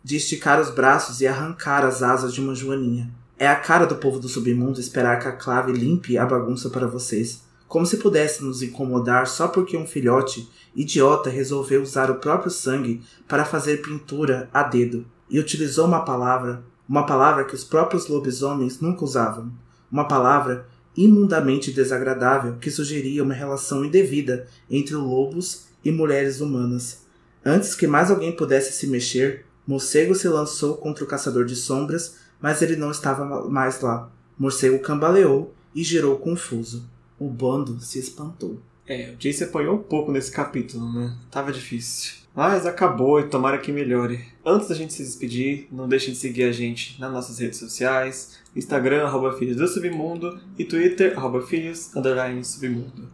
de 0.04 0.16
esticar 0.16 0.60
os 0.60 0.70
braços 0.70 1.22
e 1.22 1.28
arrancar 1.28 1.86
as 1.86 2.02
asas 2.02 2.34
de 2.34 2.42
uma 2.42 2.56
joaninha. 2.56 3.12
É 3.38 3.48
a 3.48 3.56
cara 3.56 3.86
do 3.86 3.96
povo 3.96 4.20
do 4.20 4.28
submundo 4.28 4.80
esperar 4.80 5.20
que 5.20 5.28
a 5.28 5.32
clave 5.32 5.72
limpe 5.72 6.18
a 6.18 6.26
bagunça 6.26 6.70
para 6.70 6.88
vocês. 6.88 7.44
Como 7.68 7.86
se 7.86 7.98
pudesse 7.98 8.44
nos 8.44 8.62
incomodar 8.62 9.28
só 9.28 9.48
porque 9.48 9.78
um 9.78 9.86
filhote 9.86 10.50
idiota 10.76 11.30
resolveu 11.30 11.82
usar 11.82 12.10
o 12.10 12.16
próprio 12.16 12.50
sangue 12.50 13.02
para 13.28 13.46
fazer 13.46 13.82
pintura 13.82 14.50
a 14.54 14.64
dedo. 14.64 15.06
E 15.30 15.40
utilizou 15.40 15.86
uma 15.86 16.06
palavra, 16.06 16.64
uma 16.88 17.06
palavra 17.06 17.46
que 17.46 17.56
os 17.56 17.64
próprios 17.64 18.08
lobisomens 18.08 18.80
nunca 18.80 19.04
usavam. 19.04 19.52
Uma 19.92 20.08
palavra 20.08 20.68
imundamente 20.96 21.72
desagradável 21.72 22.56
que 22.56 22.72
sugeria 22.72 23.24
uma 23.24 23.34
relação 23.34 23.86
indevida 23.86 24.48
entre 24.70 24.96
lobos 24.96 25.68
e 25.86 25.92
mulheres 25.92 26.42
humanas. 26.42 27.06
Antes 27.46 27.76
que 27.76 27.88
mais 27.88 28.10
alguém 28.10 28.36
pudesse 28.36 28.74
se 28.74 28.88
mexer, 28.88 29.46
Morcego 29.66 30.16
se 30.16 30.28
lançou 30.28 30.78
contra 30.78 31.04
o 31.04 31.08
caçador 31.08 31.46
de 31.46 31.56
sombras, 31.56 32.18
mas 32.42 32.62
ele 32.62 32.76
não 32.76 32.90
estava 32.90 33.48
mais 33.50 33.82
lá. 33.82 34.10
Morcego 34.38 34.80
cambaleou 34.80 35.54
e 35.76 35.84
girou 35.84 36.18
confuso. 36.18 36.90
O 37.20 37.30
bando 37.30 37.80
se 37.80 38.00
espantou. 38.00 38.60
É, 38.88 39.12
o 39.12 39.18
Jace 39.18 39.44
apanhou 39.44 39.76
um 39.76 39.84
pouco 39.84 40.12
nesse 40.12 40.32
capítulo, 40.32 40.92
né? 40.92 41.16
Tava 41.30 41.52
difícil. 41.52 42.14
Mas 42.38 42.68
acabou 42.68 43.20
e 43.20 43.24
tomara 43.24 43.58
que 43.58 43.72
melhore. 43.72 44.24
Antes 44.46 44.68
da 44.68 44.76
gente 44.76 44.94
se 44.94 45.02
despedir, 45.02 45.68
não 45.72 45.90
deixem 45.90 46.14
de 46.14 46.20
seguir 46.20 46.44
a 46.44 46.52
gente 46.52 47.02
nas 47.02 47.12
nossas 47.12 47.40
redes 47.40 47.58
sociais, 47.58 48.38
Instagram, 48.56 49.06
arroba 49.08 49.34
Filhos 49.34 49.58
do 49.58 49.68
Submundo, 49.68 50.40
e 50.56 50.64
Twitter, 50.64 51.18
arroba 51.18 51.42
Filhos, 51.42 51.96
underline 51.96 52.46
Submundo. 52.46 53.10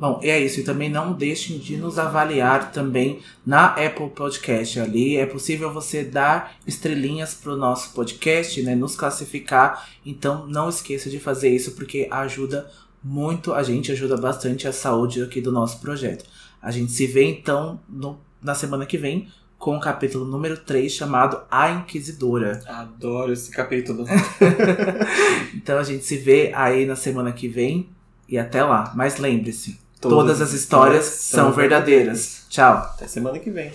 Bom, 0.00 0.18
e 0.22 0.30
é 0.30 0.40
isso. 0.40 0.60
E 0.60 0.64
também 0.64 0.88
não 0.88 1.12
deixem 1.12 1.58
de 1.58 1.76
nos 1.76 1.98
avaliar 1.98 2.72
também 2.72 3.20
na 3.44 3.66
Apple 3.74 4.08
Podcast. 4.08 4.80
Ali 4.80 5.18
é 5.18 5.26
possível 5.26 5.70
você 5.70 6.02
dar 6.02 6.56
estrelinhas 6.66 7.34
pro 7.34 7.54
nosso 7.58 7.92
podcast, 7.92 8.62
né? 8.62 8.74
Nos 8.74 8.96
classificar. 8.96 9.86
Então 10.04 10.46
não 10.46 10.70
esqueça 10.70 11.10
de 11.10 11.20
fazer 11.20 11.50
isso 11.50 11.72
porque 11.72 12.08
ajuda 12.10 12.70
muito 13.04 13.52
a 13.52 13.62
gente, 13.62 13.92
ajuda 13.92 14.16
bastante 14.16 14.66
a 14.66 14.72
saúde 14.72 15.22
aqui 15.22 15.42
do 15.42 15.52
nosso 15.52 15.78
projeto. 15.78 16.24
A 16.62 16.70
gente 16.70 16.90
se 16.90 17.06
vê 17.06 17.24
então 17.24 17.78
no- 17.86 18.18
na 18.42 18.54
semana 18.54 18.84
que 18.84 18.98
vem 18.98 19.28
com 19.58 19.76
o 19.76 19.80
capítulo 19.80 20.24
número 20.24 20.56
3 20.56 20.92
chamado 20.92 21.40
A 21.48 21.70
Inquisidora. 21.70 22.60
Adoro 22.66 23.32
esse 23.32 23.50
capítulo. 23.50 24.04
Então 25.54 25.78
a 25.78 25.84
gente 25.84 26.04
se 26.04 26.16
vê 26.16 26.50
aí 26.56 26.84
na 26.84 26.96
semana 26.96 27.30
que 27.30 27.46
vem 27.46 27.88
e 28.28 28.36
até 28.36 28.64
lá. 28.64 28.92
Mas 28.96 29.18
lembre-se, 29.18 29.78
todas, 30.00 30.40
as 30.40 30.52
histórias 30.52 31.04
são 31.04 31.52
verdadeiras. 31.52 32.46
Tchau. 32.48 32.78
Até 32.78 33.06
semana 33.06 33.38
que 33.38 33.50
vem. 33.50 33.70